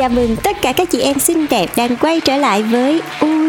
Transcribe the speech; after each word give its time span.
Chào 0.00 0.08
mừng 0.08 0.36
tất 0.36 0.56
cả 0.62 0.72
các 0.72 0.90
chị 0.90 1.00
em 1.00 1.18
xinh 1.18 1.46
đẹp 1.50 1.70
đang 1.76 1.96
quay 1.96 2.20
trở 2.20 2.36
lại 2.36 2.62
với 2.62 3.00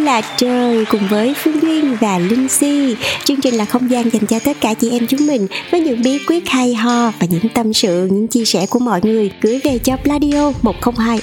là 0.03 0.21
trời 0.37 0.85
cùng 0.85 1.07
với 1.09 1.33
Phương 1.37 1.61
Duyên 1.61 1.97
và 2.01 2.19
Linh 2.19 2.49
Si. 2.49 2.95
Chương 3.23 3.41
trình 3.41 3.55
là 3.55 3.65
không 3.65 3.91
gian 3.91 4.09
dành 4.09 4.25
cho 4.25 4.39
tất 4.39 4.57
cả 4.61 4.73
chị 4.73 4.91
em 4.91 5.07
chúng 5.07 5.27
mình 5.27 5.47
với 5.71 5.81
những 5.81 6.01
bí 6.01 6.19
quyết 6.27 6.49
hay 6.49 6.75
ho 6.75 7.11
và 7.19 7.27
những 7.29 7.49
tâm 7.53 7.73
sự, 7.73 8.07
những 8.11 8.27
chia 8.27 8.45
sẻ 8.45 8.65
của 8.69 8.79
mọi 8.79 8.99
người 9.03 9.31
gửi 9.41 9.59
về 9.63 9.77
cho 9.77 9.97
Pladio 9.97 10.51
102 10.61 11.19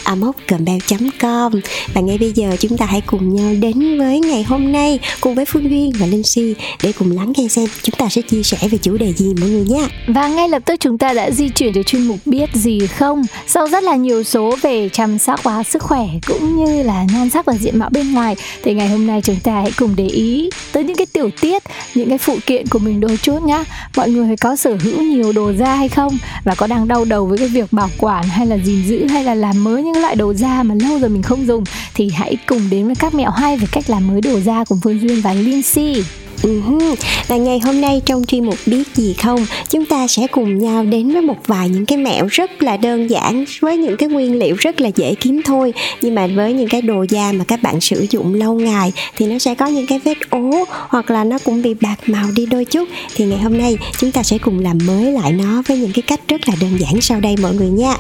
com 1.19 1.61
Và 1.95 2.01
ngay 2.01 2.19
bây 2.19 2.33
giờ 2.33 2.57
chúng 2.59 2.77
ta 2.77 2.87
hãy 2.87 3.01
cùng 3.07 3.35
nhau 3.35 3.55
đến 3.61 3.99
với 3.99 4.21
ngày 4.21 4.43
hôm 4.43 4.73
nay 4.73 4.99
cùng 5.21 5.35
với 5.35 5.45
Phương 5.45 5.71
Duyên 5.71 5.93
và 5.99 6.07
Linh 6.07 6.23
Si 6.23 6.55
để 6.83 6.93
cùng 6.99 7.17
lắng 7.17 7.33
nghe 7.37 7.49
xem 7.49 7.67
chúng 7.83 7.95
ta 7.99 8.09
sẽ 8.09 8.23
chia 8.23 8.43
sẻ 8.43 8.59
về 8.71 8.79
chủ 8.79 8.97
đề 8.97 9.13
gì 9.13 9.35
mọi 9.41 9.51
người 9.51 9.65
nhé. 9.69 9.89
Và 10.07 10.29
ngay 10.29 10.49
lập 10.49 10.63
tức 10.65 10.81
chúng 10.81 10.99
ta 10.99 11.13
đã 11.13 11.31
di 11.31 11.49
chuyển 11.49 11.73
đến 11.73 11.85
chuyên 11.85 12.03
mục 12.03 12.19
biết 12.25 12.51
gì 12.55 12.87
không 12.87 13.23
sau 13.47 13.69
rất 13.69 13.85
là 13.85 13.97
nhiều 13.97 14.23
số 14.23 14.57
về 14.63 14.89
chăm 14.89 15.19
sóc 15.19 15.45
và 15.45 15.63
sức 15.63 15.83
khỏe 15.83 16.07
cũng 16.27 16.65
như 16.65 16.83
là 16.83 17.05
nhan 17.13 17.31
sắc 17.31 17.45
và 17.45 17.55
diện 17.55 17.79
mạo 17.79 17.91
bên 17.91 18.13
ngoài 18.13 18.37
thì 18.63 18.68
ngày 18.75 18.89
hôm 18.89 19.07
nay 19.07 19.21
chúng 19.25 19.41
ta 19.41 19.53
hãy 19.53 19.73
cùng 19.77 19.97
để 19.97 20.07
ý 20.07 20.51
tới 20.73 20.85
những 20.85 20.97
cái 20.97 21.07
tiểu 21.07 21.31
tiết, 21.41 21.63
những 21.95 22.09
cái 22.09 22.19
phụ 22.19 22.39
kiện 22.47 22.67
của 22.67 22.79
mình 22.79 23.01
đôi 23.01 23.17
chút 23.17 23.43
nhá. 23.43 23.65
Mọi 23.97 24.11
người 24.11 24.37
có 24.37 24.57
sở 24.57 24.77
hữu 24.81 25.03
nhiều 25.03 25.33
đồ 25.33 25.53
da 25.53 25.75
hay 25.75 25.89
không? 25.89 26.19
Và 26.45 26.55
có 26.55 26.67
đang 26.67 26.89
đau 26.89 27.05
đầu 27.05 27.27
với 27.27 27.39
cái 27.39 27.49
việc 27.49 27.73
bảo 27.73 27.91
quản 27.99 28.29
hay 28.29 28.47
là 28.47 28.57
gìn 28.57 28.85
giữ 28.87 29.07
hay 29.07 29.25
là 29.25 29.35
làm 29.35 29.65
mới 29.65 29.83
những 29.83 30.01
loại 30.01 30.17
đồ 30.17 30.35
da 30.35 30.63
mà 30.63 30.75
lâu 30.75 30.99
rồi 30.99 31.09
mình 31.09 31.23
không 31.23 31.47
dùng? 31.47 31.65
Thì 31.95 32.11
hãy 32.11 32.37
cùng 32.47 32.71
đến 32.71 32.87
với 32.87 32.95
các 32.95 33.15
mẹo 33.15 33.31
hay 33.31 33.57
về 33.57 33.67
cách 33.73 33.91
làm 33.91 34.07
mới 34.07 34.21
đồ 34.21 34.41
da 34.41 34.65
cùng 34.65 34.81
Phương 34.85 35.01
Duyên 35.01 35.21
và 35.21 35.33
Linh 35.33 35.63
Si. 35.63 36.03
Uh-huh. 36.43 36.95
Và 37.29 37.37
ngày 37.37 37.59
hôm 37.59 37.81
nay 37.81 38.03
trong 38.07 38.25
chuyên 38.25 38.45
mục 38.45 38.57
biết 38.67 38.83
gì 38.95 39.15
không, 39.15 39.47
Chúng 39.71 39.85
ta 39.85 40.07
sẽ 40.07 40.27
cùng 40.27 40.59
nhau 40.59 40.85
đến 40.85 41.13
với 41.13 41.23
một 41.23 41.37
vài 41.47 41.69
những 41.69 41.87
cái 41.87 41.99
mẹo 41.99 42.27
rất 42.31 42.63
là 42.63 42.77
đơn 42.77 43.11
giản, 43.11 43.45
Với 43.61 43.77
những 43.77 43.97
cái 43.97 44.09
nguyên 44.09 44.39
liệu 44.39 44.57
rất 44.59 44.81
là 44.81 44.91
dễ 44.97 45.15
kiếm 45.15 45.43
thôi. 45.45 45.73
Nhưng 46.03 46.15
mà 46.15 46.27
với 46.27 46.53
những 46.53 46.69
cái 46.69 46.83
đồ 46.83 47.05
da 47.09 47.33
mà 47.33 47.45
các 47.45 47.63
bạn 47.63 47.81
sử 47.81 48.07
dụng 48.11 48.35
lâu 48.35 48.55
ngày 48.55 48.93
Thì 49.17 49.27
nó 49.27 49.39
sẽ 49.39 49.55
có 49.55 49.67
những 49.67 49.87
cái 49.87 49.99
vết 49.99 50.31
ố, 50.31 50.65
Hoặc 50.89 51.11
là 51.11 51.25
nó 51.25 51.39
cũng 51.45 51.63
bị 51.63 51.75
bạc 51.75 51.97
màu 52.07 52.27
đi 52.35 52.47
đôi 52.47 52.65
chút. 52.65 52.89
Thì 53.15 53.25
ngày 53.25 53.39
hôm 53.39 53.59
nay 53.59 53.79
chúng 53.99 54.13
ta 54.13 54.23
sẽ 54.23 54.39
cùng 54.39 54.59
làm 54.59 54.79
mới 54.87 55.13
lại 55.13 55.33
nó 55.33 55.63
Với 55.67 55.79
những 55.79 55.93
cái 55.93 56.03
cách 56.03 56.21
rất 56.29 56.49
là 56.49 56.55
đơn 56.61 56.71
giản 56.81 57.01
sau 57.01 57.21
đây 57.21 57.37
mọi 57.43 57.55
người 57.55 57.69
nha. 57.69 57.95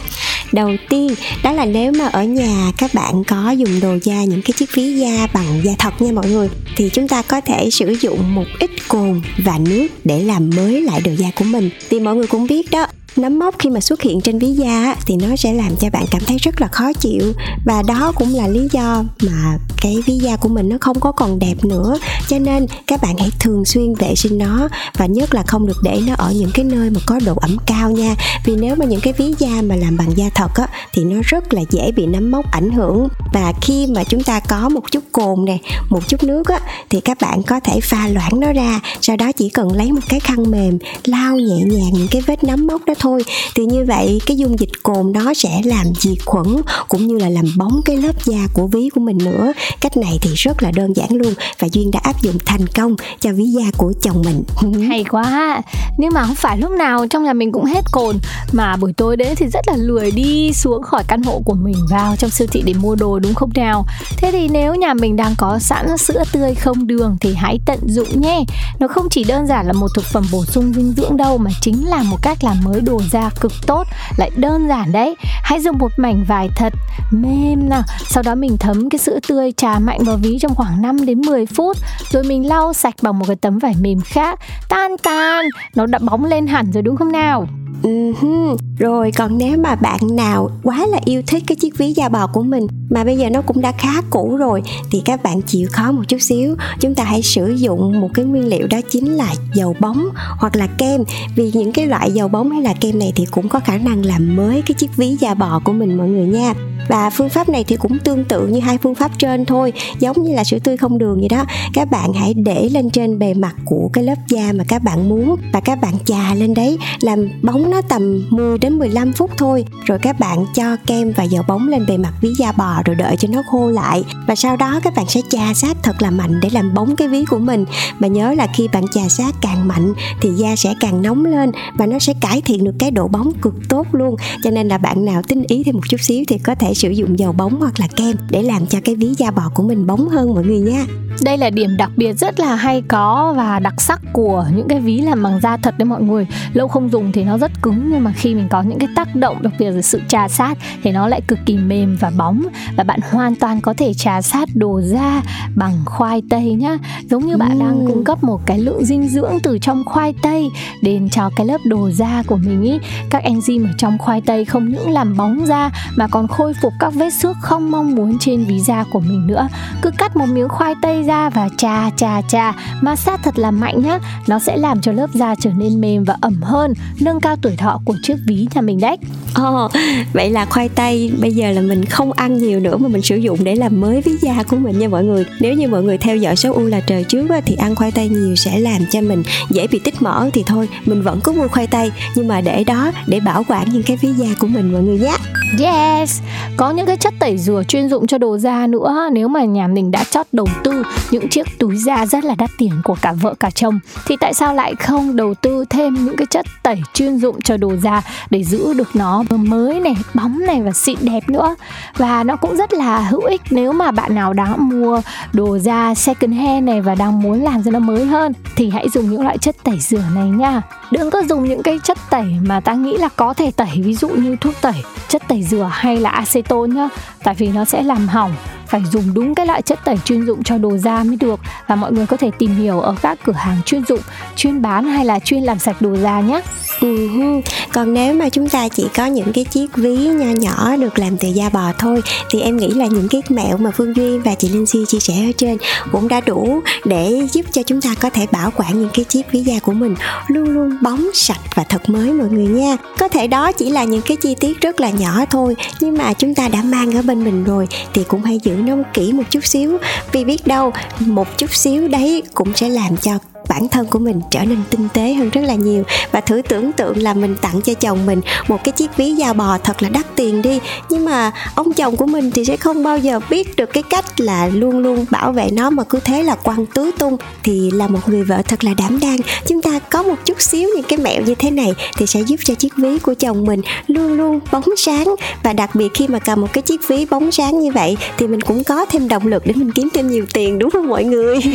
Đầu 0.52 0.70
tiên, 0.88 1.14
đó 1.42 1.52
là 1.52 1.64
nếu 1.64 1.92
mà 1.92 2.06
ở 2.06 2.24
nhà 2.24 2.72
các 2.78 2.94
bạn 2.94 3.24
có 3.24 3.50
dùng 3.50 3.80
đồ 3.80 3.94
da, 4.02 4.24
những 4.24 4.42
cái 4.42 4.52
chiếc 4.56 4.74
ví 4.74 4.94
da 4.94 5.26
bằng 5.34 5.60
da 5.62 5.72
thật 5.78 6.02
nha 6.02 6.12
mọi 6.12 6.28
người, 6.28 6.48
Thì 6.76 6.90
chúng 6.92 7.08
ta 7.08 7.22
có 7.22 7.40
thể 7.40 7.70
sử 7.70 7.96
dụng 8.00 8.27
một 8.34 8.44
ít 8.58 8.70
cồn 8.88 9.20
và 9.44 9.58
nước 9.58 9.88
để 10.04 10.24
làm 10.24 10.50
mới 10.56 10.82
lại 10.82 11.00
đồ 11.04 11.12
da 11.18 11.30
của 11.36 11.44
mình. 11.44 11.70
Vì 11.88 12.00
mọi 12.00 12.16
người 12.16 12.26
cũng 12.26 12.46
biết 12.46 12.70
đó 12.70 12.86
nấm 13.16 13.38
mốc 13.38 13.54
khi 13.58 13.70
mà 13.70 13.80
xuất 13.80 14.02
hiện 14.02 14.20
trên 14.20 14.38
ví 14.38 14.52
da 14.52 14.96
thì 15.06 15.16
nó 15.16 15.36
sẽ 15.36 15.52
làm 15.52 15.76
cho 15.76 15.90
bạn 15.90 16.04
cảm 16.10 16.22
thấy 16.26 16.38
rất 16.38 16.60
là 16.60 16.68
khó 16.68 16.92
chịu. 16.92 17.32
Và 17.64 17.82
đó 17.82 18.12
cũng 18.14 18.34
là 18.34 18.48
lý 18.48 18.68
do 18.72 19.04
mà 19.22 19.58
cái 19.80 19.96
ví 20.06 20.18
da 20.18 20.36
của 20.36 20.48
mình 20.48 20.68
nó 20.68 20.76
không 20.80 21.00
có 21.00 21.12
còn 21.12 21.38
đẹp 21.38 21.64
nữa. 21.64 21.98
Cho 22.28 22.38
nên 22.38 22.66
các 22.86 23.02
bạn 23.02 23.18
hãy 23.18 23.30
thường 23.40 23.64
xuyên 23.64 23.94
vệ 23.94 24.14
sinh 24.14 24.38
nó 24.38 24.68
và 24.98 25.06
nhất 25.06 25.34
là 25.34 25.42
không 25.42 25.66
được 25.66 25.76
để 25.82 26.00
nó 26.06 26.14
ở 26.14 26.32
những 26.32 26.50
cái 26.54 26.64
nơi 26.64 26.90
mà 26.90 27.00
có 27.06 27.20
độ 27.26 27.34
ẩm 27.36 27.56
cao 27.66 27.90
nha. 27.90 28.14
Vì 28.44 28.56
nếu 28.56 28.76
mà 28.76 28.84
những 28.84 29.00
cái 29.00 29.12
ví 29.12 29.34
da 29.38 29.62
mà 29.62 29.76
làm 29.76 29.96
bằng 29.96 30.16
da 30.16 30.30
thật 30.34 30.54
á, 30.54 30.68
thì 30.92 31.04
nó 31.04 31.20
rất 31.24 31.54
là 31.54 31.62
dễ 31.70 31.92
bị 31.92 32.06
nấm 32.06 32.30
mốc 32.30 32.50
ảnh 32.50 32.70
hưởng. 32.70 33.08
Và 33.32 33.52
khi 33.60 33.86
mà 33.86 34.04
chúng 34.04 34.22
ta 34.22 34.40
có 34.40 34.68
một 34.68 34.82
chút 34.90 35.04
cồn 35.12 35.44
này 35.44 35.60
một 35.88 36.08
chút 36.08 36.24
nước 36.24 36.48
á, 36.48 36.60
thì 36.90 37.00
các 37.00 37.18
bạn 37.20 37.42
có 37.42 37.60
thể 37.60 37.80
pha 37.82 38.08
loãng 38.08 38.40
nó 38.40 38.52
ra. 38.52 38.80
Sau 39.00 39.16
đó 39.16 39.32
chỉ 39.32 39.48
cần 39.48 39.72
lấy 39.72 39.92
một 39.92 40.00
cái 40.08 40.20
khăn 40.20 40.50
mềm, 40.50 40.78
lau 41.04 41.36
nhẹ 41.36 41.56
nhàng 41.56 41.90
những 41.92 42.08
cái 42.10 42.22
vết 42.26 42.44
nấm 42.44 42.66
mốc 42.66 42.84
đó 42.84 42.94
thôi. 42.98 43.22
Thì 43.54 43.64
như 43.64 43.84
vậy, 43.88 44.20
cái 44.26 44.36
dung 44.36 44.58
dịch 44.58 44.70
cồn 44.82 45.12
đó 45.12 45.32
sẽ 45.36 45.60
làm 45.64 45.86
diệt 46.00 46.18
khuẩn 46.24 46.46
cũng 46.88 47.06
như 47.06 47.18
là 47.18 47.28
làm 47.28 47.44
bóng 47.56 47.80
cái 47.84 47.96
lớp 47.96 48.24
da 48.24 48.46
của 48.54 48.66
ví 48.66 48.88
của 48.94 49.00
mình 49.00 49.18
nữa. 49.18 49.52
Cách 49.80 49.96
này 49.96 50.18
thì 50.22 50.30
rất 50.34 50.62
là 50.62 50.70
đơn 50.70 50.92
giản 50.96 51.08
luôn 51.10 51.34
và 51.58 51.68
duyên 51.72 51.90
đã 51.90 52.00
áp 52.02 52.22
dụng 52.22 52.38
thành 52.46 52.66
công 52.66 52.96
cho 53.20 53.32
ví 53.32 53.44
da 53.44 53.64
của 53.76 53.92
chồng 54.02 54.22
mình. 54.24 54.42
Hay 54.88 55.04
quá. 55.04 55.62
Nhưng 55.98 56.12
mà 56.14 56.24
không 56.26 56.34
phải 56.34 56.58
lúc 56.58 56.70
nào 56.70 57.06
trong 57.10 57.24
nhà 57.24 57.32
mình 57.32 57.52
cũng 57.52 57.64
hết 57.64 57.84
cồn. 57.92 58.16
Mà 58.52 58.76
buổi 58.76 58.92
tối 58.92 59.16
đấy 59.16 59.34
thì 59.34 59.46
rất 59.52 59.68
là 59.68 59.76
lười 59.76 60.10
đi 60.10 60.52
xuống 60.52 60.82
khỏi 60.82 61.02
căn 61.08 61.22
hộ 61.22 61.42
của 61.44 61.54
mình 61.54 61.76
vào 61.90 62.16
trong 62.16 62.30
siêu 62.30 62.48
thị 62.50 62.62
để 62.66 62.74
mua 62.74 62.94
đồ, 62.94 63.18
đúng 63.18 63.34
không 63.34 63.50
nào? 63.54 63.86
Thế 64.16 64.32
thì 64.32 64.48
nếu 64.48 64.74
nhà 64.74 64.94
mình 64.94 65.16
đang 65.16 65.34
có 65.38 65.58
sẵn 65.58 65.98
sữa 65.98 66.22
tươi 66.32 66.54
không 66.54 66.86
đường 66.86 67.16
thì 67.20 67.34
hãy 67.34 67.60
tận 67.66 67.78
dụng 67.86 68.20
nhé. 68.20 68.44
Nó 68.78 68.88
không 68.88 69.08
chỉ 69.10 69.24
đơn 69.24 69.46
giản 69.46 69.66
là 69.66 69.72
một 69.72 69.88
thực 69.94 70.04
phẩm 70.04 70.24
bổ 70.32 70.44
sung 70.44 70.72
dinh 70.74 70.92
dưỡng 70.96 71.16
đâu 71.16 71.38
mà 71.38 71.50
chính 71.60 71.86
là 71.86 72.02
một 72.02 72.18
cách 72.22 72.44
làm 72.44 72.56
mới 72.64 72.80
đồ 72.88 73.00
da 73.10 73.30
cực 73.40 73.52
tốt, 73.66 73.86
lại 74.16 74.30
đơn 74.36 74.68
giản 74.68 74.92
đấy. 74.92 75.16
Hãy 75.42 75.60
dùng 75.60 75.78
một 75.78 75.92
mảnh 75.96 76.24
vải 76.28 76.48
thật 76.56 76.72
mềm 77.10 77.68
nào. 77.68 77.82
Sau 78.06 78.22
đó 78.22 78.34
mình 78.34 78.56
thấm 78.60 78.90
cái 78.90 78.98
sữa 78.98 79.18
tươi 79.28 79.52
trà 79.56 79.78
mạnh 79.78 80.04
vào 80.04 80.16
ví 80.16 80.38
trong 80.40 80.54
khoảng 80.54 80.82
5 80.82 81.06
đến 81.06 81.20
10 81.20 81.46
phút. 81.46 81.76
Rồi 82.10 82.22
mình 82.22 82.48
lau 82.48 82.72
sạch 82.72 82.94
bằng 83.02 83.18
một 83.18 83.24
cái 83.28 83.36
tấm 83.36 83.58
vải 83.58 83.74
mềm 83.80 84.00
khác. 84.00 84.38
Tan 84.68 84.90
tan. 85.02 85.44
Nó 85.74 85.86
đã 85.86 85.98
bóng 85.98 86.24
lên 86.24 86.46
hẳn 86.46 86.72
rồi 86.72 86.82
đúng 86.82 86.96
không 86.96 87.12
nào? 87.12 87.46
Uh-huh. 87.82 88.56
Rồi, 88.78 89.12
còn 89.16 89.38
nếu 89.38 89.58
mà 89.58 89.74
bạn 89.74 90.00
nào 90.12 90.50
quá 90.62 90.86
là 90.86 91.00
yêu 91.04 91.22
thích 91.26 91.42
cái 91.46 91.56
chiếc 91.56 91.78
ví 91.78 91.92
da 91.92 92.08
bò 92.08 92.26
của 92.26 92.42
mình, 92.42 92.66
mà 92.90 93.04
bây 93.04 93.16
giờ 93.16 93.30
nó 93.30 93.42
cũng 93.42 93.60
đã 93.60 93.72
khá 93.72 94.02
cũ 94.10 94.36
rồi, 94.36 94.62
thì 94.90 95.02
các 95.04 95.22
bạn 95.22 95.42
chịu 95.42 95.68
khó 95.72 95.92
một 95.92 96.02
chút 96.08 96.18
xíu. 96.20 96.54
Chúng 96.80 96.94
ta 96.94 97.04
hãy 97.04 97.22
sử 97.22 97.46
dụng 97.48 98.00
một 98.00 98.08
cái 98.14 98.24
nguyên 98.24 98.48
liệu 98.48 98.66
đó 98.66 98.78
chính 98.90 99.16
là 99.16 99.34
dầu 99.54 99.76
bóng 99.80 100.08
hoặc 100.38 100.56
là 100.56 100.66
kem. 100.66 101.04
Vì 101.36 101.50
những 101.54 101.72
cái 101.72 101.86
loại 101.86 102.12
dầu 102.12 102.28
bóng 102.28 102.50
hay 102.50 102.62
là 102.62 102.74
kem 102.80 102.98
này 102.98 103.12
thì 103.16 103.26
cũng 103.30 103.48
có 103.48 103.60
khả 103.60 103.78
năng 103.78 104.04
làm 104.04 104.36
mới 104.36 104.62
cái 104.62 104.74
chiếc 104.74 104.96
ví 104.96 105.16
da 105.20 105.34
bò 105.34 105.60
của 105.64 105.72
mình, 105.72 105.96
mọi 105.96 106.08
người 106.08 106.26
nha. 106.26 106.54
Và 106.88 107.10
phương 107.10 107.28
pháp 107.28 107.48
này 107.48 107.64
thì 107.64 107.76
cũng 107.76 107.98
tương 107.98 108.24
tự 108.24 108.46
như 108.46 108.60
hai 108.60 108.78
phương 108.78 108.94
pháp 108.94 109.18
trên 109.18 109.44
thôi, 109.44 109.72
giống 110.00 110.22
như 110.22 110.34
là 110.34 110.44
sữa 110.44 110.58
tươi 110.58 110.76
không 110.76 110.98
đường 110.98 111.18
vậy 111.20 111.28
đó. 111.28 111.44
Các 111.74 111.90
bạn 111.90 112.12
hãy 112.12 112.34
để 112.34 112.68
lên 112.72 112.90
trên 112.90 113.18
bề 113.18 113.34
mặt 113.34 113.54
của 113.64 113.90
cái 113.92 114.04
lớp 114.04 114.14
da 114.28 114.52
mà 114.52 114.64
các 114.68 114.82
bạn 114.82 115.08
muốn 115.08 115.36
và 115.52 115.60
các 115.60 115.80
bạn 115.80 115.94
chà 116.04 116.34
lên 116.34 116.54
đấy, 116.54 116.78
làm 117.00 117.28
bóng 117.42 117.67
nó 117.68 117.82
tầm 117.82 118.26
10 118.30 118.58
đến 118.58 118.78
15 118.78 119.12
phút 119.12 119.30
thôi. 119.36 119.64
Rồi 119.84 119.98
các 120.02 120.20
bạn 120.20 120.46
cho 120.54 120.76
kem 120.86 121.12
và 121.16 121.24
dầu 121.24 121.44
bóng 121.48 121.68
lên 121.68 121.86
bề 121.88 121.96
mặt 121.96 122.12
ví 122.20 122.34
da 122.38 122.52
bò 122.52 122.82
rồi 122.84 122.96
đợi 122.96 123.16
cho 123.16 123.28
nó 123.32 123.42
khô 123.50 123.70
lại. 123.70 124.04
Và 124.26 124.34
sau 124.34 124.56
đó 124.56 124.80
các 124.82 124.94
bạn 124.96 125.06
sẽ 125.08 125.20
chà 125.30 125.54
sát 125.54 125.76
thật 125.82 126.02
là 126.02 126.10
mạnh 126.10 126.40
để 126.42 126.48
làm 126.52 126.74
bóng 126.74 126.96
cái 126.96 127.08
ví 127.08 127.24
của 127.24 127.38
mình. 127.38 127.64
Mà 127.98 128.08
nhớ 128.08 128.34
là 128.34 128.46
khi 128.54 128.68
bạn 128.72 128.84
chà 128.94 129.08
sát 129.08 129.34
càng 129.40 129.68
mạnh 129.68 129.92
thì 130.20 130.30
da 130.30 130.56
sẽ 130.56 130.74
càng 130.80 131.02
nóng 131.02 131.24
lên 131.24 131.52
và 131.74 131.86
nó 131.86 131.98
sẽ 131.98 132.12
cải 132.20 132.40
thiện 132.40 132.64
được 132.64 132.74
cái 132.78 132.90
độ 132.90 133.08
bóng 133.08 133.32
cực 133.42 133.54
tốt 133.68 133.86
luôn. 133.92 134.16
Cho 134.44 134.50
nên 134.50 134.68
là 134.68 134.78
bạn 134.78 135.04
nào 135.04 135.22
tinh 135.28 135.42
ý 135.48 135.62
thêm 135.64 135.74
một 135.74 135.88
chút 135.88 136.00
xíu 136.00 136.24
thì 136.28 136.38
có 136.38 136.54
thể 136.54 136.74
sử 136.74 136.90
dụng 136.90 137.18
dầu 137.18 137.32
bóng 137.32 137.60
hoặc 137.60 137.80
là 137.80 137.86
kem 137.96 138.16
để 138.30 138.42
làm 138.42 138.66
cho 138.66 138.78
cái 138.84 138.94
ví 138.94 139.14
da 139.18 139.30
bò 139.30 139.42
của 139.54 139.62
mình 139.62 139.86
bóng 139.86 140.08
hơn 140.08 140.34
mọi 140.34 140.44
người 140.44 140.60
nha. 140.60 140.86
Đây 141.22 141.38
là 141.38 141.50
điểm 141.50 141.76
đặc 141.76 141.90
biệt 141.96 142.12
rất 142.12 142.40
là 142.40 142.54
hay 142.54 142.82
có 142.88 143.34
và 143.36 143.58
đặc 143.58 143.80
sắc 143.80 144.00
của 144.12 144.46
những 144.56 144.68
cái 144.68 144.80
ví 144.80 145.00
làm 145.00 145.22
bằng 145.22 145.40
da 145.40 145.56
thật 145.56 145.78
đấy 145.78 145.86
mọi 145.86 146.02
người. 146.02 146.26
Lâu 146.52 146.68
không 146.68 146.92
dùng 146.92 147.12
thì 147.12 147.24
nó 147.24 147.38
rất 147.38 147.52
cứng 147.62 147.90
nhưng 147.90 148.04
mà 148.04 148.12
khi 148.12 148.34
mình 148.34 148.48
có 148.48 148.62
những 148.62 148.78
cái 148.78 148.88
tác 148.96 149.16
động 149.16 149.42
đặc 149.42 149.52
biệt 149.58 149.70
là 149.70 149.82
sự 149.82 150.00
trà 150.08 150.28
sát 150.28 150.58
thì 150.82 150.92
nó 150.92 151.08
lại 151.08 151.20
cực 151.28 151.38
kỳ 151.46 151.56
mềm 151.56 151.96
và 152.00 152.10
bóng. 152.10 152.42
Và 152.76 152.84
bạn 152.84 153.00
hoàn 153.10 153.34
toàn 153.34 153.60
có 153.60 153.74
thể 153.74 153.94
trà 153.94 154.22
sát 154.22 154.48
đồ 154.54 154.80
da 154.80 155.22
bằng 155.54 155.74
khoai 155.86 156.22
tây 156.30 156.52
nhá. 156.52 156.78
Giống 157.10 157.26
như 157.26 157.36
bạn 157.36 157.58
đang 157.58 157.86
cung 157.86 158.04
cấp 158.04 158.24
một 158.24 158.40
cái 158.46 158.58
lượng 158.58 158.84
dinh 158.84 159.08
dưỡng 159.08 159.38
từ 159.42 159.58
trong 159.58 159.84
khoai 159.86 160.14
tây 160.22 160.48
đến 160.82 161.08
cho 161.08 161.30
cái 161.36 161.46
lớp 161.46 161.58
đồ 161.64 161.90
da 161.90 162.22
của 162.26 162.36
mình 162.36 162.62
ý. 162.62 162.78
Các 163.10 163.22
enzyme 163.24 163.66
ở 163.66 163.72
trong 163.78 163.98
khoai 163.98 164.20
tây 164.20 164.44
không 164.44 164.68
những 164.68 164.90
làm 164.90 165.16
bóng 165.16 165.46
da 165.46 165.70
mà 165.96 166.06
còn 166.08 166.28
khôi 166.28 166.54
phục 166.62 166.72
các 166.80 166.94
vết 166.94 167.10
xước 167.10 167.36
không 167.40 167.70
mong 167.70 167.94
muốn 167.94 168.16
trên 168.20 168.44
ví 168.44 168.60
da 168.60 168.84
của 168.92 169.00
mình 169.00 169.26
nữa. 169.26 169.48
Cứ 169.82 169.90
cắt 169.98 170.16
một 170.16 170.26
miếng 170.28 170.48
khoai 170.48 170.74
tây 170.82 171.02
ra 171.02 171.30
và 171.30 171.48
chà 171.56 171.90
chà 171.96 172.22
chà 172.22 172.52
ma 172.80 172.96
sát 172.96 173.20
thật 173.22 173.38
là 173.38 173.50
mạnh 173.50 173.82
nhá. 173.82 173.98
Nó 174.28 174.38
sẽ 174.38 174.56
làm 174.56 174.80
cho 174.80 174.92
lớp 174.92 175.10
da 175.14 175.34
trở 175.40 175.50
nên 175.50 175.80
mềm 175.80 176.04
và 176.04 176.16
ẩm 176.20 176.42
hơn 176.42 176.72
nâng 177.00 177.20
cao 177.20 177.36
tuổi 177.42 177.47
thọ 177.56 177.80
của 177.84 177.94
chiếc 178.02 178.16
ví 178.26 178.46
nhà 178.54 178.60
mình 178.60 178.80
đấy. 178.80 178.96
Ồ, 179.34 179.64
oh, 179.64 179.72
vậy 180.12 180.30
là 180.30 180.44
khoai 180.44 180.68
tây 180.68 181.12
bây 181.20 181.32
giờ 181.32 181.50
là 181.50 181.60
mình 181.60 181.84
không 181.84 182.12
ăn 182.12 182.38
nhiều 182.38 182.60
nữa 182.60 182.76
mà 182.76 182.88
mình 182.88 183.02
sử 183.02 183.16
dụng 183.16 183.44
để 183.44 183.54
làm 183.54 183.80
mới 183.80 184.00
ví 184.00 184.12
da 184.20 184.42
của 184.42 184.56
mình 184.56 184.78
nha 184.78 184.88
mọi 184.88 185.04
người. 185.04 185.24
Nếu 185.40 185.54
như 185.54 185.68
mọi 185.68 185.82
người 185.82 185.98
theo 185.98 186.16
dõi 186.16 186.36
số 186.36 186.52
U 186.52 186.66
là 186.66 186.80
trời 186.80 187.04
trước 187.04 187.28
thì 187.46 187.54
ăn 187.54 187.74
khoai 187.74 187.90
tây 187.90 188.08
nhiều 188.08 188.36
sẽ 188.36 188.58
làm 188.58 188.82
cho 188.90 189.00
mình 189.00 189.22
dễ 189.50 189.66
bị 189.66 189.78
tích 189.84 190.02
mỡ 190.02 190.30
thì 190.32 190.42
thôi 190.46 190.68
mình 190.84 191.02
vẫn 191.02 191.20
có 191.20 191.32
mua 191.32 191.48
khoai 191.48 191.66
tây. 191.66 191.90
Nhưng 192.14 192.28
mà 192.28 192.40
để 192.40 192.64
đó 192.64 192.92
để 193.06 193.20
bảo 193.20 193.44
quản 193.48 193.68
những 193.72 193.82
cái 193.82 193.96
ví 193.96 194.12
da 194.12 194.26
của 194.38 194.46
mình 194.46 194.72
mọi 194.72 194.82
người 194.82 194.98
nhé. 194.98 195.16
Yes, 195.58 196.20
có 196.56 196.70
những 196.70 196.86
cái 196.86 196.96
chất 196.96 197.14
tẩy 197.18 197.38
rửa 197.38 197.62
chuyên 197.68 197.88
dụng 197.88 198.06
cho 198.06 198.18
đồ 198.18 198.38
da 198.38 198.66
nữa. 198.66 199.08
Nếu 199.12 199.28
mà 199.28 199.44
nhà 199.44 199.66
mình 199.66 199.90
đã 199.90 200.04
chót 200.04 200.26
đầu 200.32 200.46
tư 200.64 200.82
những 201.10 201.28
chiếc 201.28 201.46
túi 201.58 201.76
da 201.76 202.06
rất 202.06 202.24
là 202.24 202.34
đắt 202.38 202.50
tiền 202.58 202.72
của 202.84 202.96
cả 203.02 203.12
vợ 203.12 203.34
cả 203.40 203.50
chồng 203.50 203.78
Thì 204.06 204.16
tại 204.20 204.34
sao 204.34 204.54
lại 204.54 204.74
không 204.74 205.16
đầu 205.16 205.34
tư 205.34 205.64
thêm 205.70 205.94
những 206.04 206.16
cái 206.16 206.26
chất 206.30 206.46
tẩy 206.62 206.76
chuyên 206.94 207.16
dụng 207.16 207.37
cho 207.44 207.56
đồ 207.56 207.76
da 207.76 208.02
Để 208.30 208.44
giữ 208.44 208.74
được 208.74 208.96
nó 208.96 209.24
mới 209.30 209.80
này, 209.80 209.96
bóng 210.14 210.38
này 210.46 210.62
và 210.62 210.72
xịn 210.72 210.98
đẹp 211.00 211.28
nữa. 211.28 211.56
Và 211.96 212.24
nó 212.24 212.36
cũng 212.36 212.56
rất 212.56 212.72
là 212.72 213.00
hữu 213.00 213.20
ích 213.20 213.40
nếu 213.50 213.72
mà 213.72 213.90
bạn 213.90 214.14
nào 214.14 214.32
đã 214.32 214.56
mua 214.56 215.00
đồ 215.32 215.58
da 215.58 215.94
second 215.94 216.34
hand 216.34 216.66
này 216.66 216.80
Và 216.80 216.94
đang 216.94 217.22
muốn 217.22 217.42
làm 217.42 217.62
cho 217.64 217.70
nó 217.70 217.78
mới 217.78 218.04
hơn 218.04 218.32
Thì 218.56 218.70
hãy 218.70 218.88
dùng 218.88 219.10
những 219.10 219.22
loại 219.22 219.38
chất 219.38 219.56
tẩy 219.64 219.78
rửa 219.78 220.02
này 220.14 220.28
nha. 220.28 220.62
Đừng 220.90 221.10
có 221.10 221.22
dùng 221.28 221.44
những 221.44 221.62
cái 221.62 221.78
chất 221.84 221.98
tẩy 222.10 222.26
mà 222.42 222.60
ta 222.60 222.74
nghĩ 222.74 222.96
là 222.96 223.08
có 223.16 223.34
thể 223.34 223.50
tẩy 223.50 223.70
Ví 223.74 223.94
dụ 223.94 224.08
như 224.08 224.36
thuốc 224.40 224.54
tẩy, 224.60 224.84
chất 225.08 225.22
tẩy 225.28 225.42
rửa 225.42 225.70
hay 225.72 225.96
là 225.96 226.10
acetone 226.10 226.74
nhá 226.74 226.88
tại 227.22 227.34
vì 227.34 227.48
nó 227.48 227.64
sẽ 227.64 227.82
làm 227.82 228.08
hỏng 228.08 228.32
phải 228.68 228.82
dùng 228.92 229.14
đúng 229.14 229.34
cái 229.34 229.46
loại 229.46 229.62
chất 229.62 229.78
tẩy 229.84 229.96
chuyên 230.04 230.26
dụng 230.26 230.42
cho 230.42 230.58
đồ 230.58 230.76
da 230.76 231.04
mới 231.04 231.16
được 231.16 231.40
và 231.66 231.76
mọi 231.76 231.92
người 231.92 232.06
có 232.06 232.16
thể 232.16 232.30
tìm 232.38 232.54
hiểu 232.54 232.80
ở 232.80 232.94
các 233.02 233.18
cửa 233.24 233.32
hàng 233.32 233.56
chuyên 233.66 233.84
dụng, 233.88 234.00
chuyên 234.36 234.62
bán 234.62 234.84
hay 234.84 235.04
là 235.04 235.18
chuyên 235.18 235.42
làm 235.42 235.58
sạch 235.58 235.82
đồ 235.82 235.96
da 235.96 236.20
nhé 236.20 236.40
Uh-huh. 236.80 237.42
Còn 237.72 237.94
nếu 237.94 238.14
mà 238.14 238.28
chúng 238.28 238.48
ta 238.48 238.68
chỉ 238.68 238.86
có 238.96 239.06
những 239.06 239.32
cái 239.32 239.44
chiếc 239.44 239.76
ví 239.76 239.96
nho 239.96 240.30
nhỏ 240.30 240.76
được 240.76 240.98
làm 240.98 241.16
từ 241.16 241.28
da 241.28 241.48
bò 241.48 241.72
thôi, 241.78 242.02
thì 242.30 242.40
em 242.40 242.56
nghĩ 242.56 242.68
là 242.68 242.86
những 242.86 243.08
cái 243.08 243.22
mẹo 243.28 243.56
mà 243.56 243.70
Phương 243.70 243.96
Duyên 243.96 244.22
và 244.22 244.34
chị 244.34 244.48
Linh 244.48 244.66
Si 244.66 244.78
chia 244.88 244.98
sẻ 244.98 245.14
ở 245.14 245.32
trên 245.36 245.56
cũng 245.92 246.08
đã 246.08 246.20
đủ 246.20 246.60
để 246.84 247.26
giúp 247.32 247.46
cho 247.52 247.62
chúng 247.62 247.80
ta 247.80 247.94
có 248.00 248.10
thể 248.10 248.26
bảo 248.32 248.50
quản 248.56 248.80
những 248.80 248.88
cái 248.94 249.04
chiếc 249.04 249.32
ví 249.32 249.40
da 249.40 249.58
của 249.62 249.72
mình 249.72 249.94
luôn 250.28 250.48
luôn 250.50 250.78
bóng 250.82 251.08
sạch 251.14 251.40
và 251.54 251.64
thật 251.64 251.88
mới 251.90 252.12
mọi 252.12 252.28
người 252.28 252.46
nha. 252.46 252.76
Có 252.98 253.08
thể 253.08 253.26
đó 253.26 253.52
chỉ 253.52 253.70
là 253.70 253.84
những 253.84 254.02
cái 254.02 254.16
chi 254.16 254.34
tiết 254.34 254.60
rất 254.60 254.80
là 254.80 254.90
nhỏ 254.90 255.24
thôi, 255.30 255.56
nhưng 255.80 255.98
mà 255.98 256.12
chúng 256.12 256.34
ta 256.34 256.48
đã 256.48 256.62
mang 256.62 256.96
ở 256.96 257.02
bên 257.02 257.24
mình 257.24 257.44
rồi 257.44 257.68
thì 257.94 258.04
cũng 258.04 258.22
hãy 258.22 258.40
giữ 258.42 258.56
nông 258.66 258.84
kỹ 258.94 259.12
một 259.12 259.22
chút 259.30 259.44
xíu. 259.44 259.78
Vì 260.12 260.24
biết 260.24 260.46
đâu, 260.46 260.72
một 261.00 261.38
chút 261.38 261.54
xíu 261.54 261.88
đấy 261.88 262.22
cũng 262.34 262.52
sẽ 262.54 262.68
làm 262.68 262.96
cho 262.96 263.18
bản 263.48 263.68
thân 263.68 263.86
của 263.86 263.98
mình 263.98 264.20
trở 264.30 264.44
nên 264.44 264.58
tinh 264.70 264.88
tế 264.92 265.14
hơn 265.14 265.30
rất 265.30 265.40
là 265.40 265.54
nhiều. 265.54 265.82
Và 266.12 266.20
thử 266.20 266.42
tưởng 266.48 266.72
tượng 266.72 267.02
là 267.02 267.14
mình 267.14 267.36
tặng 267.40 267.60
cho 267.62 267.74
chồng 267.74 268.06
mình 268.06 268.20
một 268.48 268.64
cái 268.64 268.72
chiếc 268.72 268.96
ví 268.96 269.14
da 269.14 269.32
bò 269.32 269.58
thật 269.58 269.82
là 269.82 269.88
đắt 269.88 270.16
tiền 270.16 270.42
đi. 270.42 270.58
Nhưng 270.90 271.04
mà 271.04 271.30
ông 271.54 271.72
chồng 271.72 271.96
của 271.96 272.06
mình 272.06 272.30
thì 272.30 272.44
sẽ 272.44 272.56
không 272.56 272.82
bao 272.82 272.98
giờ 272.98 273.20
biết 273.30 273.56
được 273.56 273.72
cái 273.72 273.82
cách 273.82 274.20
là 274.20 274.46
luôn 274.46 274.78
luôn 274.78 275.04
bảo 275.10 275.32
vệ 275.32 275.48
nó 275.52 275.70
mà 275.70 275.84
cứ 275.84 276.00
thế 276.04 276.22
là 276.22 276.34
quăng 276.34 276.66
tứ 276.66 276.90
tung. 276.98 277.16
Thì 277.42 277.70
là 277.70 277.88
một 277.88 278.08
người 278.08 278.24
vợ 278.24 278.42
thật 278.48 278.64
là 278.64 278.74
đảm 278.74 279.00
đang. 279.00 279.18
Chúng 279.46 279.62
ta 279.62 279.78
có 279.78 280.02
một 280.02 280.16
chút 280.24 280.40
xíu 280.40 280.68
những 280.76 280.84
cái 280.88 280.98
mẹo 280.98 281.22
như 281.22 281.34
thế 281.34 281.50
này 281.50 281.74
thì 281.96 282.06
sẽ 282.06 282.20
giúp 282.20 282.36
cho 282.44 282.54
chiếc 282.54 282.76
ví 282.76 282.98
của 282.98 283.14
chồng 283.14 283.46
mình 283.46 283.62
luôn 283.86 284.12
luôn 284.12 284.40
bóng 284.52 284.64
sáng. 284.76 285.14
Và 285.42 285.52
đặc 285.52 285.74
biệt 285.74 285.88
khi 285.94 286.08
mà 286.08 286.18
cầm 286.18 286.40
một 286.40 286.52
cái 286.52 286.62
chiếc 286.62 286.88
ví 286.88 287.06
bóng 287.10 287.32
sáng 287.32 287.60
như 287.60 287.72
vậy 287.72 287.96
thì 288.18 288.26
mình 288.26 288.40
cũng 288.40 288.64
có 288.64 288.84
thêm 288.84 289.08
động 289.08 289.26
lực 289.26 289.46
để 289.46 289.52
mình 289.56 289.72
kiếm 289.72 289.88
thêm 289.94 290.08
nhiều 290.08 290.26
tiền, 290.32 290.58
đúng 290.58 290.70
không 290.70 290.88
mọi 290.88 291.04
người? 291.04 291.38
Ừ, 291.44 291.50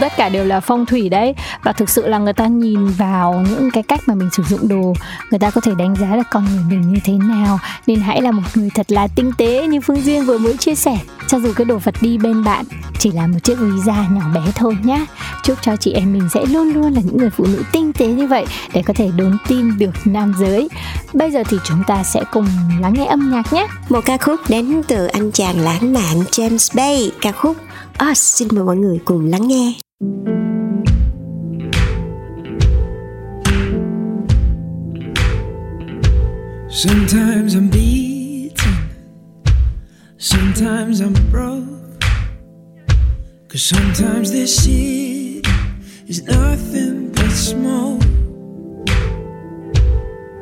tất 0.00 0.12
cả 0.16 0.28
đều 0.28 0.44
là 0.44 0.60
phong 0.60 0.86
thủy 0.86 1.08
đấy 1.08 1.29
và 1.62 1.72
thực 1.72 1.90
sự 1.90 2.08
là 2.08 2.18
người 2.18 2.32
ta 2.32 2.46
nhìn 2.46 2.86
vào 2.86 3.44
những 3.50 3.70
cái 3.70 3.82
cách 3.82 4.00
mà 4.06 4.14
mình 4.14 4.28
sử 4.32 4.42
dụng 4.42 4.68
đồ, 4.68 4.94
người 5.30 5.38
ta 5.38 5.50
có 5.50 5.60
thể 5.60 5.72
đánh 5.78 5.96
giá 5.96 6.16
được 6.16 6.26
con 6.30 6.44
người 6.44 6.64
mình 6.68 6.92
như 6.92 7.00
thế 7.04 7.12
nào. 7.12 7.58
Nên 7.86 8.00
hãy 8.00 8.22
là 8.22 8.30
một 8.30 8.42
người 8.54 8.70
thật 8.74 8.92
là 8.92 9.06
tinh 9.06 9.32
tế 9.38 9.66
như 9.66 9.80
phương 9.80 10.04
duyên 10.04 10.24
vừa 10.24 10.38
mới 10.38 10.56
chia 10.56 10.74
sẻ. 10.74 10.98
Cho 11.28 11.40
dù 11.40 11.52
cái 11.56 11.64
đồ 11.64 11.78
vật 11.78 11.94
đi 12.00 12.18
bên 12.18 12.44
bạn 12.44 12.64
chỉ 12.98 13.12
là 13.12 13.26
một 13.26 13.38
chiếc 13.42 13.58
ví 13.58 13.80
da 13.86 14.06
nhỏ 14.10 14.22
bé 14.34 14.40
thôi 14.54 14.76
nhá. 14.82 15.06
Chúc 15.42 15.58
cho 15.62 15.76
chị 15.76 15.92
em 15.92 16.12
mình 16.12 16.28
sẽ 16.34 16.46
luôn 16.46 16.72
luôn 16.72 16.92
là 16.92 17.00
những 17.04 17.16
người 17.16 17.30
phụ 17.30 17.46
nữ 17.46 17.62
tinh 17.72 17.92
tế 17.92 18.06
như 18.06 18.26
vậy 18.26 18.46
để 18.72 18.82
có 18.82 18.94
thể 18.94 19.10
đốn 19.16 19.38
tim 19.48 19.78
được 19.78 19.90
nam 20.04 20.34
giới. 20.38 20.68
Bây 21.12 21.30
giờ 21.30 21.42
thì 21.48 21.56
chúng 21.64 21.82
ta 21.86 22.02
sẽ 22.02 22.24
cùng 22.32 22.46
lắng 22.80 22.94
nghe 22.94 23.06
âm 23.06 23.30
nhạc 23.30 23.52
nhé. 23.52 23.66
Một 23.88 24.00
ca 24.04 24.16
khúc 24.16 24.40
đến 24.48 24.82
từ 24.88 25.06
anh 25.06 25.32
chàng 25.32 25.60
lãng 25.60 25.92
mạn 25.92 26.20
James 26.30 26.76
Bay. 26.76 27.12
Ca 27.20 27.32
khúc 27.32 27.56
Us. 28.10 28.18
Xin 28.18 28.48
mời 28.52 28.64
mọi 28.64 28.76
người 28.76 28.98
cùng 29.04 29.26
lắng 29.26 29.48
nghe. 29.48 29.72
Sometimes 36.72 37.56
I'm 37.56 37.68
beaten, 37.68 38.88
sometimes 40.18 41.00
I'm 41.00 41.14
broke. 41.28 42.04
Cause 43.48 43.64
sometimes 43.64 44.30
this 44.30 44.64
shit 44.64 45.44
is 46.06 46.22
nothing 46.22 47.10
but 47.10 47.30
smoke. 47.30 48.04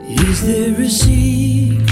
Is 0.02 0.46
there 0.46 0.78
a 0.78 0.88
secret? 0.90 1.87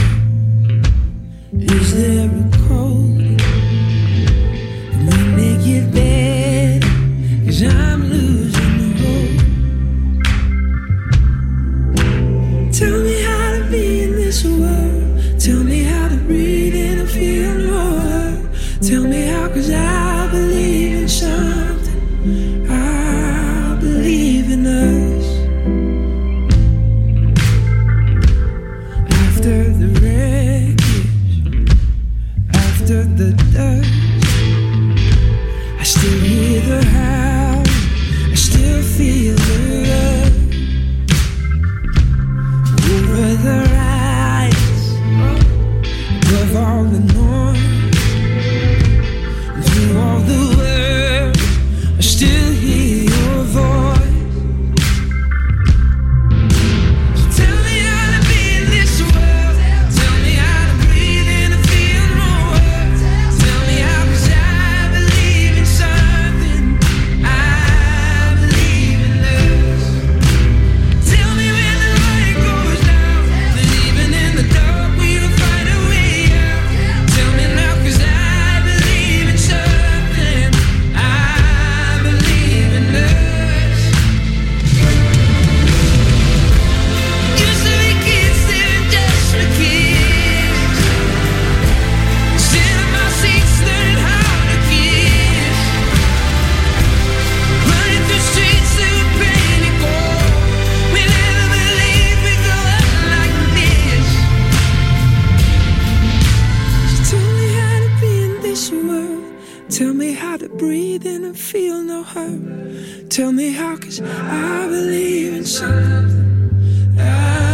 Feel 111.56 111.82
no 111.82 112.02
hurt. 112.02 113.08
Tell 113.08 113.32
me 113.32 113.50
how, 113.50 113.78
cause 113.78 114.02
I 114.02 114.66
believe 114.68 115.32
in 115.32 115.46
something. 115.46 116.50
I 116.98 117.45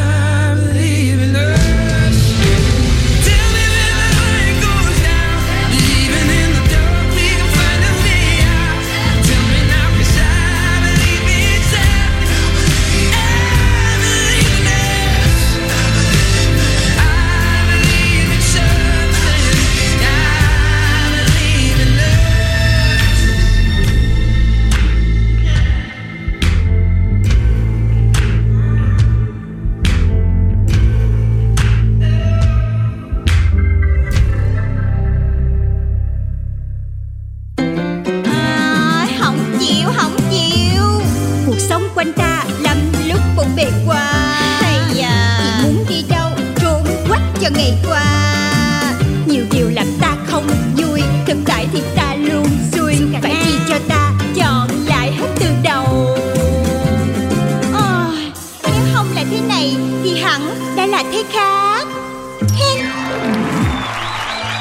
ngày 47.50 47.72
qua. 47.88 48.04
Nhiều 49.26 49.44
điều 49.52 49.70
làm 49.70 49.86
ta 50.00 50.16
không 50.26 50.46
vui 50.76 51.00
thực 51.26 51.36
tại 51.46 51.66
thì 51.72 51.80
ta 51.96 52.14
luôn 52.14 52.46
xui 52.72 52.94
phải 53.22 53.36
chi 53.44 53.52
cho 53.68 53.78
ta 53.88 54.12
chọn 54.34 54.68
lại 54.86 55.12
hết 55.12 55.28
từ 55.40 55.46
đầu. 55.64 55.84
Ôi, 57.74 58.32
nếu 58.62 58.82
không 58.94 59.06
là 59.14 59.24
thế 59.30 59.38
này 59.48 59.76
thì 60.02 60.20
hẳn 60.20 60.42
đã 60.76 60.86
là 60.86 61.04
thế 61.12 61.24
khác. 61.32 61.86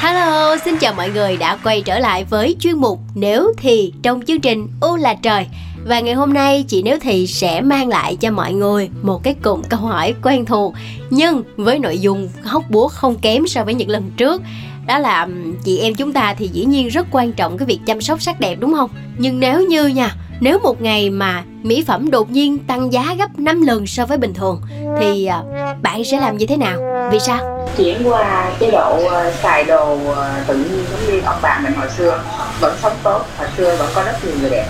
Hello, 0.00 0.56
xin 0.64 0.78
chào 0.78 0.94
mọi 0.94 1.10
người 1.10 1.36
đã 1.36 1.56
quay 1.64 1.82
trở 1.82 1.98
lại 1.98 2.24
với 2.30 2.56
chuyên 2.60 2.76
mục 2.78 3.00
Nếu 3.14 3.52
thì 3.58 3.92
trong 4.02 4.22
chương 4.26 4.40
trình 4.40 4.68
U 4.80 4.96
là 4.96 5.14
trời 5.14 5.46
và 5.84 6.00
ngày 6.00 6.14
hôm 6.14 6.32
nay 6.32 6.64
chị 6.68 6.82
Nếu 6.82 6.98
Thì 7.00 7.26
sẽ 7.26 7.60
mang 7.60 7.88
lại 7.88 8.16
cho 8.16 8.30
mọi 8.30 8.52
người 8.52 8.90
một 9.02 9.22
cái 9.22 9.34
cụm 9.42 9.62
câu 9.62 9.80
hỏi 9.80 10.14
quen 10.22 10.44
thuộc 10.44 10.74
Nhưng 11.10 11.42
với 11.56 11.78
nội 11.78 11.98
dung 11.98 12.28
hóc 12.44 12.64
búa 12.70 12.88
không 12.88 13.18
kém 13.18 13.46
so 13.46 13.64
với 13.64 13.74
những 13.74 13.88
lần 13.88 14.10
trước 14.16 14.42
Đó 14.86 14.98
là 14.98 15.28
chị 15.64 15.78
em 15.78 15.94
chúng 15.94 16.12
ta 16.12 16.34
thì 16.38 16.48
dĩ 16.48 16.64
nhiên 16.64 16.88
rất 16.88 17.06
quan 17.10 17.32
trọng 17.32 17.58
cái 17.58 17.66
việc 17.66 17.80
chăm 17.86 18.00
sóc 18.00 18.22
sắc 18.22 18.40
đẹp 18.40 18.56
đúng 18.60 18.74
không? 18.74 18.90
Nhưng 19.18 19.40
nếu 19.40 19.62
như 19.62 19.86
nha, 19.86 20.16
nếu 20.40 20.58
một 20.58 20.82
ngày 20.82 21.10
mà 21.10 21.44
mỹ 21.62 21.84
phẩm 21.86 22.10
đột 22.10 22.30
nhiên 22.30 22.58
tăng 22.58 22.92
giá 22.92 23.14
gấp 23.18 23.38
5 23.38 23.62
lần 23.62 23.86
so 23.86 24.06
với 24.06 24.18
bình 24.18 24.34
thường 24.34 24.60
Thì 25.00 25.26
ờ, 25.26 25.44
bạn 25.82 26.04
sẽ 26.04 26.20
làm 26.20 26.36
như 26.36 26.46
thế 26.46 26.56
nào? 26.56 26.78
Vì 27.12 27.18
sao? 27.18 27.52
chuyển 27.76 27.96
qua 28.04 28.50
chế 28.60 28.70
độ 28.70 29.04
ờ, 29.08 29.32
xài 29.42 29.64
đồ 29.64 29.98
ờ, 30.14 30.34
tự 30.46 30.54
nhiên 30.54 30.84
giống 30.90 31.14
như 31.14 31.20
ông 31.24 31.38
bà 31.42 31.60
mình 31.62 31.72
hồi 31.72 31.88
xưa 31.96 32.22
vẫn 32.60 32.76
sống 32.82 32.92
tốt 33.02 33.24
hồi 33.38 33.48
xưa 33.56 33.76
vẫn 33.78 33.88
có 33.94 34.02
rất 34.02 34.24
nhiều 34.24 34.34
người 34.40 34.50
đẹp 34.50 34.68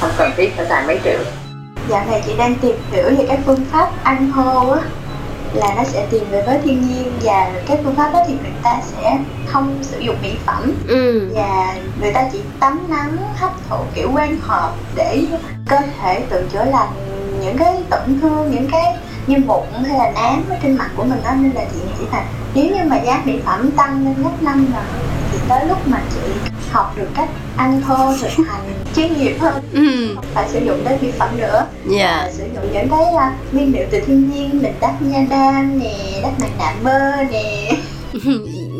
không 0.00 0.10
cần 0.18 0.32
thiết 0.36 0.56
phải 0.56 0.66
xài 0.66 0.86
mấy 0.86 1.00
triệu. 1.04 1.18
Dạo 1.88 2.04
này 2.10 2.22
chị 2.26 2.32
đang 2.38 2.54
tìm 2.54 2.76
hiểu 2.92 3.04
về 3.18 3.26
các 3.28 3.40
phương 3.46 3.64
pháp 3.70 3.90
ăn 4.02 4.32
khô 4.34 4.70
á 4.70 4.80
là 5.54 5.74
nó 5.76 5.84
sẽ 5.84 6.06
tìm 6.10 6.24
về 6.30 6.42
với 6.46 6.58
thiên 6.64 6.88
nhiên 6.88 7.12
và 7.22 7.50
các 7.68 7.78
phương 7.84 7.94
pháp 7.94 8.12
đó 8.12 8.20
thì 8.28 8.32
người 8.32 8.52
ta 8.62 8.80
sẽ 8.82 9.18
không 9.46 9.78
sử 9.82 9.98
dụng 9.98 10.16
mỹ 10.22 10.36
phẩm. 10.46 10.72
Ừ, 10.88 11.30
và 11.34 11.76
người 12.00 12.12
ta 12.12 12.28
chỉ 12.32 12.40
tắm 12.60 12.86
nắng 12.88 13.16
hấp 13.36 13.52
thụ 13.68 13.76
kiểu 13.94 14.10
quang 14.12 14.36
hợp 14.40 14.72
để 14.94 15.24
cơ 15.68 15.76
thể 16.02 16.22
tự 16.30 16.48
chữa 16.52 16.64
lành. 16.64 16.88
Những 17.40 17.58
cái 17.58 17.76
tổn 17.90 18.20
thương 18.20 18.50
những 18.50 18.70
cái 18.72 18.96
như 19.26 19.36
mụn 19.46 19.64
hay 19.88 19.98
là 19.98 20.10
nám 20.10 20.44
ở 20.48 20.56
trên 20.62 20.76
mặt 20.76 20.90
của 20.96 21.04
mình 21.04 21.20
đó 21.24 21.30
nên 21.40 21.52
là 21.52 21.64
chị 21.72 21.78
nghĩ 21.80 22.06
là 22.12 22.24
nếu 22.54 22.64
như 22.64 22.84
mà 22.84 22.96
giá 22.96 23.22
mỹ 23.24 23.40
phẩm 23.44 23.70
tăng 23.70 24.04
lên 24.04 24.14
gấp 24.22 24.42
năm 24.42 24.66
lần 24.72 24.84
thì 25.32 25.38
tới 25.48 25.66
lúc 25.66 25.78
mà 25.88 26.00
chị 26.14 26.50
học 26.70 26.92
được 26.96 27.08
cách 27.14 27.28
ăn 27.56 27.82
thô 27.86 28.12
thực 28.20 28.46
hành 28.46 28.77
chuyên 28.96 29.12
nghiệp 29.18 29.36
hơn. 29.40 29.62
Ừ, 29.72 30.14
không 30.14 30.24
phải 30.34 30.48
sử 30.48 30.64
dụng 30.64 30.84
đến 30.84 30.98
mỹ 31.02 31.08
phẩm 31.18 31.28
nữa. 31.38 31.66
Dạ. 31.90 32.06
À, 32.06 32.30
sử 32.32 32.44
dụng 32.54 32.72
những 32.72 32.88
cái 32.90 33.04
à, 33.18 33.34
nguyên 33.52 33.72
liệu 33.72 33.86
từ 33.90 34.00
thiên 34.06 34.30
nhiên 34.30 34.62
mình 34.62 34.74
đắp 34.80 35.02
nha 35.02 35.26
đam 35.30 35.78
nè 35.78 36.20
đắp 36.22 36.40
mặt 36.40 36.50
nạ 36.58 36.74
bơ 36.84 37.22
nè. 37.30 37.76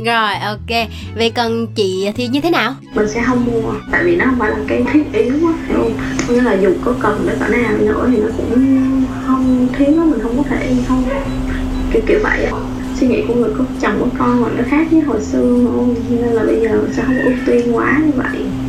Rồi 0.07 0.35
ok. 0.43 0.89
Vậy 1.17 1.31
còn 1.31 1.67
chị 1.67 2.11
thì 2.17 2.29
như 2.29 2.41
thế 2.41 2.51
nào? 2.51 2.75
mình 2.95 3.09
sẽ 3.09 3.23
không 3.27 3.45
mua 3.47 3.73
tại 3.93 4.05
vì 4.05 4.17
nó 4.17 4.25
không 4.25 4.39
phải 4.39 4.51
là 4.51 4.57
cái 4.69 4.85
thiết 4.93 5.05
yếu 5.13 5.35
á 5.35 5.53
hiểu 5.69 5.79
không? 5.79 5.93
Nghĩa 6.29 6.43
là 6.43 6.53
dù 6.53 6.71
có 6.85 6.95
cần 7.01 7.27
đến 7.27 7.39
cỡ 7.41 7.49
nào 7.49 7.73
nữa 7.79 8.09
thì 8.13 8.19
nó 8.19 8.29
cũng 8.37 8.53
không 9.27 9.69
thiếu 9.79 9.89
á 9.99 10.05
mình 10.05 10.21
không 10.23 10.37
có 10.37 10.43
thể 10.51 10.75
không 10.89 11.05
kiểu 11.93 12.03
kiểu 12.07 12.21
vậy 12.23 12.45
á. 12.45 12.53
Suy 13.01 13.07
nghĩ 13.07 13.23
của 13.29 13.35
người 13.35 13.51
có 13.59 13.65
chồng 13.81 14.01
có 14.01 14.07
con 14.19 14.43
mà 14.43 14.49
nó 14.57 14.63
khác 14.71 14.87
với 14.91 15.01
hồi 15.01 15.21
xưa 15.21 15.41
không 15.65 15.95
nên 16.11 16.33
là 16.33 16.43
bây 16.45 16.61
giờ 16.61 16.69
mình 16.83 16.93
sẽ 16.97 17.03
không 17.07 17.19
ưu 17.19 17.33
tiên 17.47 17.77
quá 17.77 18.01
như 18.05 18.13
vậy 18.17 18.68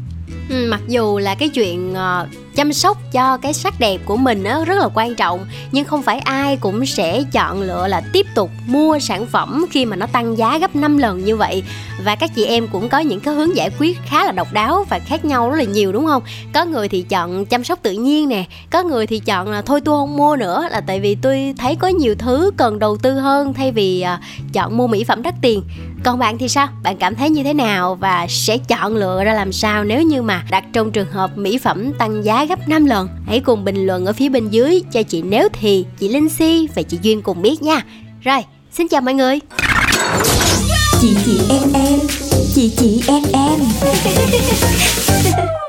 Ừ, 0.49 0.67
mặc 0.69 0.81
dù 0.87 1.19
là 1.19 1.35
cái 1.35 1.49
chuyện 1.49 1.93
ờ, 1.93 2.27
chăm 2.55 2.73
sóc 2.73 2.97
cho 3.11 3.37
cái 3.37 3.53
sắc 3.53 3.79
đẹp 3.79 4.01
của 4.05 4.17
mình 4.17 4.43
á 4.43 4.59
rất 4.65 4.75
là 4.79 4.89
quan 4.93 5.15
trọng. 5.15 5.45
Nhưng 5.71 5.85
không 5.85 6.03
phải 6.03 6.19
ai 6.19 6.57
cũng 6.57 6.85
sẽ 6.85 7.23
chọn 7.31 7.61
lựa 7.61 7.87
là 7.87 8.01
tiếp 8.13 8.25
tục 8.35 8.51
mua 8.65 8.99
sản 8.99 9.25
phẩm 9.25 9.65
khi 9.71 9.85
mà 9.85 9.95
nó 9.95 10.05
tăng 10.05 10.37
giá 10.37 10.57
gấp 10.57 10.75
5 10.75 10.97
lần 10.97 11.25
như 11.25 11.35
vậy. 11.35 11.63
Và 12.03 12.15
các 12.15 12.31
chị 12.35 12.45
em 12.45 12.67
cũng 12.67 12.89
có 12.89 12.99
những 12.99 13.19
cái 13.19 13.33
hướng 13.33 13.55
giải 13.55 13.69
quyết 13.79 13.99
khá 14.05 14.25
là 14.25 14.31
độc 14.31 14.53
đáo 14.53 14.85
và 14.89 14.99
khác 14.99 15.25
nhau 15.25 15.49
rất 15.49 15.57
là 15.57 15.63
nhiều 15.63 15.91
đúng 15.91 16.05
không? 16.05 16.23
Có 16.53 16.65
người 16.65 16.89
thì 16.89 17.01
chọn 17.01 17.45
chăm 17.45 17.63
sóc 17.63 17.79
tự 17.81 17.91
nhiên 17.91 18.29
nè 18.29 18.45
có 18.71 18.83
người 18.83 19.07
thì 19.07 19.19
chọn 19.19 19.51
là 19.51 19.61
thôi 19.61 19.81
tôi 19.81 19.95
không 19.95 20.17
mua 20.17 20.35
nữa 20.35 20.67
là 20.71 20.81
tại 20.81 20.99
vì 20.99 21.15
tôi 21.15 21.53
thấy 21.57 21.75
có 21.75 21.87
nhiều 21.87 22.15
thứ 22.15 22.51
cần 22.57 22.79
đầu 22.79 22.97
tư 22.97 23.19
hơn 23.19 23.53
thay 23.53 23.71
vì 23.71 24.01
ờ, 24.01 24.17
chọn 24.53 24.77
mua 24.77 24.87
mỹ 24.87 25.03
phẩm 25.03 25.23
đắt 25.23 25.35
tiền. 25.41 25.63
Còn 26.03 26.19
bạn 26.19 26.37
thì 26.37 26.47
sao? 26.47 26.67
Bạn 26.83 26.97
cảm 26.97 27.15
thấy 27.15 27.29
như 27.29 27.43
thế 27.43 27.53
nào? 27.53 27.95
Và 27.95 28.25
sẽ 28.29 28.57
chọn 28.57 28.95
lựa 28.95 29.23
ra 29.23 29.33
làm 29.33 29.51
sao 29.51 29.83
nếu 29.83 30.01
như 30.01 30.21
mà 30.21 30.43
đặt 30.51 30.63
trong 30.73 30.91
trường 30.91 31.11
hợp 31.11 31.37
mỹ 31.37 31.57
phẩm 31.57 31.93
tăng 31.93 32.25
giá 32.25 32.45
gấp 32.49 32.67
5 32.67 32.85
lần. 32.85 33.09
Hãy 33.25 33.39
cùng 33.39 33.65
bình 33.65 33.85
luận 33.85 34.05
ở 34.05 34.13
phía 34.13 34.29
bên 34.29 34.49
dưới 34.49 34.81
cho 34.91 35.03
chị 35.03 35.21
nếu 35.21 35.49
thì 35.53 35.85
chị 35.99 36.09
linh 36.09 36.29
si 36.29 36.67
và 36.75 36.81
chị 36.81 36.97
duyên 37.01 37.21
cùng 37.21 37.41
biết 37.41 37.61
nha. 37.61 37.81
Rồi 38.21 38.39
xin 38.71 38.87
chào 38.87 39.01
mọi 39.01 39.13
người. 39.13 39.39
Chị 41.01 41.15
chị 41.25 41.39
em 41.49 41.73
em. 41.73 41.99
Chị 42.55 42.73
chị 42.77 43.03
em 43.07 43.23
em 43.33 43.59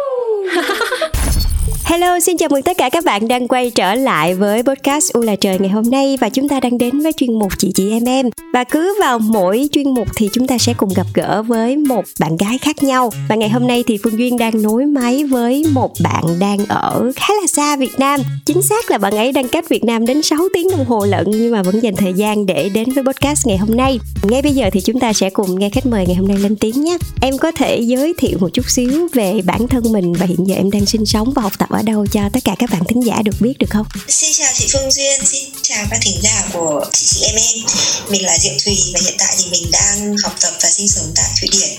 Hello, 1.90 2.20
xin 2.20 2.36
chào 2.36 2.48
mừng 2.48 2.62
tất 2.62 2.76
cả 2.78 2.88
các 2.88 3.04
bạn 3.04 3.28
đang 3.28 3.48
quay 3.48 3.70
trở 3.70 3.94
lại 3.94 4.34
với 4.34 4.62
podcast 4.62 5.12
U 5.12 5.20
là 5.20 5.36
trời 5.36 5.58
ngày 5.58 5.68
hôm 5.68 5.90
nay 5.90 6.16
và 6.20 6.28
chúng 6.28 6.48
ta 6.48 6.60
đang 6.60 6.78
đến 6.78 7.00
với 7.00 7.12
chuyên 7.12 7.38
mục 7.38 7.52
chị 7.58 7.72
chị 7.74 7.90
em 7.90 8.04
em. 8.04 8.30
Và 8.52 8.64
cứ 8.64 8.96
vào 9.00 9.18
mỗi 9.18 9.68
chuyên 9.72 9.94
mục 9.94 10.08
thì 10.16 10.28
chúng 10.32 10.46
ta 10.46 10.58
sẽ 10.58 10.74
cùng 10.74 10.88
gặp 10.96 11.06
gỡ 11.14 11.42
với 11.42 11.76
một 11.76 12.04
bạn 12.20 12.36
gái 12.36 12.58
khác 12.58 12.82
nhau. 12.82 13.10
Và 13.28 13.36
ngày 13.36 13.48
hôm 13.48 13.66
nay 13.66 13.84
thì 13.86 13.98
Phương 14.02 14.18
Duyên 14.18 14.38
đang 14.38 14.62
nối 14.62 14.86
máy 14.86 15.24
với 15.24 15.64
một 15.72 15.92
bạn 16.02 16.24
đang 16.40 16.58
ở 16.68 17.12
khá 17.16 17.34
là 17.40 17.46
xa 17.46 17.76
Việt 17.76 17.98
Nam. 17.98 18.20
Chính 18.46 18.62
xác 18.62 18.90
là 18.90 18.98
bạn 18.98 19.16
ấy 19.16 19.32
đang 19.32 19.48
cách 19.48 19.68
Việt 19.68 19.84
Nam 19.84 20.06
đến 20.06 20.22
6 20.22 20.38
tiếng 20.54 20.68
đồng 20.70 20.84
hồ 20.84 21.06
lận 21.06 21.26
nhưng 21.30 21.52
mà 21.52 21.62
vẫn 21.62 21.80
dành 21.82 21.96
thời 21.96 22.12
gian 22.12 22.46
để 22.46 22.68
đến 22.74 22.92
với 22.92 23.04
podcast 23.04 23.46
ngày 23.46 23.56
hôm 23.56 23.76
nay. 23.76 23.98
Ngay 24.22 24.42
bây 24.42 24.52
giờ 24.52 24.70
thì 24.72 24.80
chúng 24.80 25.00
ta 25.00 25.12
sẽ 25.12 25.30
cùng 25.30 25.58
nghe 25.58 25.70
khách 25.70 25.86
mời 25.86 26.06
ngày 26.06 26.16
hôm 26.16 26.28
nay 26.28 26.38
lên 26.38 26.56
tiếng 26.56 26.84
nhé. 26.84 26.98
Em 27.22 27.38
có 27.38 27.52
thể 27.52 27.80
giới 27.80 28.14
thiệu 28.18 28.38
một 28.40 28.48
chút 28.48 28.70
xíu 28.70 29.08
về 29.12 29.40
bản 29.44 29.68
thân 29.68 29.92
mình 29.92 30.12
và 30.12 30.26
hiện 30.26 30.46
giờ 30.46 30.54
em 30.54 30.70
đang 30.70 30.86
sinh 30.86 31.06
sống 31.06 31.32
và 31.34 31.42
học 31.42 31.52
tập 31.58 31.68
ở 31.70 31.79
đâu 31.82 32.06
cho 32.12 32.20
tất 32.32 32.40
cả 32.44 32.54
các 32.58 32.70
bạn 32.70 32.82
thính 32.88 33.00
giả 33.06 33.22
được 33.24 33.40
biết 33.40 33.54
được 33.58 33.70
không? 33.70 33.86
Xin 34.08 34.30
chào 34.38 34.52
chị 34.54 34.66
Phương 34.72 34.90
Duyên, 34.90 35.26
xin 35.26 35.44
chào 35.62 35.86
các 35.90 35.98
thính 36.02 36.20
giả 36.22 36.48
của 36.52 36.84
chị 36.92 37.06
chị 37.10 37.26
em 37.26 37.36
em. 37.36 37.66
Mình 38.08 38.24
là 38.24 38.38
Diệu 38.38 38.52
Thùy 38.64 38.78
và 38.94 39.00
hiện 39.04 39.14
tại 39.18 39.34
thì 39.38 39.44
mình 39.50 39.70
đang 39.72 40.16
học 40.22 40.34
tập 40.40 40.52
và 40.62 40.70
sinh 40.70 40.88
sống 40.88 41.06
tại 41.16 41.24
Thụy 41.40 41.48
Điển. 41.52 41.70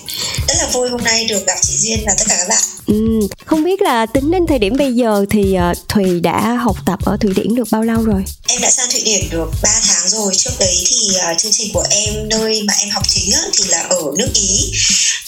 Rất 0.47 0.53
là 0.57 0.67
vui 0.73 0.89
hôm 0.89 1.03
nay 1.03 1.25
được 1.25 1.47
gặp 1.47 1.55
chị 1.61 1.73
Duyên 1.77 1.99
và 2.05 2.13
tất 2.17 2.25
cả 2.27 2.35
các 2.39 2.47
bạn. 2.49 2.61
Ừ, 2.87 3.27
không 3.45 3.63
biết 3.63 3.81
là 3.81 4.05
tính 4.05 4.31
đến 4.31 4.47
thời 4.47 4.59
điểm 4.59 4.75
bây 4.77 4.93
giờ 4.93 5.25
thì 5.29 5.57
uh, 5.71 5.89
Thùy 5.89 6.19
đã 6.19 6.53
học 6.53 6.77
tập 6.85 6.99
ở 7.05 7.17
Thụy 7.17 7.33
Điển 7.33 7.55
được 7.55 7.67
bao 7.71 7.83
lâu 7.83 8.03
rồi? 8.03 8.23
Em 8.47 8.61
đã 8.61 8.71
sang 8.71 8.89
Thụy 8.91 9.01
Điển 9.01 9.29
được 9.29 9.51
3 9.63 9.69
tháng 9.87 10.09
rồi. 10.09 10.35
Trước 10.35 10.51
đấy 10.59 10.83
thì 10.85 10.97
uh, 11.31 11.37
chương 11.37 11.51
trình 11.51 11.73
của 11.73 11.85
em 11.89 12.29
nơi 12.29 12.63
mà 12.67 12.73
em 12.79 12.89
học 12.89 13.03
chính 13.09 13.31
thì 13.57 13.63
là 13.69 13.79
ở 13.79 14.01
nước 14.17 14.29
Ý. 14.33 14.71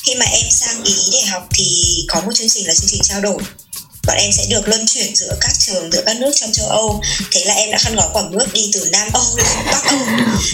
Khi 0.03 0.15
mà 0.15 0.25
em 0.25 0.45
sang 0.51 0.83
Ý 0.83 0.95
để 1.11 1.21
học 1.21 1.47
thì 1.53 1.83
có 2.07 2.21
một 2.21 2.31
chương 2.35 2.49
trình 2.49 2.67
là 2.67 2.73
chương 2.73 2.89
trình 2.89 3.01
trao 3.03 3.21
đổi 3.21 3.37
bọn 4.07 4.17
em 4.17 4.31
sẽ 4.31 4.45
được 4.49 4.67
luân 4.67 4.85
chuyển 4.87 5.15
giữa 5.15 5.33
các 5.41 5.51
trường 5.59 5.91
giữa 5.91 6.01
các 6.05 6.17
nước 6.19 6.31
trong 6.35 6.51
châu 6.51 6.67
Âu 6.67 7.01
thế 7.31 7.43
là 7.45 7.53
em 7.53 7.71
đã 7.71 7.77
khăn 7.77 7.95
gói 7.95 8.07
quảng 8.13 8.31
bước 8.31 8.53
đi 8.53 8.71
từ 8.73 8.89
Nam 8.91 9.07
Âu 9.13 9.23
lên 9.37 9.45
Bắc 9.65 9.83
Âu 9.85 9.99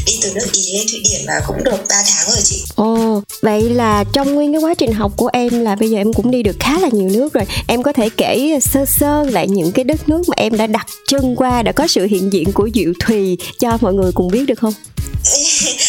đi 0.05 0.13
từ 0.21 0.33
nước 0.33 0.47
Ý 0.53 0.77
lên 0.77 0.87
Thụy 0.91 0.99
Điển 1.09 1.21
và 1.27 1.41
cũng 1.47 1.63
được 1.63 1.77
3 1.89 1.95
tháng 2.07 2.29
rồi 2.29 2.41
chị 2.43 2.63
Ồ, 2.75 3.21
vậy 3.41 3.61
là 3.61 4.03
trong 4.13 4.35
nguyên 4.35 4.53
cái 4.53 4.61
quá 4.61 4.73
trình 4.73 4.93
học 4.93 5.11
của 5.15 5.29
em 5.33 5.61
là 5.63 5.75
bây 5.75 5.89
giờ 5.89 5.97
em 5.97 6.13
cũng 6.13 6.31
đi 6.31 6.43
được 6.43 6.55
khá 6.59 6.79
là 6.79 6.89
nhiều 6.91 7.09
nước 7.09 7.33
rồi. 7.33 7.43
Em 7.67 7.83
có 7.83 7.93
thể 7.93 8.09
kể 8.17 8.59
sơ 8.61 8.85
sơ 8.85 9.23
lại 9.23 9.47
những 9.47 9.71
cái 9.71 9.83
đất 9.83 10.09
nước 10.09 10.21
mà 10.29 10.33
em 10.37 10.57
đã 10.57 10.67
đặt 10.67 10.87
chân 11.07 11.35
qua 11.35 11.63
đã 11.63 11.71
có 11.71 11.87
sự 11.87 12.05
hiện 12.05 12.33
diện 12.33 12.51
của 12.53 12.69
Diệu 12.73 12.93
Thùy 12.99 13.37
cho 13.59 13.77
mọi 13.81 13.93
người 13.93 14.11
cùng 14.11 14.27
biết 14.27 14.45
được 14.47 14.59
không? 14.59 14.73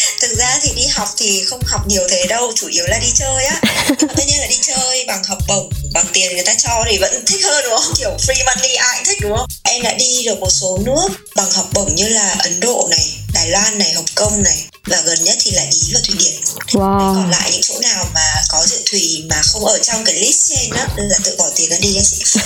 học 1.00 1.08
thì 1.16 1.44
không 1.44 1.60
học 1.66 1.80
nhiều 1.86 2.02
thế 2.10 2.26
đâu 2.28 2.52
chủ 2.56 2.66
yếu 2.66 2.84
là 2.86 2.98
đi 2.98 3.12
chơi 3.14 3.44
á. 3.44 3.60
Tất 4.16 4.24
nhiên 4.26 4.40
là 4.40 4.46
đi 4.46 4.58
chơi 4.62 5.04
bằng 5.06 5.24
học 5.24 5.38
bổng 5.48 5.70
bằng 5.94 6.06
tiền 6.12 6.32
người 6.34 6.44
ta 6.44 6.54
cho 6.54 6.84
thì 6.90 6.98
vẫn 6.98 7.24
thích 7.26 7.44
hơn 7.44 7.64
đúng 7.64 7.78
không? 7.78 7.94
Kiểu 7.98 8.10
free 8.18 8.44
money 8.46 8.74
ai 8.74 8.96
cũng 8.96 9.04
thích 9.04 9.18
đúng 9.20 9.36
không? 9.36 9.46
Em 9.64 9.82
đã 9.82 9.94
đi 9.94 10.24
được 10.24 10.40
một 10.40 10.50
số 10.50 10.78
nước 10.84 11.08
bằng 11.36 11.50
học 11.50 11.66
bổng 11.72 11.94
như 11.94 12.08
là 12.08 12.36
ấn 12.38 12.60
độ 12.60 12.88
này 12.90 13.12
đài 13.34 13.48
loan 13.48 13.78
này 13.78 13.92
hồng 13.92 14.04
kông 14.14 14.42
này 14.42 14.64
và 14.90 15.00
gần 15.06 15.24
nhất 15.24 15.36
thì 15.40 15.50
là 15.50 15.62
ý 15.72 15.80
và 15.94 16.00
thụy 16.06 16.16
điển 16.18 16.40
Wow. 16.72 17.14
còn 17.14 17.30
lại 17.30 17.50
những 17.52 17.60
chỗ 17.62 17.74
nào 17.82 18.06
mà 18.14 18.34
có 18.48 18.66
dự 18.66 18.76
thùy 18.90 19.24
mà 19.30 19.36
không 19.42 19.64
ở 19.64 19.78
trong 19.82 20.04
cái 20.04 20.14
list 20.14 20.38
trên 20.48 20.70
á 20.78 20.88
là 20.96 21.18
tự 21.24 21.34
bỏ 21.38 21.44
tiền 21.56 21.70
ra 21.70 21.76
đi 21.80 21.88
nha 21.88 22.02
chị 22.10 22.40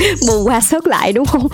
Bù 0.26 0.44
qua 0.44 0.60
sớt 0.70 0.86
lại 0.86 1.12
đúng 1.12 1.26
không? 1.26 1.48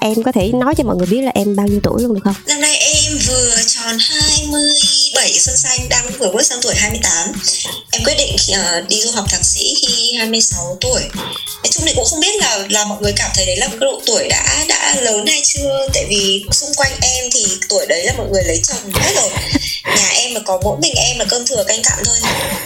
Em 0.00 0.22
có 0.22 0.32
thể 0.32 0.50
nói 0.54 0.74
cho 0.78 0.84
mọi 0.84 0.96
người 0.96 1.06
biết 1.06 1.20
là 1.22 1.30
em 1.34 1.56
bao 1.56 1.66
nhiêu 1.66 1.80
tuổi 1.82 2.02
luôn 2.02 2.14
được 2.14 2.20
không? 2.24 2.34
Năm 2.46 2.60
nay 2.60 2.76
em 2.76 3.18
vừa 3.28 3.56
tròn 3.66 3.98
27 3.98 5.38
xuân 5.38 5.56
xanh 5.56 5.88
đang 5.88 6.10
vừa 6.18 6.32
bước 6.32 6.42
sang 6.42 6.58
tuổi 6.62 6.74
28 6.76 7.32
Em 7.90 8.04
quyết 8.04 8.14
định 8.18 8.36
uh, 8.50 8.88
đi 8.88 9.02
du 9.02 9.10
học 9.10 9.24
thạc 9.30 9.44
sĩ 9.44 9.74
khi 9.82 10.12
26 10.18 10.76
tuổi 10.80 11.02
Nói 11.62 11.70
chung 11.70 11.82
thì 11.86 11.92
cũng 11.94 12.04
không 12.04 12.20
biết 12.20 12.36
là 12.40 12.58
là 12.68 12.84
mọi 12.84 12.98
người 13.02 13.12
cảm 13.16 13.30
thấy 13.34 13.46
đấy 13.46 13.56
là 13.56 13.68
một 13.68 13.76
cái 13.80 13.86
độ 13.92 14.00
tuổi 14.06 14.28
đã 14.28 14.64
đã 14.68 14.94
lớn 15.00 15.26
hay 15.26 15.42
chưa 15.44 15.88
Tại 15.94 16.04
vì 16.08 16.44
xung 16.52 16.74
quanh 16.76 16.92
em 17.00 17.24
thì 17.32 17.46
tuổi 17.68 17.86
đấy 17.88 18.04
là 18.04 18.12
mọi 18.18 18.26
người 18.32 18.44
lấy 18.44 18.60
chồng 18.64 18.92
hết 18.94 19.12
rồi 19.16 19.30
Nhà 19.86 20.08
em 20.14 20.34
mà 20.34 20.40
có 20.40 20.60
mỗi 20.64 20.78
mình 20.82 20.94
em 20.96 21.18
là 21.18 21.24
cơm 21.30 21.46
thừa 21.46 21.64
canh 21.68 21.82
cặn 21.82 21.98
thôi. 22.04 22.16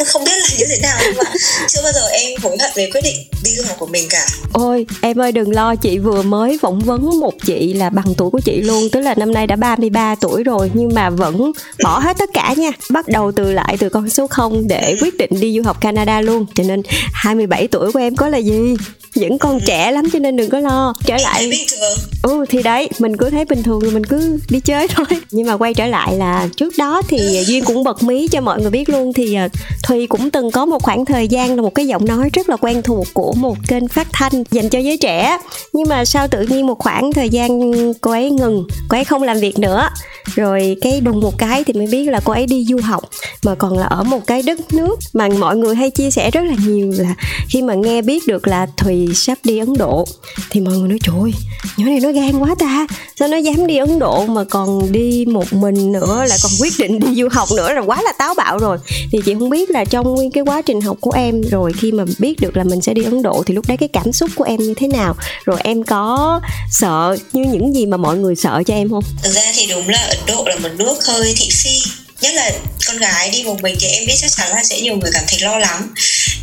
Không 0.07 0.25
biết 0.25 0.39
là 0.39 0.49
như 0.59 0.65
thế 0.69 0.79
nào 0.83 0.99
nhưng 1.05 1.17
mà 1.17 1.31
chưa 1.69 1.83
bao 1.83 1.93
giờ 1.93 2.09
em 2.09 2.41
hối 2.43 2.57
hận 2.61 2.71
về 2.75 2.91
quyết 2.95 3.01
định 3.05 3.17
đi 3.45 3.51
du 3.57 3.63
học 3.69 3.77
của 3.79 3.87
mình 3.87 4.09
cả. 4.11 4.27
Ôi 4.53 4.87
em 5.01 5.21
ơi 5.21 5.33
đừng 5.33 5.55
lo. 5.55 5.75
Chị 5.77 5.99
vừa 5.99 6.23
mới 6.23 6.59
phỏng 6.63 6.81
vấn 6.81 7.21
một 7.21 7.35
chị 7.47 7.75
là 7.75 7.91
bằng 7.91 8.15
tuổi 8.17 8.31
của 8.31 8.41
chị 8.45 8.61
luôn. 8.63 8.89
Tức 8.91 9.01
là 9.01 9.15
năm 9.15 9.33
nay 9.33 9.47
đã 9.47 9.57
33 9.57 10.15
tuổi 10.15 10.43
rồi 10.43 10.71
nhưng 10.75 10.95
mà 10.95 11.11
vẫn 11.11 11.53
bỏ 11.83 11.99
hết 11.99 12.19
tất 12.19 12.31
cả 12.35 12.55
nha. 12.57 12.71
Bắt 12.91 13.09
đầu 13.09 13.33
từ 13.37 13.53
lại 13.53 13.77
từ 13.79 13.89
con 13.89 14.11
số 14.11 14.27
0 14.27 14.69
để 14.69 14.97
quyết 15.01 15.17
định 15.17 15.31
đi 15.41 15.57
du 15.57 15.63
học 15.63 15.81
Canada 15.81 16.21
luôn. 16.21 16.47
Cho 16.55 16.65
nên 16.65 16.83
27 17.13 17.69
tuổi 17.69 17.93
của 17.93 17.99
em 17.99 18.17
có 18.17 18.29
là 18.29 18.39
gì? 18.39 18.75
Vẫn 19.15 19.39
còn 19.39 19.61
trẻ 19.61 19.91
lắm 19.91 20.05
cho 20.13 20.19
nên 20.19 20.37
đừng 20.37 20.51
có 20.51 20.61
lo. 20.61 20.95
Trở 21.07 21.17
lại 21.17 21.35
thấy 21.39 21.51
bình 21.51 21.67
thường 21.71 21.99
ừ 22.25 22.45
thì 22.49 22.63
đấy 22.63 22.89
mình 22.99 23.17
cứ 23.17 23.31
thấy 23.31 23.45
bình 23.45 23.63
thường 23.63 23.81
rồi 23.81 23.91
mình 23.91 24.05
cứ 24.05 24.39
đi 24.51 24.61
chơi 24.61 24.89
thôi. 24.89 25.07
Nhưng 25.31 25.47
mà 25.47 25.57
quay 25.57 25.75
trở 25.75 25.87
lại 25.87 26.15
là 26.15 26.49
trước 26.57 26.75
đó 26.79 27.03
thì 27.09 27.43
duyên 27.47 27.65
cũng 27.65 27.85
bật 27.85 28.03
mí 28.03 28.29
cho 28.29 28.41
mọi 28.41 28.61
người 28.61 28.71
biết 28.71 28.89
luôn 28.89 29.13
thì 29.13 29.35
ờ, 29.35 29.49
thùy 29.83 30.07
cũng 30.07 30.31
từng 30.31 30.51
có 30.51 30.67
một 30.67 30.83
khoảng 30.83 31.05
thời 31.05 31.29
gian 31.29 31.57
là 31.57 31.63
một 31.63 31.75
cái 31.75 31.87
giọng 31.87 32.05
nói 32.05 32.31
rất 32.33 32.49
là 32.49 32.57
quen 32.57 32.83
thuộc 32.83 33.07
của 33.13 33.33
một 33.33 33.57
kênh 33.69 33.89
phát 33.89 34.07
thanh 34.13 34.45
dành 34.51 34.69
cho 34.69 34.79
giới 34.79 34.97
trẻ. 34.97 35.39
Nhưng 35.73 35.89
mà 35.89 36.05
sau 36.05 36.29
tự 36.29 36.41
nhiên 36.43 36.67
một 36.67 36.79
khoảng 36.79 37.13
thời 37.13 37.29
gian 37.29 37.61
cô 38.01 38.11
ấy 38.11 38.31
ngừng 38.31 38.67
cô 38.89 38.97
ấy 38.97 39.05
không 39.05 39.23
làm 39.23 39.41
việc 39.41 39.59
nữa. 39.59 39.89
Rồi 40.35 40.77
cái 40.81 41.01
đùng 41.01 41.21
một 41.21 41.39
cái 41.39 41.65
thì 41.65 41.73
mới 41.73 41.87
biết 41.87 42.09
là 42.09 42.21
cô 42.25 42.33
ấy 42.33 42.47
đi 42.47 42.65
du 42.65 42.79
học 42.83 43.05
mà 43.45 43.55
còn 43.55 43.79
là 43.79 43.87
ở 43.87 44.03
một 44.03 44.27
cái 44.27 44.43
đất 44.43 44.75
nước 44.75 44.99
mà 45.13 45.29
mọi 45.39 45.57
người 45.57 45.75
hay 45.75 45.91
chia 45.91 46.11
sẻ 46.11 46.31
rất 46.31 46.41
là 46.45 46.55
nhiều 46.67 46.93
là 46.99 47.15
khi 47.49 47.63
mà 47.63 47.75
nghe 47.75 48.03
biết 48.03 48.23
được 48.27 48.49
là 48.49 48.67
thùy 48.77 49.09
sắp 49.15 49.39
đi 49.45 49.59
ấn 49.59 49.75
độ 49.79 50.05
thì 50.51 50.61
mọi 50.61 50.75
người 50.75 50.89
nói 50.89 50.99
trời 51.03 51.17
ơi, 51.23 51.33
nhỏ 51.77 51.87
này 51.87 52.01
nó 52.01 52.09
gan 52.15 52.39
quá 52.39 52.55
ta. 52.59 52.87
Sao 53.19 53.29
nó 53.29 53.37
dám 53.37 53.67
đi 53.67 53.77
ấn 53.77 53.99
độ 53.99 54.27
mà 54.27 54.45
còn 54.45 54.93
đi 54.93 55.25
một 55.29 55.53
mình 55.53 55.93
nữa, 55.93 56.25
lại 56.29 56.39
còn 56.43 56.53
quyết 56.61 56.73
định 56.79 56.99
đi 56.99 57.23
du 57.23 57.29
học 57.33 57.49
nữa 57.57 57.73
là 57.73 57.81
quá 57.81 58.03
là 58.03 58.13
táo 58.13 58.35
bạo 58.35 58.59
rồi. 58.59 58.79
Thì 59.13 59.19
chị 59.25 59.35
không 59.39 59.51
biết 59.51 59.71
là 59.71 59.85
trong 59.85 60.15
nguyên 60.15 60.31
cái 60.31 60.45
quá 60.47 60.63
trình 60.63 60.81
học 60.81 60.97
của 61.01 61.13
em, 61.13 61.43
rồi 61.51 61.73
khi 61.81 61.93
mà 61.93 62.05
biết 62.19 62.41
được 62.41 62.57
là 62.57 62.65
mình 62.65 62.81
sẽ 62.81 62.95
đi 62.95 63.05
ấn 63.05 63.23
độ 63.23 63.43
thì 63.47 63.55
lúc 63.55 63.65
đấy 63.69 63.77
cái 63.77 63.89
cảm 63.89 64.13
xúc 64.13 64.31
của 64.35 64.45
em 64.45 64.61
như 64.61 64.75
thế 64.77 64.89
nào? 64.89 65.17
Rồi 65.45 65.61
em 65.65 65.83
có 65.83 66.41
sợ 66.71 67.17
như 67.33 67.45
những 67.45 67.75
gì 67.75 67.87
mà 67.87 67.97
mọi 67.97 68.17
người 68.17 68.37
sợ 68.37 68.63
cho 68.67 68.75
em 68.75 68.91
không? 68.91 69.05
Thực 69.23 69.33
ra 69.33 69.53
thì 69.55 69.67
đúng 69.67 69.89
là 69.89 70.07
ấn 70.09 70.19
độ 70.27 70.45
là 70.47 70.57
một 70.57 70.69
nước 70.79 71.05
hơi 71.07 71.35
thị 71.37 71.49
phi. 71.53 71.81
Nhất 72.21 72.35
là 72.35 72.53
con 72.87 72.97
gái 72.97 73.31
đi 73.31 73.43
một 73.43 73.63
mình 73.63 73.77
thì 73.81 73.89
em 73.89 74.07
biết 74.07 74.15
chắc 74.21 74.31
chắn 74.37 74.51
là 74.51 74.65
sẽ 74.65 74.81
nhiều 74.81 74.97
người 74.97 75.11
cảm 75.15 75.25
thấy 75.29 75.41
lo 75.41 75.59
lắng. 75.59 75.89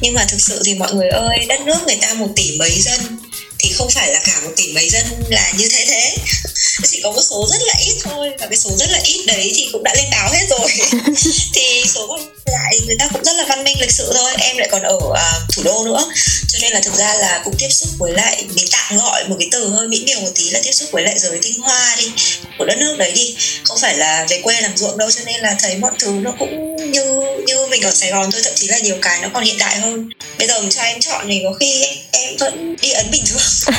Nhưng 0.02 0.14
mà 0.14 0.26
thực 0.32 0.42
sự 0.42 0.62
thì 0.66 0.74
mọi 0.76 0.94
người 0.94 1.08
ơi, 1.10 1.46
đất 1.50 1.62
nước 1.66 1.78
người 1.88 1.98
ta 2.02 2.14
một 2.14 2.28
tỷ 2.36 2.58
mấy 2.60 2.72
dân 2.72 3.00
thì 3.62 3.72
không 3.74 3.90
phải 3.90 4.12
là 4.14 4.20
cả 4.24 4.40
một 4.44 4.52
tỷ 4.58 4.72
mấy 4.74 4.90
dân 4.90 5.06
là 5.30 5.52
như 5.58 5.70
thế 5.70 5.86
thế. 5.88 6.16
Chỉ 6.84 7.00
có 7.04 7.12
một 7.12 7.22
số 7.30 7.48
rất 7.52 7.62
là 7.62 7.74
ít 7.86 7.96
thôi 8.04 8.30
và 8.40 8.48
cái 8.48 8.58
số 8.58 8.70
rất 8.78 8.90
là 8.90 9.00
ít 9.04 9.26
đấy 9.26 9.52
thì 9.56 9.70
cũng 9.72 9.84
đã 9.84 9.94
lên 9.96 10.06
báo 10.12 10.32
hết 10.34 10.46
rồi. 10.50 10.70
Thì 11.54 11.84
số 11.88 12.08
còn 12.08 12.20
lại 12.46 12.80
người 12.86 12.96
ta 13.00 13.08
cũng 13.14 13.24
rất 13.24 13.36
là 13.36 13.46
văn 13.50 13.64
minh 13.64 13.78
lịch 13.80 13.92
sự 13.92 14.12
thôi. 14.14 14.32
Em 14.38 14.58
lại 14.58 14.68
còn 14.72 14.82
ở 14.82 15.00
à, 15.16 15.40
thủ 15.54 15.64
đô 15.64 15.86
nữa 15.86 16.12
cho 16.52 16.60
nên 16.62 16.72
là 16.72 16.80
thực 16.84 16.94
ra 16.94 17.14
là 17.14 17.42
cũng 17.44 17.54
tiếp 17.58 17.70
xúc 17.70 17.90
với 18.00 18.14
lại 18.14 18.44
mình 18.56 18.66
tạm 18.72 18.98
gọi, 18.98 19.24
một 19.30 19.36
cái 19.40 19.48
từ 19.52 19.70
hơi 19.70 19.88
mỹ 19.88 20.04
miều 20.06 20.20
một 20.20 20.32
tí 20.36 20.50
là 20.50 20.60
tiếp 20.64 20.72
xúc 20.72 20.90
với 20.92 21.04
lại 21.04 21.20
giới 21.20 21.40
tinh 21.42 21.62
hoa 21.62 21.96
đi, 22.00 22.12
của 22.58 22.66
đất 22.66 22.78
nước 22.78 22.96
đấy 22.98 23.12
đi, 23.16 23.36
không 23.64 23.78
phải 23.82 23.98
là 23.98 24.26
về 24.30 24.42
quê 24.44 24.62
làm 24.62 24.78
ruộng 24.78 24.98
đâu. 24.98 25.12
Cho 25.12 25.22
nên 25.26 25.42
là 25.42 25.56
thấy 25.60 25.78
mọi 25.78 25.92
thứ 26.00 26.12
nó 26.22 26.32
cũng 26.40 26.76
như 26.92 27.04
như 27.46 27.68
mình 27.70 27.82
ở 27.82 27.92
Sài 27.92 28.12
Gòn 28.12 28.32
thôi, 28.32 28.42
thậm 28.44 28.54
chí 28.56 28.68
là 28.68 28.80
nhiều 28.80 28.96
cái 29.02 29.20
nó 29.22 29.30
còn 29.34 29.44
hiện 29.44 29.58
đại 29.58 29.80
hơn. 29.80 30.10
Bây 30.38 30.48
giờ 30.48 30.62
cho 30.70 30.82
em 30.82 31.00
chọn 31.00 31.26
thì 31.28 31.42
có 31.44 31.54
khi 31.60 31.86
em 32.12 32.38
vẫn 32.40 32.76
đi 32.82 32.92
ấn 32.92 33.06
bình 33.12 33.24
thường. 33.26 33.76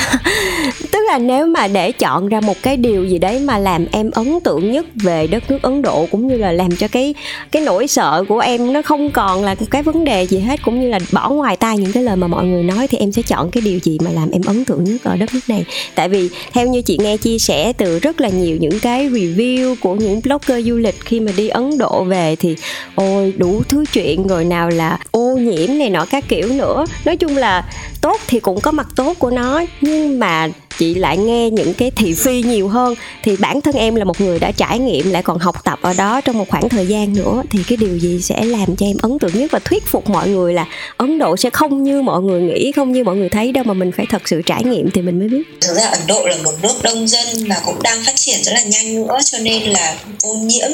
Tức 0.91 0.99
là 1.07 1.17
nếu 1.17 1.45
mà 1.45 1.67
để 1.67 1.91
chọn 1.91 2.29
ra 2.29 2.39
một 2.39 2.57
cái 2.61 2.77
điều 2.77 3.05
gì 3.05 3.17
đấy 3.17 3.39
mà 3.39 3.57
làm 3.57 3.85
em 3.91 4.11
ấn 4.11 4.39
tượng 4.43 4.71
nhất 4.71 4.85
về 4.95 5.27
đất 5.27 5.51
nước 5.51 5.59
Ấn 5.61 5.81
Độ, 5.81 6.07
cũng 6.11 6.27
như 6.27 6.37
là 6.37 6.51
làm 6.51 6.75
cho 6.75 6.87
cái 6.87 7.13
cái 7.51 7.61
nỗi 7.61 7.87
sợ 7.87 8.23
của 8.29 8.39
em 8.39 8.73
nó 8.73 8.81
không 8.81 9.11
còn 9.11 9.43
là 9.43 9.55
cái 9.71 9.83
vấn 9.83 10.03
đề 10.03 10.23
gì 10.23 10.39
hết, 10.39 10.59
cũng 10.63 10.81
như 10.81 10.89
là 10.89 10.99
bỏ 11.11 11.29
ngoài 11.29 11.57
tai 11.57 11.77
những 11.77 11.91
cái 11.91 12.03
lời 12.03 12.15
mà 12.15 12.27
mọi 12.27 12.45
người 12.45 12.62
nói 12.67 12.87
thì 12.87 12.97
em 12.97 13.11
sẽ 13.11 13.21
chọn 13.21 13.51
cái 13.51 13.61
điều 13.61 13.79
gì 13.79 13.97
mà 14.03 14.11
làm 14.11 14.31
em 14.31 14.41
ấn 14.45 14.65
tượng 14.65 14.83
nhất 14.83 15.03
ở 15.03 15.15
đất 15.15 15.33
nước 15.33 15.39
này. 15.47 15.65
Tại 15.95 16.09
vì 16.09 16.29
theo 16.53 16.67
như 16.67 16.81
chị 16.81 16.97
nghe 17.01 17.17
chia 17.17 17.39
sẻ 17.39 17.73
từ 17.73 17.99
rất 17.99 18.21
là 18.21 18.29
nhiều 18.29 18.57
những 18.59 18.79
cái 18.79 19.09
review 19.09 19.75
của 19.81 19.95
những 19.95 20.21
blogger 20.23 20.67
du 20.67 20.75
lịch 20.75 20.99
khi 21.05 21.19
mà 21.19 21.31
đi 21.37 21.47
Ấn 21.47 21.77
Độ 21.77 22.03
về 22.03 22.35
thì, 22.35 22.55
ôi, 22.95 23.33
đủ 23.37 23.61
thứ 23.69 23.85
chuyện, 23.93 24.27
rồi 24.27 24.45
nào 24.45 24.69
là 24.69 24.99
ô 25.11 25.37
nhiễm 25.37 25.77
này 25.77 25.89
nọ 25.89 26.05
các 26.05 26.25
kiểu 26.27 26.47
nữa. 26.47 26.85
Nói 27.05 27.17
chung 27.17 27.37
là 27.37 27.65
tốt 28.01 28.19
thì 28.27 28.39
cũng 28.39 28.61
có 28.61 28.71
mặt 28.71 28.87
tốt 28.95 29.19
của 29.19 29.31
nó, 29.31 29.63
nhưng 29.81 30.19
mà 30.19 30.49
chị 30.79 30.93
lại 30.93 31.17
nghe 31.17 31.49
những 31.49 31.73
cái 31.73 31.91
thị 31.91 32.13
phi 32.13 32.41
nhiều 32.41 32.67
hơn. 32.67 32.95
Thì 33.23 33.35
bản 33.35 33.61
thân 33.61 33.75
em 33.75 33.95
là 33.95 34.05
một 34.05 34.21
người 34.21 34.39
đã 34.39 34.51
trải 34.51 34.79
nghiệm, 34.79 35.11
lại 35.11 35.23
còn 35.23 35.39
học 35.39 35.55
tập 35.63 35.79
ở 35.81 35.93
đó 35.93 36.21
trong 36.21 36.37
một 36.37 36.49
khoảng 36.49 36.69
thời 36.69 36.87
gian 36.87 37.13
nữa. 37.13 37.43
Thì 37.49 37.59
cái 37.67 37.77
điều 37.77 37.97
gì 37.99 38.21
sẽ 38.21 38.43
làm 38.43 38.75
cho 38.75 38.85
em 38.85 38.97
ấn 39.01 39.19
tượng 39.19 39.39
nhất 39.39 39.51
và 39.51 39.59
thuyết 39.59 39.83
phục 39.85 40.09
mọi 40.09 40.29
người 40.29 40.53
là 40.53 40.67
ấn 40.97 41.19
độ 41.19 41.37
sẽ 41.37 41.49
không 41.49 41.83
như 41.83 42.01
mọi 42.01 42.21
người 42.21 42.41
nghĩ, 42.41 42.71
không 42.71 42.91
như 42.91 43.03
mọi 43.03 43.15
người 43.15 43.29
thấy 43.29 43.51
đâu 43.51 43.63
mà 43.63 43.73
mình 43.73 43.91
phải 43.97 44.05
thật 44.09 44.21
sự 44.25 44.41
trải 44.45 44.63
nghiệm 44.63 44.91
thì 44.91 45.01
mình 45.01 45.19
mới 45.19 45.27
biết. 45.27 45.43
Thực 45.61 45.73
ra 45.77 45.85
ấn 45.85 45.99
độ 46.07 46.25
là 46.27 46.35
một 46.43 46.51
nước 46.61 46.73
đông 46.83 47.07
dân 47.07 47.27
và 47.49 47.61
cũng 47.65 47.83
đang 47.83 48.03
phát 48.05 48.15
triển 48.15 48.43
rất 48.43 48.51
là 48.53 48.63
nhanh 48.63 48.95
nữa, 48.95 49.17
cho 49.25 49.37
nên 49.39 49.63
là 49.63 49.95
ô 50.21 50.33
nhiễm 50.33 50.71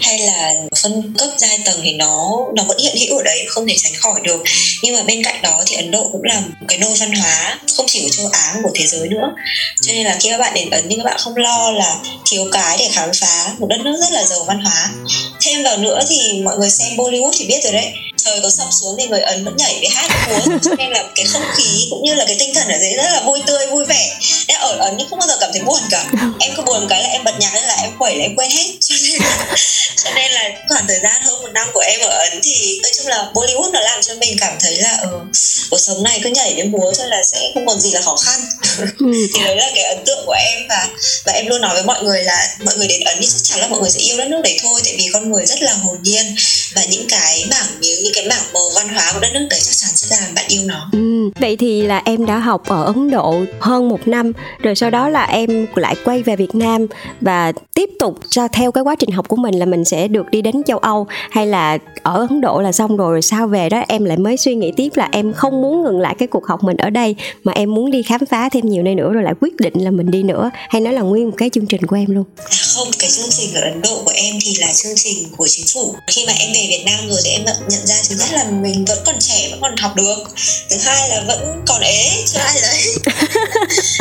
hay 0.00 0.18
là 0.18 0.54
phân 0.82 1.12
cấp 1.18 1.28
giai 1.38 1.58
tầng 1.64 1.80
thì 1.82 1.92
nó 1.92 2.38
nó 2.54 2.62
vẫn 2.68 2.78
hiện 2.78 2.96
hữu 2.96 3.18
ở 3.18 3.22
đấy, 3.22 3.44
không 3.48 3.66
thể 3.66 3.74
tránh 3.78 3.92
khỏi 3.96 4.20
được. 4.24 4.42
Nhưng 4.82 4.94
mà 4.94 5.02
bên 5.02 5.22
cạnh 5.24 5.42
đó 5.42 5.62
thì 5.66 5.76
ấn 5.76 5.90
độ 5.90 6.08
cũng 6.12 6.22
là 6.24 6.40
một 6.40 6.66
cái 6.68 6.78
nôi 6.78 6.90
văn 7.00 7.12
hóa, 7.12 7.58
không 7.76 7.86
chỉ 7.88 8.02
của 8.02 8.08
châu 8.10 8.26
á 8.32 8.52
mà 8.54 8.60
của 8.62 8.70
thế 8.74 8.86
giới 8.86 9.08
nữa 9.08 9.32
cho 9.80 9.92
nên 9.92 10.06
là 10.06 10.18
khi 10.20 10.30
các 10.30 10.38
bạn 10.38 10.54
đến 10.54 10.70
ấn 10.70 10.88
thì 10.88 10.96
các 10.96 11.04
bạn 11.04 11.16
không 11.18 11.36
lo 11.36 11.70
là 11.70 11.96
thiếu 12.24 12.44
cái 12.52 12.76
để 12.78 12.88
khám 12.92 13.10
phá 13.20 13.54
một 13.58 13.66
đất 13.70 13.80
nước 13.80 13.96
rất 14.00 14.12
là 14.12 14.24
giàu 14.24 14.44
văn 14.44 14.60
hóa. 14.60 14.90
Thêm 15.40 15.62
vào 15.62 15.76
nữa 15.76 16.00
thì 16.08 16.40
mọi 16.44 16.58
người 16.58 16.70
xem 16.70 16.96
bollywood 16.96 17.32
thì 17.38 17.46
biết 17.46 17.64
rồi 17.64 17.72
đấy 17.72 17.92
trời 18.26 18.40
có 18.42 18.50
sập 18.50 18.68
xuống 18.70 18.96
thì 18.98 19.06
người 19.06 19.20
ấn 19.20 19.44
vẫn 19.44 19.56
nhảy 19.56 19.76
với 19.80 19.88
hát 19.88 20.10
với 20.26 20.38
múa 20.38 20.58
cho 20.62 20.70
nên 20.78 20.90
là 20.90 21.04
cái 21.14 21.26
không 21.26 21.42
khí 21.56 21.86
cũng 21.90 22.02
như 22.02 22.14
là 22.14 22.24
cái 22.24 22.36
tinh 22.38 22.54
thần 22.54 22.68
ở 22.68 22.78
đấy 22.78 22.94
rất 22.96 23.10
là 23.12 23.22
vui 23.26 23.40
tươi 23.46 23.66
vui 23.66 23.84
vẻ. 23.84 24.16
Nên 24.48 24.58
ở 24.58 24.76
ấn 24.80 24.94
nhưng 24.98 25.08
không 25.10 25.18
bao 25.18 25.28
giờ 25.28 25.36
cảm 25.40 25.50
thấy 25.52 25.62
buồn 25.62 25.80
cả. 25.90 26.04
Em 26.40 26.52
cứ 26.56 26.62
buồn 26.62 26.86
cái 26.88 27.02
là 27.02 27.08
em 27.08 27.24
bật 27.24 27.34
nhạc 27.38 27.54
lên 27.54 27.64
là 27.64 27.76
em 27.82 27.90
quẩy 27.98 28.16
là 28.16 28.22
em 28.22 28.36
quên 28.36 28.50
hết. 28.50 28.66
Cho 28.80 28.94
nên 29.04 29.20
là, 29.20 29.48
cho 30.04 30.10
nên 30.14 30.32
là 30.32 30.50
khoảng 30.68 30.86
thời 30.88 30.98
gian 31.02 31.22
hơn 31.22 31.42
một 31.42 31.48
năm 31.54 31.68
của 31.72 31.80
em 31.80 32.00
ở 32.00 32.08
ấn 32.08 32.40
thì 32.42 32.80
nói 32.82 32.92
chung 32.96 33.06
là 33.06 33.30
bollywood 33.34 33.70
nó 33.70 33.80
làm 33.80 34.02
cho 34.02 34.14
mình 34.14 34.36
cảm 34.40 34.56
thấy 34.60 34.76
là 34.76 34.98
ừ, 35.02 35.08
cuộc 35.70 35.78
sống 35.78 36.02
này 36.02 36.20
cứ 36.22 36.30
nhảy 36.30 36.54
với 36.54 36.64
múa 36.64 36.92
thôi 36.98 37.08
là 37.08 37.22
sẽ 37.24 37.50
không 37.54 37.66
còn 37.66 37.80
gì 37.80 37.90
là 37.90 38.00
khó 38.00 38.16
khăn. 38.16 38.40
Thì 39.34 39.40
đấy 39.44 39.56
là 39.56 39.70
cái 39.74 39.84
ấn 39.84 40.04
tượng 40.06 40.26
của 40.26 40.36
em 40.38 40.62
và 40.68 40.88
và 41.24 41.32
em 41.32 41.46
luôn 41.46 41.60
nói 41.60 41.74
với 41.74 41.84
mọi 41.84 42.02
người 42.02 42.24
là 42.24 42.48
mọi 42.64 42.74
người 42.76 42.88
đến 42.88 43.04
ấn 43.04 43.16
thì 43.20 43.26
chắc 43.26 43.40
chắn 43.42 43.60
là 43.60 43.68
mọi 43.68 43.80
người 43.80 43.90
sẽ 43.90 44.00
yêu 44.00 44.18
đất 44.18 44.28
nước 44.28 44.40
đấy 44.44 44.58
thôi 44.62 44.80
tại 44.84 44.94
vì 44.98 45.08
con 45.12 45.32
người 45.32 45.46
rất 45.46 45.62
là 45.62 45.72
hồn 45.72 45.96
nhiên 46.02 46.36
và 46.74 46.82
những 46.90 47.06
cái 47.08 47.44
mảng 47.50 47.80
như 47.80 48.00
những 48.04 48.12
cái 48.14 48.26
mảng 48.28 48.42
màu 48.54 48.70
văn 48.74 48.88
hóa 48.88 49.10
của 49.14 49.20
đất 49.20 49.30
nước 49.34 49.46
đấy 49.50 49.60
chắc 49.62 49.76
chắn 49.76 49.90
sẽ 49.94 50.16
làm 50.20 50.34
bạn 50.34 50.44
yêu 50.48 50.62
nó. 50.64 50.88
Ừ, 50.92 51.30
vậy 51.40 51.56
thì 51.56 51.82
là 51.82 52.02
em 52.04 52.26
đã 52.26 52.38
học 52.38 52.62
ở 52.68 52.84
Ấn 52.84 53.10
Độ 53.10 53.34
hơn 53.60 53.88
một 53.88 54.08
năm 54.08 54.32
rồi 54.58 54.74
sau 54.74 54.90
đó 54.90 55.08
là 55.08 55.24
em 55.24 55.66
lại 55.74 55.96
quay 56.04 56.22
về 56.22 56.36
Việt 56.36 56.54
Nam 56.54 56.86
và 57.20 57.52
tiếp 57.74 57.90
tục 57.98 58.18
cho 58.30 58.48
theo 58.48 58.72
cái 58.72 58.84
quá 58.84 58.94
trình 58.98 59.10
học 59.10 59.28
của 59.28 59.36
mình 59.36 59.54
là 59.58 59.66
mình 59.66 59.84
sẽ 59.84 60.08
được 60.08 60.26
đi 60.30 60.42
đến 60.42 60.62
châu 60.66 60.78
Âu 60.78 61.06
hay 61.30 61.46
là 61.46 61.78
ở 62.02 62.26
Ấn 62.28 62.40
Độ 62.40 62.60
là 62.60 62.72
xong 62.72 62.96
rồi, 62.96 63.12
rồi 63.12 63.22
sau 63.22 63.46
về 63.46 63.68
đó 63.68 63.84
em 63.88 64.04
lại 64.04 64.16
mới 64.16 64.36
suy 64.36 64.54
nghĩ 64.54 64.72
tiếp 64.76 64.88
là 64.94 65.08
em 65.12 65.32
không 65.32 65.62
muốn 65.62 65.82
ngừng 65.82 66.00
lại 66.00 66.14
cái 66.18 66.28
cuộc 66.28 66.46
học 66.46 66.62
mình 66.62 66.76
ở 66.76 66.90
đây 66.90 67.16
mà 67.44 67.52
em 67.52 67.74
muốn 67.74 67.90
đi 67.90 68.02
khám 68.02 68.26
phá 68.26 68.48
thêm 68.48 68.68
nhiều 68.68 68.82
nơi 68.82 68.94
nữa 68.94 69.12
rồi 69.12 69.22
lại 69.22 69.34
quyết 69.40 69.56
định 69.56 69.74
là 69.84 69.90
mình 69.90 70.10
đi 70.10 70.22
nữa. 70.22 70.50
Hay 70.68 70.80
nó 70.80 70.90
là 70.90 71.02
nguyên 71.02 71.26
một 71.26 71.34
cái 71.36 71.50
chương 71.50 71.66
trình 71.66 71.86
của 71.86 71.96
em 71.96 72.06
luôn? 72.14 72.24
À 72.36 72.44
không, 72.74 72.88
cái 72.98 73.10
chương 73.10 73.30
trình 73.30 73.54
ở 73.54 73.60
Ấn 73.60 73.80
Độ 73.82 74.02
của 74.04 74.12
em 74.14 74.34
thì 74.44 74.54
là 74.60 74.72
chương 74.72 74.96
trình 74.96 75.28
của 75.36 75.46
chính 75.48 75.66
phủ. 75.74 75.94
Khi 76.06 76.24
mà 76.26 76.32
em 76.32 76.52
về 76.56 76.66
Việt 76.68 76.82
Nam 76.86 77.08
rồi 77.10 77.20
thì 77.24 77.30
em 77.30 77.44
nhận- 77.44 77.68
nhận 77.68 77.86
ra 77.86 77.94
thứ 78.08 78.14
nhất 78.18 78.28
là 78.32 78.44
mình 78.44 78.84
vẫn 78.84 78.98
còn 79.06 79.16
trẻ, 79.20 79.48
vẫn 79.50 79.60
còn 79.60 79.76
học 79.76 79.96
được. 79.96 80.16
Thứ 80.70 80.76
hai 80.76 81.08
là 81.08 81.22
vẫn 81.26 81.62
còn 81.66 81.80
ế, 81.80 82.24
chưa 82.32 82.38
ai 82.38 82.60
đấy. 82.62 82.82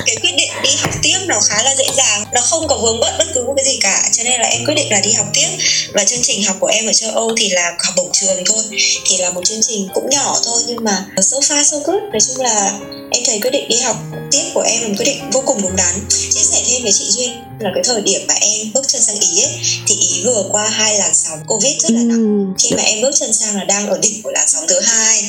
cái 0.05 0.15
quyết 0.21 0.35
định 0.37 0.49
đi 0.63 0.69
học 0.81 0.91
tiếp 1.03 1.17
nó 1.25 1.39
khá 1.49 1.63
là 1.63 1.75
dễ 1.75 1.85
dàng, 1.97 2.25
nó 2.33 2.41
không 2.41 2.67
có 2.67 2.77
vướng 2.77 2.99
bận 2.99 3.13
bất 3.17 3.25
cứ 3.33 3.43
một 3.43 3.53
cái 3.55 3.65
gì 3.65 3.77
cả. 3.81 4.09
Cho 4.17 4.23
nên 4.23 4.41
là 4.41 4.47
em 4.47 4.65
quyết 4.65 4.75
định 4.75 4.91
là 4.91 5.01
đi 5.01 5.11
học 5.11 5.27
tiếp. 5.33 5.47
Và 5.93 6.03
chương 6.03 6.21
trình 6.21 6.43
học 6.43 6.57
của 6.59 6.67
em 6.67 6.85
ở 6.85 6.93
châu 6.93 7.11
Âu 7.11 7.31
thì 7.37 7.49
là 7.49 7.71
học 7.85 7.93
bổng 7.97 8.09
trường 8.13 8.45
thôi. 8.45 8.63
Thì 9.09 9.17
là 9.17 9.29
một 9.29 9.45
chương 9.45 9.61
trình 9.61 9.87
cũng 9.93 10.09
nhỏ 10.09 10.39
thôi 10.45 10.61
nhưng 10.67 10.83
mà 10.83 11.05
so 11.21 11.37
far 11.37 11.63
so 11.63 11.77
good. 11.77 12.01
Nói 12.11 12.19
chung 12.27 12.41
là 12.45 12.71
em 13.11 13.23
thấy 13.25 13.39
quyết 13.41 13.51
định 13.51 13.67
đi 13.69 13.77
học 13.77 13.97
tiếp 14.31 14.43
của 14.53 14.61
em 14.61 14.81
là 14.81 14.87
một 14.87 14.93
quyết 14.97 15.05
định 15.05 15.29
vô 15.31 15.43
cùng 15.45 15.61
đúng 15.61 15.75
đắn 15.75 15.95
chia 16.09 16.43
sẻ 16.51 16.61
thêm 16.69 16.83
với 16.83 16.91
chị 16.91 17.05
duyên 17.09 17.31
là 17.59 17.71
cái 17.73 17.83
thời 17.83 18.01
điểm 18.01 18.21
mà 18.27 18.33
em 18.33 18.71
bước 18.73 18.87
chân 18.87 19.01
sang 19.01 19.19
ý 19.19 19.41
ấy 19.43 19.59
thì 19.87 19.95
ý 19.95 20.23
vừa 20.25 20.43
qua 20.51 20.69
hai 20.69 20.97
làn 20.97 21.15
sóng 21.15 21.39
covid 21.47 21.73
rất 21.79 21.91
là 21.91 22.01
nặng. 22.03 22.17
Ừ. 22.17 22.53
khi 22.59 22.75
mà 22.75 22.83
em 22.83 23.01
bước 23.01 23.11
chân 23.19 23.33
sang 23.33 23.55
là 23.55 23.63
đang 23.63 23.87
ở 23.87 23.97
đỉnh 24.01 24.21
của 24.23 24.31
làn 24.31 24.47
sóng 24.47 24.65
thứ 24.67 24.79
hai. 24.79 25.23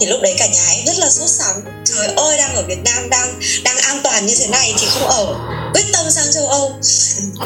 Thì 0.00 0.06
lúc 0.06 0.20
đấy 0.22 0.34
cả 0.38 0.46
nhà 0.46 0.70
em 0.70 0.86
rất 0.86 0.98
là 0.98 1.10
sốt 1.10 1.30
sắng. 1.30 1.62
Trời 1.84 2.08
ơi 2.16 2.38
đang 2.38 2.54
ở 2.54 2.62
Việt 2.68 2.78
Nam 2.84 3.10
đang 3.10 3.40
đang 3.64 3.76
an 3.76 4.00
toàn 4.04 4.26
như 4.26 4.34
thế 4.38 4.46
này 4.46 4.72
thì 4.78 4.86
không 4.90 5.08
ở. 5.08 5.34
Quyết 5.74 5.84
tâm 5.92 6.10
sang 6.10 6.32
châu 6.32 6.46
Âu. 6.46 6.72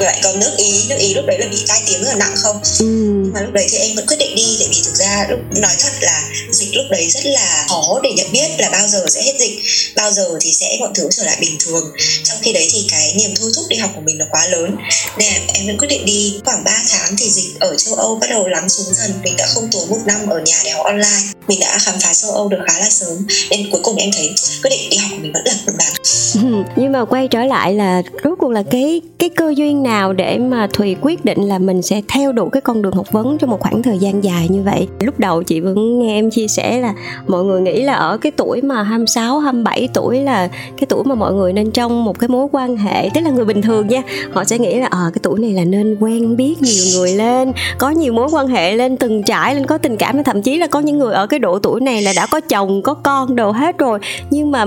Lại 0.00 0.20
còn 0.24 0.40
nước 0.40 0.50
Ý. 0.56 0.72
Nước 0.88 0.96
Ý 0.98 1.14
lúc 1.14 1.24
đấy 1.26 1.38
là 1.40 1.46
bị 1.46 1.58
tai 1.68 1.82
tiếng 1.86 2.04
rất 2.04 2.08
là 2.08 2.14
nặng 2.14 2.34
không? 2.36 2.60
Ừ. 2.78 2.86
mà 3.34 3.40
lúc 3.40 3.52
đấy 3.52 3.66
thì 3.70 3.78
em 3.78 3.96
vẫn 3.96 4.06
quyết 4.06 4.16
định 4.18 4.34
đi 4.34 4.56
tại 4.58 4.68
vì 4.70 4.80
thực 4.84 4.94
ra 4.94 5.26
lúc 5.30 5.38
nói 5.56 5.72
thật 5.78 5.92
là 6.00 6.28
dịch 6.52 6.74
lúc 6.74 6.84
đấy 6.90 7.10
rất 7.10 7.26
là 7.26 7.64
khó 7.68 8.00
để 8.02 8.10
nhận 8.16 8.32
biết 8.32 8.50
là 8.58 8.70
bao 8.70 8.88
giờ 8.88 9.04
sẽ 9.08 9.22
hết 9.22 9.34
dịch. 9.40 9.58
Bao 9.96 10.12
giờ 10.12 10.38
thì 10.40 10.52
sẽ 10.52 10.76
mọi 10.80 10.90
thứ 10.94 11.08
trở 11.10 11.24
lại 11.24 11.36
bình 11.40 11.56
thường. 11.60 11.92
Trong 12.24 12.38
khi 12.42 12.52
đấy 12.52 12.68
thì 12.72 12.86
cái 12.90 13.14
niềm 13.16 13.34
thôi 13.36 13.50
thúc 13.54 13.64
đi 13.68 13.76
học 13.76 13.90
của 13.94 14.00
mình 14.00 14.11
mình 14.12 14.18
nó 14.18 14.24
quá 14.30 14.46
lớn. 14.46 14.76
Nên 15.18 15.32
là 15.32 15.40
em 15.54 15.66
vẫn 15.66 15.78
quyết 15.78 15.88
định 15.88 16.06
đi. 16.06 16.40
Khoảng 16.44 16.64
3 16.64 16.82
tháng 16.90 17.16
thì 17.16 17.30
dịch 17.30 17.60
ở 17.60 17.76
châu 17.76 17.94
Âu 17.94 18.18
bắt 18.20 18.30
đầu 18.30 18.48
lắng 18.48 18.68
xuống 18.68 18.94
dần. 18.94 19.12
Mình 19.22 19.34
đã 19.36 19.46
không 19.46 19.68
tốn 19.72 19.88
một 19.88 19.98
năm 20.06 20.26
ở 20.26 20.40
nhà 20.40 20.60
để 20.64 20.70
học 20.70 20.86
online 20.86 21.22
mình 21.48 21.58
đã 21.60 21.78
khám 21.80 21.94
phá 22.02 22.14
châu 22.14 22.30
Âu 22.30 22.48
được 22.48 22.58
khá 22.66 22.78
là 22.80 22.90
sớm 22.90 23.18
nên 23.50 23.60
cuối 23.70 23.80
cùng 23.84 23.96
em 23.96 24.10
thấy 24.16 24.34
quyết 24.62 24.70
định 24.70 24.90
đi 24.90 24.96
học 24.96 25.10
của 25.10 25.22
mình 25.22 25.32
vẫn 25.32 25.42
là 25.44 25.52
đúng 25.66 25.76
đắn 25.78 25.92
ừ, 26.34 26.72
nhưng 26.76 26.92
mà 26.92 27.04
quay 27.04 27.28
trở 27.28 27.44
lại 27.44 27.74
là 27.74 28.02
rốt 28.24 28.38
cuộc 28.38 28.50
là 28.50 28.62
cái 28.70 29.00
cái 29.18 29.28
cơ 29.28 29.52
duyên 29.56 29.82
nào 29.82 30.12
để 30.12 30.38
mà 30.38 30.68
thùy 30.72 30.96
quyết 31.00 31.24
định 31.24 31.42
là 31.42 31.58
mình 31.58 31.82
sẽ 31.82 32.02
theo 32.08 32.32
đuổi 32.32 32.48
cái 32.52 32.60
con 32.60 32.82
đường 32.82 32.92
học 32.92 33.12
vấn 33.12 33.38
trong 33.38 33.50
một 33.50 33.60
khoảng 33.60 33.82
thời 33.82 33.98
gian 33.98 34.24
dài 34.24 34.48
như 34.48 34.62
vậy? 34.62 34.88
Lúc 35.00 35.18
đầu 35.18 35.42
chị 35.42 35.60
vẫn 35.60 35.98
nghe 35.98 36.14
em 36.14 36.30
chia 36.30 36.48
sẻ 36.48 36.80
là 36.80 36.94
mọi 37.26 37.44
người 37.44 37.60
nghĩ 37.60 37.82
là 37.82 37.94
ở 37.94 38.16
cái 38.16 38.32
tuổi 38.36 38.62
mà 38.62 38.82
26, 38.82 39.38
27 39.38 39.88
tuổi 39.94 40.20
là 40.20 40.48
cái 40.76 40.86
tuổi 40.88 41.04
mà 41.04 41.14
mọi 41.14 41.32
người 41.32 41.52
nên 41.52 41.70
trong 41.70 42.04
một 42.04 42.18
cái 42.18 42.28
mối 42.28 42.48
quan 42.52 42.76
hệ 42.76 43.08
tức 43.14 43.20
là 43.20 43.30
người 43.30 43.44
bình 43.44 43.62
thường 43.62 43.88
nha. 43.88 44.02
Họ 44.32 44.44
sẽ 44.44 44.58
nghĩ 44.58 44.74
là 44.74 44.86
ờ 44.90 45.10
cái 45.14 45.20
tuổi 45.22 45.40
này 45.40 45.52
là 45.52 45.64
nên 45.64 45.96
quen 46.00 46.36
biết 46.36 46.54
nhiều 46.62 46.84
người 46.94 47.12
lên 47.12 47.52
có 47.78 47.90
nhiều 47.90 48.12
mối 48.12 48.28
quan 48.32 48.48
hệ 48.48 48.74
lên 48.74 48.96
từng 48.96 49.22
trải 49.22 49.54
lên 49.54 49.66
có 49.66 49.78
tình 49.78 49.96
cảm 49.96 50.24
thậm 50.24 50.42
chí 50.42 50.58
là 50.58 50.66
có 50.66 50.80
những 50.80 50.98
người 50.98 51.14
ở 51.14 51.26
cái 51.32 51.38
độ 51.38 51.58
tuổi 51.58 51.80
này 51.80 52.02
là 52.02 52.12
đã 52.16 52.26
có 52.26 52.40
chồng 52.40 52.82
có 52.82 52.94
con 52.94 53.36
đồ 53.36 53.50
hết 53.50 53.78
rồi. 53.78 53.98
Nhưng 54.30 54.50
mà 54.50 54.64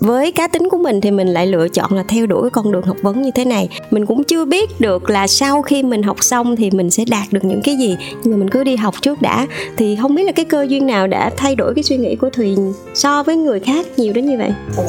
với 0.00 0.32
cá 0.32 0.48
tính 0.48 0.68
của 0.70 0.78
mình 0.78 1.00
thì 1.00 1.10
mình 1.10 1.28
lại 1.28 1.46
lựa 1.46 1.68
chọn 1.68 1.92
là 1.92 2.04
theo 2.08 2.26
đuổi 2.26 2.42
cái 2.42 2.50
con 2.50 2.72
đường 2.72 2.82
học 2.82 2.96
vấn 3.02 3.22
như 3.22 3.30
thế 3.34 3.44
này. 3.44 3.68
Mình 3.90 4.06
cũng 4.06 4.24
chưa 4.24 4.44
biết 4.44 4.80
được 4.80 5.10
là 5.10 5.26
sau 5.26 5.62
khi 5.62 5.82
mình 5.82 6.02
học 6.02 6.16
xong 6.20 6.56
thì 6.56 6.70
mình 6.70 6.90
sẽ 6.90 7.04
đạt 7.04 7.32
được 7.32 7.44
những 7.44 7.60
cái 7.64 7.76
gì. 7.76 7.96
Nhưng 8.22 8.32
mà 8.32 8.36
mình 8.36 8.50
cứ 8.50 8.64
đi 8.64 8.76
học 8.76 8.94
trước 9.02 9.22
đã. 9.22 9.46
Thì 9.76 9.98
không 10.02 10.14
biết 10.14 10.22
là 10.24 10.32
cái 10.32 10.44
cơ 10.44 10.66
duyên 10.68 10.86
nào 10.86 11.06
đã 11.06 11.30
thay 11.36 11.54
đổi 11.54 11.74
cái 11.74 11.84
suy 11.84 11.96
nghĩ 11.96 12.16
của 12.16 12.30
thùy 12.30 12.56
so 12.94 13.22
với 13.22 13.36
người 13.36 13.60
khác 13.60 13.86
nhiều 13.96 14.12
đến 14.12 14.26
như 14.26 14.38
vậy? 14.38 14.50
Của 14.76 14.82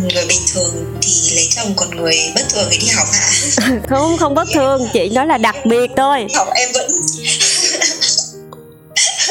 người 0.00 0.24
bình 0.28 0.40
thường 0.54 0.84
thì 1.02 1.34
lấy 1.34 1.48
chồng 1.56 1.72
còn 1.76 1.90
người 1.96 2.16
bất 2.34 2.42
thường 2.54 2.68
thì 2.70 2.78
đi 2.78 2.86
học 2.96 3.08
hả? 3.12 3.30
Không 3.88 4.16
không 4.18 4.34
bất 4.34 4.48
thường. 4.54 4.82
Chị 4.92 5.08
nói 5.08 5.26
là 5.26 5.38
đặc 5.38 5.56
biệt 5.64 5.90
thôi. 5.96 6.26
Học 6.34 6.48
em 6.54 6.68
vẫn 6.74 6.90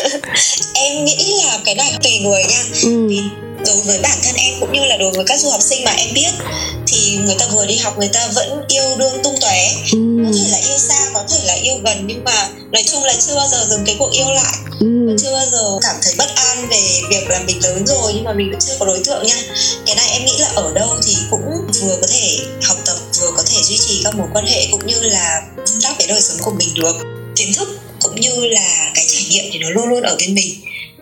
em 0.74 1.06
nghĩ 1.06 1.34
là 1.44 1.60
cái 1.66 1.76
này 1.76 1.94
tùy 2.04 2.20
người 2.20 2.44
nha 2.44 2.64
ừ. 2.84 3.08
vì 3.10 3.20
đối 3.66 3.82
với 3.82 4.00
bản 4.00 4.18
thân 4.24 4.36
em 4.36 4.54
cũng 4.60 4.72
như 4.74 4.86
là 4.86 4.98
đối 4.98 5.12
với 5.12 5.26
các 5.28 5.40
du 5.40 5.50
học 5.50 5.62
sinh 5.62 5.84
mà 5.86 5.92
em 5.92 6.14
biết 6.14 6.30
thì 6.88 7.18
người 7.26 7.36
ta 7.40 7.46
vừa 7.54 7.66
đi 7.66 7.76
học 7.78 7.98
người 7.98 8.08
ta 8.14 8.28
vẫn 8.36 8.62
yêu 8.68 8.96
đương 8.98 9.20
tung 9.24 9.36
tóe 9.42 9.72
Ừ. 9.92 10.00
có 10.26 10.32
thể 10.38 10.50
là 10.52 10.58
yêu 10.58 10.78
xa 10.78 11.10
có 11.14 11.24
thể 11.30 11.38
là 11.46 11.54
yêu 11.54 11.74
gần 11.86 11.98
nhưng 12.08 12.24
mà 12.24 12.50
nói 12.72 12.84
chung 12.92 13.04
là 13.04 13.14
chưa 13.28 13.36
bao 13.36 13.48
giờ 13.52 13.66
dừng 13.70 13.86
cái 13.86 13.96
cuộc 14.00 14.12
yêu 14.12 14.26
lại 14.32 14.54
Ừ. 14.80 15.16
chưa 15.24 15.32
bao 15.32 15.46
giờ 15.52 15.78
cảm 15.82 15.96
thấy 16.04 16.14
bất 16.18 16.36
an 16.36 16.68
về 16.70 16.82
việc 17.10 17.28
là 17.30 17.40
mình 17.48 17.64
lớn 17.64 17.86
rồi 17.88 18.12
nhưng 18.16 18.24
mà 18.24 18.34
mình 18.34 18.52
vẫn 18.52 18.60
chưa 18.68 18.74
có 18.80 18.86
đối 18.86 19.00
tượng 19.06 19.24
nha 19.28 19.36
cái 19.86 19.96
này 19.96 20.10
em 20.12 20.26
nghĩ 20.26 20.38
là 20.40 20.48
ở 20.56 20.72
đâu 20.74 20.90
thì 21.06 21.16
cũng 21.32 21.42
vừa 21.82 21.98
có 22.02 22.08
thể 22.08 22.38
học 22.64 22.78
tập 22.86 22.96
vừa 23.22 23.32
có 23.38 23.44
thể 23.44 23.64
duy 23.64 23.78
trì 23.88 24.02
các 24.04 24.16
mối 24.16 24.28
quan 24.34 24.46
hệ 24.46 24.68
cũng 24.72 24.88
như 24.88 25.00
là 25.02 25.42
vun 25.58 25.80
đắp 25.84 25.96
cái 26.00 26.08
đời 26.08 26.22
sống 26.22 26.38
của 26.42 26.52
mình 26.52 26.74
được 26.76 26.96
kiến 27.36 27.54
thức 27.54 27.70
cũng 28.00 28.16
như 28.16 28.46
là 28.46 28.92
cái 28.96 29.06
trải 29.08 29.24
nghiệm 29.30 29.46
thì 29.52 29.60
nó 29.60 29.70
luôn 29.70 29.90
luôn 29.90 30.04
ở 30.04 30.16
bên 30.20 30.36
mình 30.36 30.54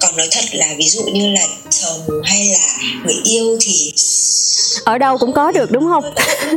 còn 0.01 0.17
nói 0.17 0.27
thật 0.31 0.45
là 0.51 0.67
ví 0.77 0.87
dụ 0.89 1.03
như 1.03 1.29
là 1.29 1.47
chồng 1.69 2.21
hay 2.23 2.45
là 2.45 2.77
người 3.05 3.15
yêu 3.23 3.57
thì 3.61 3.93
ở 4.83 4.97
đâu 4.97 5.17
cũng 5.17 5.33
có 5.33 5.51
được 5.51 5.71
đúng 5.71 5.87
không? 5.87 6.03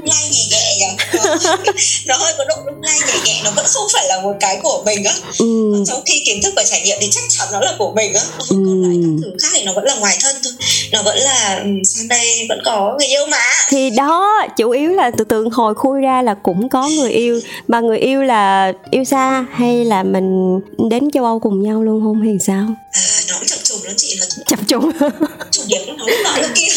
Lay 0.05 0.29
nhẹ 0.31 0.47
nhẹ 0.51 0.97
nó, 2.07 2.17
hơi 2.17 2.35
có 2.39 2.45
độ 2.45 2.55
lung 2.67 2.83
lay 2.83 2.99
nhẹ 3.07 3.15
nhẹ 3.25 3.41
nó 3.45 3.51
vẫn 3.57 3.67
không 3.69 3.87
phải 3.93 4.09
là 4.09 4.21
một 4.21 4.33
cái 4.41 4.59
của 4.63 4.83
mình 4.87 5.05
á. 5.05 5.13
Ừ. 5.39 5.85
trong 5.87 6.03
khi 6.07 6.23
kiến 6.27 6.41
thức 6.43 6.53
và 6.57 6.65
trải 6.65 6.83
nghiệm 6.83 6.99
thì 7.01 7.09
chắc 7.11 7.25
chắn 7.29 7.49
nó 7.53 7.61
là 7.61 7.75
của 7.79 7.93
mình 7.97 8.15
á. 8.15 8.21
Còn 8.51 8.83
lại 8.83 8.97
các 9.03 9.23
thứ 9.23 9.37
khác 9.43 9.49
thì 9.55 9.65
nó 9.65 9.73
vẫn 9.73 9.85
là 9.85 9.95
ngoài 9.95 10.19
thân 10.21 10.37
thôi. 10.45 10.53
Nó 10.93 11.03
vẫn 11.03 11.19
là 11.19 11.61
ừ, 11.65 11.71
sang 11.85 12.09
đây 12.09 12.47
vẫn 12.49 12.59
có 12.65 12.97
người 12.99 13.09
yêu 13.09 13.27
mà. 13.31 13.39
Thì 13.69 13.91
đó 13.91 14.47
chủ 14.57 14.71
yếu 14.71 14.91
là 14.91 15.11
từ 15.11 15.25
từ 15.25 15.49
hồi 15.53 15.75
khui 15.75 16.01
ra 16.01 16.23
là 16.23 16.35
cũng 16.35 16.69
có 16.69 16.89
người 16.89 17.11
yêu. 17.11 17.41
Mà 17.69 17.81
người 17.81 17.99
yêu 17.99 18.23
là 18.23 18.73
yêu 18.91 19.05
xa 19.05 19.45
hay 19.53 19.85
là 19.85 20.03
mình 20.03 20.61
đến 20.91 21.11
châu 21.11 21.25
âu 21.25 21.39
cùng 21.39 21.63
nhau 21.63 21.83
luôn 21.83 22.01
không? 22.05 22.23
Hay 22.23 22.39
sao? 22.47 22.67
À, 22.93 23.10
nó 23.31 23.39
cũng 23.39 23.49
chập 23.49 23.59
trùng 23.65 23.79
nó 23.85 23.91
chị 23.97 24.17
nó 24.21 24.27
chập 24.47 24.59
trùng. 24.69 24.91
Chủ 25.51 25.63
điểm 25.67 25.81
nó 25.87 26.05
lúc 26.07 26.19
nọ 26.25 26.37
lúc 26.43 26.51
kia. 26.55 26.69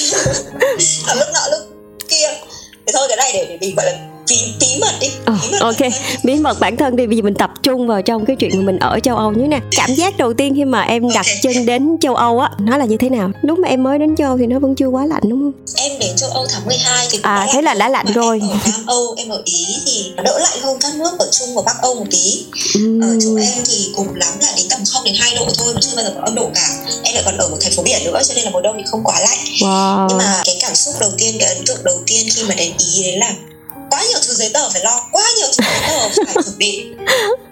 Nó 1.07 1.13
lúc 1.13 1.27
nọ 1.33 1.47
lúc 1.51 1.59
kia. 2.09 2.27
Thế 2.85 2.93
thôi 2.93 3.07
cái 3.07 3.17
này 3.17 3.31
để, 3.33 3.45
để 3.49 3.57
mình 3.61 3.75
gọi 3.75 3.85
là 3.85 4.12
bí, 4.29 4.35
bí 4.59 4.67
mật 4.81 4.91
đi 5.01 5.07
Ờ, 5.25 5.33
bí 5.41 5.47
mật 5.51 5.59
ok. 5.61 5.79
bản 5.79 5.91
thân. 5.91 5.91
bí 6.23 6.35
mật 6.35 6.59
bản 6.59 6.77
thân 6.77 6.95
đi 6.95 7.07
bây 7.07 7.15
giờ 7.17 7.21
mình 7.23 7.33
tập 7.33 7.51
trung 7.63 7.87
vào 7.87 8.01
trong 8.01 8.25
cái 8.25 8.35
chuyện 8.35 8.51
mà 8.57 8.63
mình 8.65 8.79
ở 8.79 8.99
châu 9.03 9.15
âu 9.17 9.31
như 9.31 9.47
nè 9.47 9.59
cảm 9.75 9.95
giác 9.95 10.17
đầu 10.17 10.33
tiên 10.33 10.53
khi 10.55 10.65
mà 10.65 10.81
em 10.81 11.09
đặt 11.13 11.25
Ok. 11.25 11.35
chân 11.43 11.65
đến 11.65 11.97
châu 12.01 12.15
âu 12.15 12.39
á 12.39 12.49
nó 12.59 12.77
là 12.77 12.85
như 12.85 12.97
thế 12.97 13.09
nào? 13.09 13.31
Lúc 13.41 13.59
mà 13.59 13.67
em 13.67 13.83
mới 13.83 13.99
đến 13.99 14.15
châu 14.15 14.27
âu 14.27 14.37
thì 14.37 14.45
nó 14.45 14.59
vẫn 14.59 14.75
chưa 14.75 14.87
quá 14.87 15.05
lạnh 15.05 15.23
đúng 15.29 15.41
không? 15.41 15.51
Em 15.75 15.99
đến 15.99 16.15
châu 16.15 16.29
Âu 16.29 16.45
tháng 16.51 16.65
12 16.65 17.07
thì 17.11 17.19
À, 17.21 17.47
thế 17.53 17.61
là 17.61 17.73
đã 17.73 17.89
lạnh 17.89 18.05
rồi. 18.13 18.39
em 18.41 18.49
ở 18.49 18.57
Nam 18.71 18.83
Âu 18.87 19.15
em 19.17 19.29
ở 19.29 19.41
Ý 19.45 19.65
thì 19.85 20.11
nó 20.15 20.23
đỡ 20.23 20.39
lạnh 20.39 20.59
hơn 20.61 20.77
các 20.81 20.95
nước 20.95 21.11
ở 21.19 21.27
Trung 21.31 21.55
và 21.55 21.61
Bắc 21.65 21.75
Âu 21.81 21.95
một 21.95 22.05
tí. 22.11 22.45
Ở 23.01 23.07
chỗ 23.21 23.35
em 23.35 23.63
thì 23.65 23.91
cùng 23.95 24.07
lắm 24.15 24.29
là 24.41 24.47
đến 24.57 24.65
tầm 24.69 24.79
0 24.93 25.03
đến 25.03 25.13
2 25.19 25.35
độ 25.35 25.45
thôi 25.57 25.73
mà 25.75 25.81
chưa 25.81 25.95
bao 25.95 26.05
giờ 26.05 26.11
có 26.15 26.21
âm 26.25 26.35
độ 26.35 26.49
cả. 26.55 26.69
Em 27.03 27.13
lại 27.15 27.23
còn 27.25 27.37
ở 27.37 27.47
một 27.49 27.57
thành 27.61 27.71
phố 27.71 27.83
biển 27.83 28.03
nữa 28.05 28.21
cho 28.27 28.33
nên 28.35 28.43
là 28.43 28.49
mùa 28.49 28.61
đông 28.61 28.75
thì 28.77 28.83
không 28.91 29.03
quá 29.03 29.19
lạnh. 29.19 29.37
Wow. 29.59 30.07
Nhưng 30.09 30.17
mà 30.17 30.41
cái 30.45 30.57
cảm 30.61 30.75
xúc 30.75 30.93
đầu 30.99 31.11
tiên 31.17 31.35
cái 31.39 31.53
ấn 31.55 31.65
tượng 31.65 31.83
đầu 31.83 31.95
tiên 32.07 32.27
khi 32.35 32.43
mà 32.43 32.55
đến 32.55 32.71
ý 32.95 33.03
đấy 33.03 33.17
là 33.17 33.33
quá 33.93 34.03
nhiều 34.09 34.19
thứ 34.27 34.33
giấy 34.33 34.49
tờ 34.53 34.69
phải 34.69 34.81
lo, 34.81 34.99
quá 35.11 35.23
nhiều 35.37 35.47
thứ 35.47 35.63
giấy 35.69 35.79
tờ 35.87 36.23
phải 36.25 36.43
chuẩn 36.43 36.57
bị. 36.57 36.85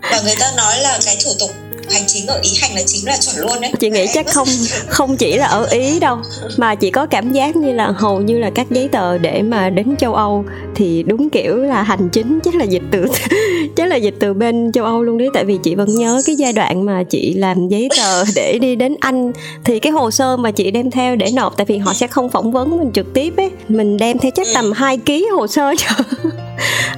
Và 0.02 0.22
người 0.22 0.36
ta 0.40 0.52
nói 0.58 0.80
là 0.80 1.00
cái 1.06 1.18
thủ 1.24 1.34
tục 1.40 1.52
hành 1.92 2.04
chính 2.08 2.28
ở 2.28 2.40
ý 2.44 2.50
hành 2.62 2.76
là 2.76 2.82
chính 2.86 3.06
là 3.06 3.18
chuẩn 3.18 3.46
luôn 3.46 3.62
đấy. 3.62 3.72
Chị 3.80 3.90
nghĩ 3.90 4.06
chắc 4.14 4.28
không 4.28 4.48
không 4.88 5.18
chỉ 5.18 5.38
là 5.38 5.46
ở 5.46 5.68
ý 5.72 6.00
đâu 6.00 6.18
mà 6.58 6.76
chị 6.76 6.92
có 6.92 7.06
cảm 7.06 7.32
giác 7.32 7.56
như 7.56 7.72
là 7.72 7.94
hầu 7.96 8.22
như 8.22 8.40
là 8.40 8.50
các 8.56 8.68
giấy 8.72 8.88
tờ 8.88 9.18
để 9.18 9.42
mà 9.42 9.70
đến 9.70 9.96
châu 10.00 10.14
âu 10.14 10.46
thì 10.76 11.04
đúng 11.04 11.30
kiểu 11.30 11.58
là 11.58 11.84
hành 11.84 12.10
chính 12.10 12.40
chắc 12.44 12.56
là 12.56 12.64
dịch 12.64 12.84
từ 12.92 13.06
chắc 13.76 13.88
là 13.88 13.96
dịch 13.96 14.16
từ 14.20 14.34
bên 14.34 14.72
châu 14.72 14.86
âu 14.86 15.04
luôn 15.04 15.18
đấy. 15.18 15.30
Tại 15.34 15.46
vì 15.46 15.58
chị 15.64 15.76
vẫn 15.76 15.96
nhớ 15.96 16.22
cái 16.26 16.36
giai 16.36 16.54
đoạn 16.54 16.86
mà 16.86 17.04
chị 17.04 17.34
làm 17.34 17.68
giấy 17.68 17.90
tờ 17.98 18.24
để 18.36 18.58
đi 18.62 18.76
đến 18.76 18.96
anh 19.00 19.32
thì 19.64 19.80
cái 19.80 19.92
hồ 19.92 20.12
sơ 20.12 20.38
mà 20.38 20.52
chị 20.52 20.72
đem 20.72 20.92
theo 20.92 21.16
để 21.16 21.32
nộp 21.36 21.58
tại 21.58 21.66
vì 21.66 21.78
họ 21.78 21.94
sẽ 21.94 22.08
không 22.08 22.30
phỏng 22.30 22.52
vấn 22.52 22.78
mình 22.78 22.92
trực 22.94 23.14
tiếp 23.14 23.34
ấy. 23.38 23.52
Mình 23.68 23.98
đem 23.98 24.18
theo 24.18 24.32
chắc 24.36 24.48
tầm 24.54 24.72
2 24.72 24.98
ký 24.98 25.28
hồ 25.32 25.48
sơ 25.48 25.72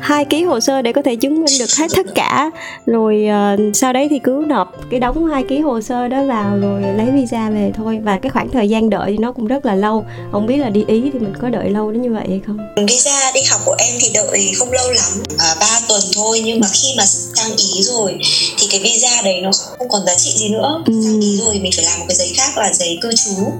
hai 0.02 0.26
ký 0.26 0.44
hồ 0.44 0.60
sơ 0.60 0.82
để 0.82 0.94
có 0.94 1.02
thể 1.02 1.16
chứng 1.16 1.36
minh 1.36 1.56
được 1.60 1.70
hết 1.80 1.88
tất 1.96 2.06
cả. 2.16 2.52
Rồi 2.86 3.26
ờ, 3.26 3.58
sau 3.74 3.94
đấy 3.94 4.08
thì 4.10 4.20
cứ 4.20 4.46
nộp 4.48 4.83
cái 4.90 5.00
đóng 5.00 5.26
hai 5.26 5.44
ký 5.50 5.60
hồ 5.60 5.82
sơ 5.82 6.08
đó 6.08 6.24
vào 6.24 6.58
rồi 6.62 6.82
lấy 6.82 7.08
visa 7.14 7.50
về 7.50 7.72
thôi. 7.76 8.00
Và 8.04 8.20
cái 8.22 8.30
khoảng 8.30 8.50
thời 8.50 8.70
gian 8.70 8.90
đợi 8.90 9.12
thì 9.12 9.18
nó 9.18 9.32
cũng 9.32 9.48
rất 9.48 9.66
là 9.66 9.76
lâu. 9.76 10.06
Không 10.32 10.48
biết 10.48 10.58
là 10.58 10.70
đi 10.70 10.84
ý 10.88 11.02
thì 11.14 11.20
mình 11.20 11.34
có 11.42 11.50
đợi 11.50 11.70
lâu 11.70 11.92
đến 11.92 12.02
như 12.02 12.14
vậy 12.14 12.26
hay 12.28 12.42
không? 12.48 12.58
Visa 12.88 13.32
đi 13.34 13.42
học 13.50 13.62
của 13.66 13.76
em 13.78 13.96
thì 14.00 14.10
đợi 14.14 14.52
không 14.60 14.72
lâu 14.72 14.92
lắm 14.92 15.24
à, 15.40 15.56
3 15.60 15.80
tuần 15.88 16.02
thôi. 16.16 16.42
Nhưng 16.46 16.60
mà 16.60 16.68
khi 16.74 16.88
mà 16.98 17.06
sang 17.06 17.52
ý 17.58 17.84
rồi 17.84 18.18
thì 18.58 18.68
cái 18.72 18.80
visa 18.80 19.22
đấy 19.22 19.42
nó 19.42 19.52
không 19.54 19.90
còn 19.90 20.06
giá 20.06 20.16
trị 20.16 20.32
gì 20.36 20.50
nữa. 20.50 20.84
Ừ. 20.86 20.94
sang 21.04 21.20
ý 21.20 21.38
rồi 21.38 21.60
mình 21.60 21.72
phải 21.76 21.86
làm 21.86 22.00
một 22.00 22.06
cái 22.08 22.16
giấy 22.16 22.32
khác 22.36 22.58
là 22.58 22.74
giấy 22.74 23.00
cư 23.02 23.10
trú. 23.16 23.52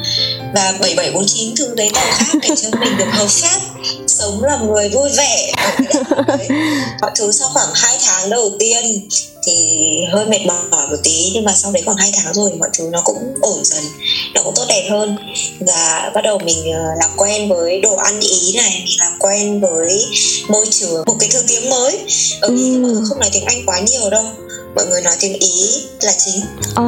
Và 0.56 0.74
7749 0.82 1.56
thứ 1.58 1.74
giấy 1.78 1.92
tờ 1.94 2.02
khác 2.12 2.40
để 2.42 2.50
cho 2.56 2.80
mình 2.80 2.98
được 2.98 3.12
hợp 3.12 3.28
pháp 3.30 3.60
sống 4.08 4.44
làm 4.44 4.68
người 4.68 4.90
vui 4.90 5.10
vẻ. 5.18 5.52
Mọi 7.02 7.12
thứ 7.16 7.32
sau 7.32 7.50
khoảng 7.54 7.70
2 7.74 7.98
tháng 8.06 8.30
đầu 8.30 8.52
tiên 8.60 9.08
thì 9.46 9.78
hơi 10.12 10.26
mệt 10.26 10.46
mỏi 10.46 10.88
một 10.88 10.98
tí 11.04 11.32
nhưng 11.34 11.46
mà 11.46 11.54
sau 11.56 11.72
đấy 11.72 11.84
khoảng 11.86 11.98
2 11.98 12.12
tháng 12.14 12.34
rồi 12.34 12.52
mọi 12.60 12.70
thứ 12.78 12.90
nó 12.92 13.02
cũng 13.06 13.36
ổn 13.42 13.64
dần 13.64 13.84
nó 14.36 14.42
cũng 14.44 14.54
tốt 14.56 14.66
đẹp 14.70 14.88
hơn. 14.92 15.18
Và 15.60 16.12
bắt 16.16 16.22
đầu 16.22 16.40
mình 16.40 16.72
ờ, 16.74 16.84
làm 17.00 17.10
quen 17.18 17.50
với 17.50 17.82
đồ 17.82 17.96
ăn 17.96 18.20
ý 18.20 18.54
này 18.56 18.82
mình 18.86 18.98
làm 19.00 19.12
quen 19.20 19.62
với 19.62 20.06
môi 20.48 20.66
trường 20.72 21.04
một 21.06 21.16
cái 21.20 21.30
thứ 21.34 21.40
tiếng 21.48 21.70
mới. 21.70 22.00
Ở 22.42 22.50
ý 22.56 22.78
mọi 22.78 22.92
người 22.92 23.04
không 23.10 23.20
nói 23.20 23.30
tiếng 23.34 23.46
anh 23.46 23.66
quá 23.66 23.80
nhiều 23.80 24.10
đâu. 24.10 24.26
Mọi 24.76 24.86
người 24.86 25.02
nói 25.02 25.14
tiếng 25.20 25.40
ý 25.40 25.84
là 26.02 26.14
chính. 26.26 26.42
Ờ. 26.76 26.84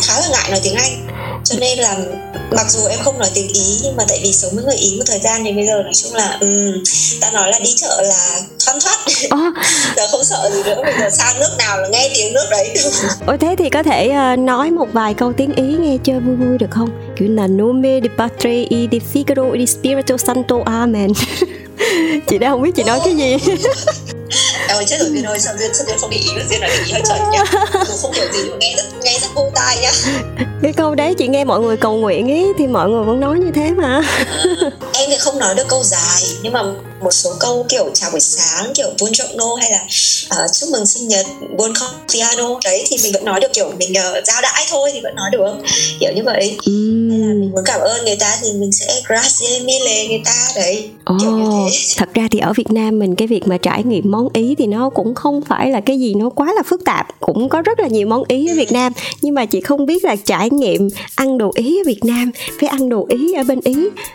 Khá 0.00 0.20
là 0.20 0.28
ngại 0.28 0.50
nói 0.50 0.60
tiếng 0.62 0.74
anh 0.74 1.23
cho 1.44 1.56
nên 1.60 1.78
là 1.78 1.96
mặc 2.50 2.66
dù 2.70 2.86
em 2.86 2.98
không 3.02 3.18
nói 3.18 3.30
tiếng 3.34 3.48
ý 3.48 3.78
nhưng 3.82 3.96
mà 3.96 4.04
tại 4.08 4.20
vì 4.22 4.32
sống 4.32 4.50
với 4.54 4.64
người 4.64 4.76
ý 4.76 4.96
một 4.98 5.04
thời 5.06 5.20
gian 5.20 5.44
thì 5.44 5.52
bây 5.52 5.66
giờ 5.66 5.82
nói 5.82 5.92
chung 5.94 6.14
là 6.14 6.38
um, 6.40 6.82
ta 7.20 7.30
nói 7.30 7.50
là 7.50 7.58
đi 7.58 7.74
chợ 7.76 8.02
là 8.02 8.40
thoăn 8.66 8.78
thoắt. 8.80 8.98
Ờ, 9.30 9.38
giờ 9.96 10.08
không 10.10 10.24
sợ 10.24 10.50
gì 10.54 10.62
nữa 10.62 10.82
bây 10.82 10.94
giờ 10.98 11.10
sang 11.10 11.40
nước 11.40 11.50
nào 11.58 11.80
là 11.80 11.88
nghe 11.88 12.10
tiếng 12.14 12.32
nước 12.32 12.46
đấy. 12.50 12.74
Ôi 13.26 13.38
thế 13.38 13.54
thì 13.58 13.70
có 13.70 13.82
thể 13.82 14.08
ờ, 14.08 14.36
nói 14.36 14.70
một 14.70 14.88
vài 14.92 15.14
câu 15.14 15.32
tiếng 15.32 15.54
ý 15.54 15.76
nghe 15.80 15.96
chơi 16.04 16.20
vui 16.20 16.36
vui 16.36 16.58
được 16.58 16.70
không? 16.70 16.88
Kiểu 17.16 17.28
là 17.28 17.46
nome 17.46 18.00
di 18.02 18.08
patria 18.18 18.64
e 18.70 18.78
di 18.92 18.98
figaro 19.12 19.52
e 19.52 19.58
di 19.58 19.66
spirito 19.66 20.16
santo 20.16 20.56
amen. 20.64 21.12
Chị 22.26 22.38
đã 22.38 22.50
không 22.50 22.62
biết 22.62 22.70
chị 22.76 22.82
nói 22.82 23.00
cái 23.04 23.16
gì 23.16 23.36
em 24.68 24.76
ơi 24.76 24.84
chết 24.88 24.96
rồi 25.00 25.08
Duyên 25.12 25.24
ơi 25.24 25.38
sao 25.40 25.54
Duyên 25.58 25.74
sao 25.74 25.86
Duyên 25.86 25.98
không 25.98 26.10
để 26.10 26.16
ý 26.16 26.28
Duyên 26.48 26.60
nói 26.60 26.70
để 26.70 26.84
ý 26.86 26.92
hơi 26.92 27.02
chuẩn 27.08 27.18
nhá 27.32 27.44
Dù 27.88 27.96
không 27.96 28.12
hiểu 28.12 28.24
gì 28.32 28.40
nghe 28.60 28.74
rất 28.76 28.84
nghe 29.02 29.18
rất 29.18 29.28
vô 29.34 29.50
tai 29.54 29.78
nhá. 29.82 29.92
Cái 30.62 30.72
câu 30.72 30.94
đấy 30.94 31.14
chị 31.18 31.28
nghe 31.28 31.44
mọi 31.44 31.60
người 31.60 31.76
cầu 31.76 31.94
nguyện 31.96 32.26
ý 32.26 32.46
thì 32.58 32.66
mọi 32.66 32.88
người 32.88 33.04
vẫn 33.04 33.20
nói 33.20 33.38
như 33.38 33.50
thế 33.54 33.70
mà. 33.70 34.00
Em 34.92 35.10
thì 35.10 35.16
không 35.18 35.38
nói 35.38 35.54
được 35.54 35.68
câu 35.68 35.82
dài 35.82 36.22
nhưng 36.42 36.52
mà 36.52 36.62
một 37.00 37.10
số 37.10 37.34
câu 37.40 37.66
kiểu 37.68 37.90
chào 37.94 38.10
buổi 38.10 38.20
sáng 38.20 38.72
kiểu 38.74 38.88
buongiorno 39.00 39.54
hay 39.60 39.70
là 39.70 39.84
uh, 40.44 40.50
chúc 40.52 40.68
mừng 40.70 40.86
sinh 40.86 41.08
nhật 41.08 41.26
buon 41.58 41.72
compleanno 41.80 42.60
đấy 42.64 42.84
thì 42.88 42.96
mình 43.02 43.12
vẫn 43.12 43.24
nói 43.24 43.40
được 43.40 43.52
kiểu 43.52 43.72
mình 43.78 43.92
uh, 43.92 44.24
giao 44.26 44.42
đãi 44.42 44.66
thôi 44.70 44.90
thì 44.92 45.00
vẫn 45.02 45.14
nói 45.14 45.30
được. 45.32 45.54
Kiểu 46.00 46.12
như 46.14 46.22
vậy. 46.24 46.56
Hay 47.10 47.18
là 47.18 47.33
muốn 47.54 47.64
cảm 47.64 47.80
ơn 47.80 48.04
người 48.04 48.16
ta 48.20 48.38
thì 48.42 48.52
mình 48.52 48.72
sẽ 48.72 49.02
grazie 49.08 49.64
mille 49.64 50.06
người 50.08 50.22
ta 50.24 50.48
đấy 50.56 50.90
thế. 51.20 51.26
thật 51.96 52.08
ra 52.14 52.28
thì 52.30 52.38
ở 52.38 52.52
Việt 52.52 52.70
Nam 52.70 52.98
mình 52.98 53.14
cái 53.14 53.28
việc 53.28 53.46
mà 53.46 53.58
trải 53.58 53.82
nghiệm 53.84 54.10
món 54.10 54.28
Ý 54.32 54.54
thì 54.58 54.66
nó 54.66 54.90
cũng 54.90 55.14
không 55.14 55.42
phải 55.42 55.70
là 55.70 55.80
cái 55.80 56.00
gì 56.00 56.14
nó 56.14 56.30
quá 56.30 56.52
là 56.56 56.62
phức 56.66 56.84
tạp 56.84 57.06
cũng 57.20 57.48
có 57.48 57.62
rất 57.62 57.80
là 57.80 57.88
nhiều 57.88 58.06
món 58.06 58.22
Ý 58.28 58.48
ở 58.48 58.54
Việt 58.54 58.72
Nam 58.72 58.92
nhưng 59.22 59.34
mà 59.34 59.46
chị 59.46 59.60
không 59.60 59.86
biết 59.86 60.04
là 60.04 60.16
trải 60.16 60.50
nghiệm 60.50 60.88
ăn 61.16 61.38
đồ 61.38 61.52
Ý 61.54 61.80
ở 61.80 61.84
Việt 61.86 62.04
Nam 62.04 62.30
với 62.60 62.68
ăn 62.68 62.88
đồ 62.88 63.06
Ý 63.08 63.32
ở 63.32 63.44
bên 63.44 63.60
Ý 63.60 63.74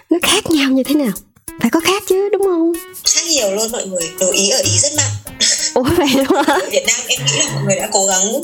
nó 0.09 0.17
khác 0.21 0.51
nhau 0.51 0.71
như 0.71 0.83
thế 0.83 0.95
nào. 0.95 1.11
Phải 1.61 1.69
có 1.69 1.79
khác 1.79 2.03
chứ 2.07 2.29
đúng 2.29 2.43
không? 2.43 2.73
Khác 3.05 3.21
nhiều 3.29 3.51
luôn 3.55 3.71
mọi 3.71 3.87
người 3.87 4.09
đồ 4.19 4.31
ý 4.31 4.49
ở 4.49 4.57
ý 4.63 4.77
rất 4.77 4.91
mặn 4.97 5.35
ủa 5.73 5.83
vậy 5.97 6.07
đúng 6.15 6.43
hả? 6.47 6.57
Việt 6.71 6.85
Nam 6.87 6.99
em 7.07 7.19
nghĩ 7.25 7.39
là 7.39 7.51
mọi 7.53 7.63
người 7.63 7.75
đã 7.75 7.89
cố 7.91 8.05
gắng 8.05 8.41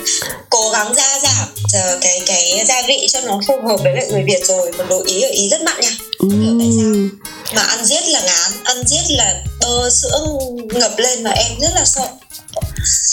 cố 0.49 0.69
gắng 0.69 0.93
gia 0.95 1.19
giảm 1.19 1.47
ờ, 1.73 1.97
cái 2.01 2.21
cái 2.25 2.63
gia 2.67 2.81
vị 2.87 3.07
cho 3.09 3.21
nó 3.21 3.39
phù 3.47 3.53
hợp 3.67 3.77
với 3.83 3.93
lại 3.93 4.07
người 4.11 4.23
Việt 4.27 4.45
rồi. 4.45 4.71
Còn 4.77 4.89
đồ 4.89 5.03
ý 5.05 5.21
ở 5.21 5.29
ý 5.29 5.49
rất 5.49 5.61
mặn 5.61 5.81
nha. 5.81 5.91
Hiểu 6.21 6.55
tại 6.59 6.69
sao. 6.77 7.19
Mà 7.55 7.61
ăn 7.61 7.85
giết 7.85 8.07
là 8.07 8.21
ngán 8.21 8.51
ăn 8.63 8.83
giết 8.87 9.03
là 9.09 9.43
bơ 9.61 9.89
sữa 9.89 10.25
ngập 10.73 10.91
lên 10.97 11.23
mà 11.23 11.31
em 11.31 11.51
rất 11.61 11.71
là 11.75 11.85
sợ. 11.85 12.07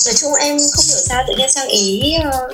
Nói 0.06 0.14
chung 0.20 0.34
em 0.34 0.58
không 0.72 0.84
hiểu 0.88 0.98
sao 1.08 1.24
tự 1.28 1.34
nhiên 1.38 1.52
sang 1.52 1.68
ý 1.68 2.12
ờ, 2.32 2.48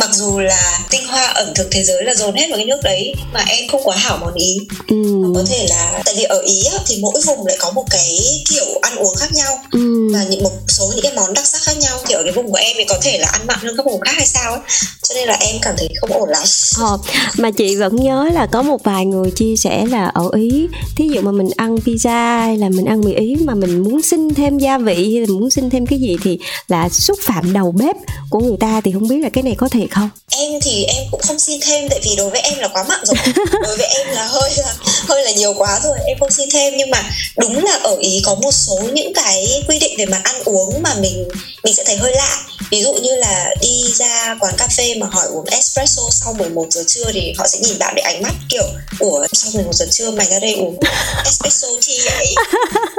mặc 0.00 0.10
dù 0.12 0.38
là 0.38 0.80
tinh 0.90 1.06
hoa 1.06 1.26
ẩm 1.26 1.52
thực 1.54 1.68
thế 1.70 1.84
giới 1.84 2.04
là 2.04 2.14
dồn 2.14 2.34
hết 2.34 2.46
vào 2.50 2.56
cái 2.56 2.66
nước 2.66 2.80
đấy 2.82 3.14
mà 3.32 3.44
em 3.48 3.68
không 3.68 3.82
quá 3.84 3.96
hảo 3.96 4.18
món 4.20 4.34
ý. 4.34 4.58
Ừm, 4.88 5.34
có 5.34 5.44
thể 5.48 5.66
là 5.70 6.02
tại 6.04 6.14
vì 6.14 6.22
ở 6.22 6.40
ý 6.40 6.62
thì 6.86 6.98
mỗi 7.00 7.20
vùng 7.26 7.46
lại 7.46 7.56
có 7.60 7.70
một 7.70 7.84
cái 7.90 8.18
kiểu 8.50 8.78
ăn 8.82 8.96
uống 8.96 9.14
khác 9.16 9.32
nhau. 9.32 9.60
Ừm. 9.72 9.93
Và 10.14 10.24
những 10.30 10.42
một 10.42 10.50
số 10.68 10.84
những 10.94 11.02
cái 11.02 11.12
món 11.16 11.34
đặc 11.34 11.46
sắc 11.46 11.62
khác 11.62 11.76
nhau 11.78 11.98
thì 12.06 12.14
ở 12.14 12.22
cái 12.22 12.32
vùng 12.32 12.50
của 12.50 12.58
em 12.58 12.76
thì 12.78 12.84
có 12.84 12.98
thể 13.02 13.18
là 13.18 13.28
ăn 13.32 13.46
mặn 13.46 13.58
hơn 13.62 13.76
các 13.76 13.86
vùng 13.86 14.00
khác 14.00 14.12
hay 14.16 14.26
sao 14.26 14.52
ấy. 14.52 14.60
Cho 15.08 15.14
nên 15.14 15.28
là 15.28 15.34
em 15.34 15.56
cảm 15.62 15.74
thấy 15.78 15.88
không 16.00 16.12
ổn 16.12 16.28
lắm. 16.28 16.42
Ờ, 16.78 16.98
mà 17.36 17.50
chị 17.50 17.76
vẫn 17.76 17.96
nhớ 17.96 18.28
là 18.32 18.46
có 18.46 18.62
một 18.62 18.84
vài 18.84 19.06
người 19.06 19.30
chia 19.30 19.56
sẻ 19.56 19.86
là 19.90 20.06
ở 20.06 20.30
Ý 20.36 20.68
Thí 20.96 21.08
dụ 21.08 21.20
mà 21.20 21.32
mình 21.32 21.50
ăn 21.56 21.76
pizza 21.76 22.40
hay 22.40 22.56
là 22.58 22.68
mình 22.68 22.84
ăn 22.84 23.00
mì 23.00 23.14
Ý 23.14 23.36
mà 23.40 23.54
mình 23.54 23.82
muốn 23.82 24.02
xin 24.02 24.34
thêm 24.34 24.58
gia 24.58 24.78
vị 24.78 24.94
hay 24.94 25.20
là 25.20 25.26
muốn 25.34 25.50
xin 25.50 25.70
thêm 25.70 25.86
cái 25.86 25.98
gì 25.98 26.16
thì 26.24 26.38
là 26.68 26.88
xúc 26.88 27.18
phạm 27.22 27.52
đầu 27.52 27.72
bếp 27.72 27.96
của 28.30 28.40
người 28.40 28.56
ta 28.60 28.80
thì 28.84 28.92
không 28.92 29.08
biết 29.08 29.18
là 29.22 29.28
cái 29.28 29.42
này 29.42 29.54
có 29.58 29.68
thiệt 29.68 29.90
không? 29.90 30.10
em 30.36 30.60
thì 30.60 30.84
em 30.84 31.04
cũng 31.10 31.20
không 31.20 31.38
xin 31.38 31.60
thêm 31.60 31.88
tại 31.88 32.00
vì 32.02 32.10
đối 32.16 32.30
với 32.30 32.40
em 32.40 32.58
là 32.58 32.68
quá 32.68 32.84
mặn 32.88 33.00
rồi. 33.04 33.16
Đối 33.62 33.76
với 33.76 33.86
em 33.86 34.06
là 34.06 34.26
hơi 34.26 34.50
là 34.56 34.74
hơi 35.08 35.24
là 35.24 35.30
nhiều 35.30 35.54
quá 35.58 35.80
rồi 35.84 35.98
em 36.06 36.18
không 36.20 36.30
xin 36.30 36.48
thêm. 36.52 36.74
Nhưng 36.76 36.90
mà 36.90 37.02
đúng 37.38 37.64
là 37.64 37.78
ở 37.82 37.96
ý 38.00 38.20
có 38.24 38.34
một 38.34 38.50
số 38.52 38.80
những 38.92 39.12
cái 39.14 39.62
quy 39.68 39.78
định 39.78 39.94
về 39.98 40.03
mặt 40.06 40.20
ăn 40.24 40.42
uống 40.44 40.82
mà 40.82 40.94
mình 40.94 41.28
mình 41.64 41.74
sẽ 41.74 41.84
thấy 41.86 41.96
hơi 41.96 42.12
lạ. 42.16 42.38
Ví 42.70 42.82
dụ 42.82 42.92
như 42.92 43.14
là 43.16 43.54
đi 43.60 43.82
ra 43.94 44.36
quán 44.40 44.54
cà 44.58 44.68
phê 44.76 44.94
mà 44.94 45.06
hỏi 45.12 45.26
uống 45.26 45.44
espresso 45.44 46.02
sau 46.10 46.34
11 46.34 46.66
giờ 46.70 46.82
trưa 46.86 47.12
thì 47.12 47.32
họ 47.38 47.46
sẽ 47.46 47.58
nhìn 47.58 47.78
bạn 47.78 47.94
với 47.94 48.02
ánh 48.02 48.22
mắt 48.22 48.32
kiểu 48.48 48.64
ủa 48.98 49.26
sau 49.32 49.50
11 49.54 49.72
giờ 49.74 49.86
trưa 49.90 50.10
mày 50.10 50.26
ra 50.26 50.38
đây 50.38 50.54
uống 50.54 50.78
espresso 51.24 51.68
chi 51.80 52.00
vậy? 52.04 52.34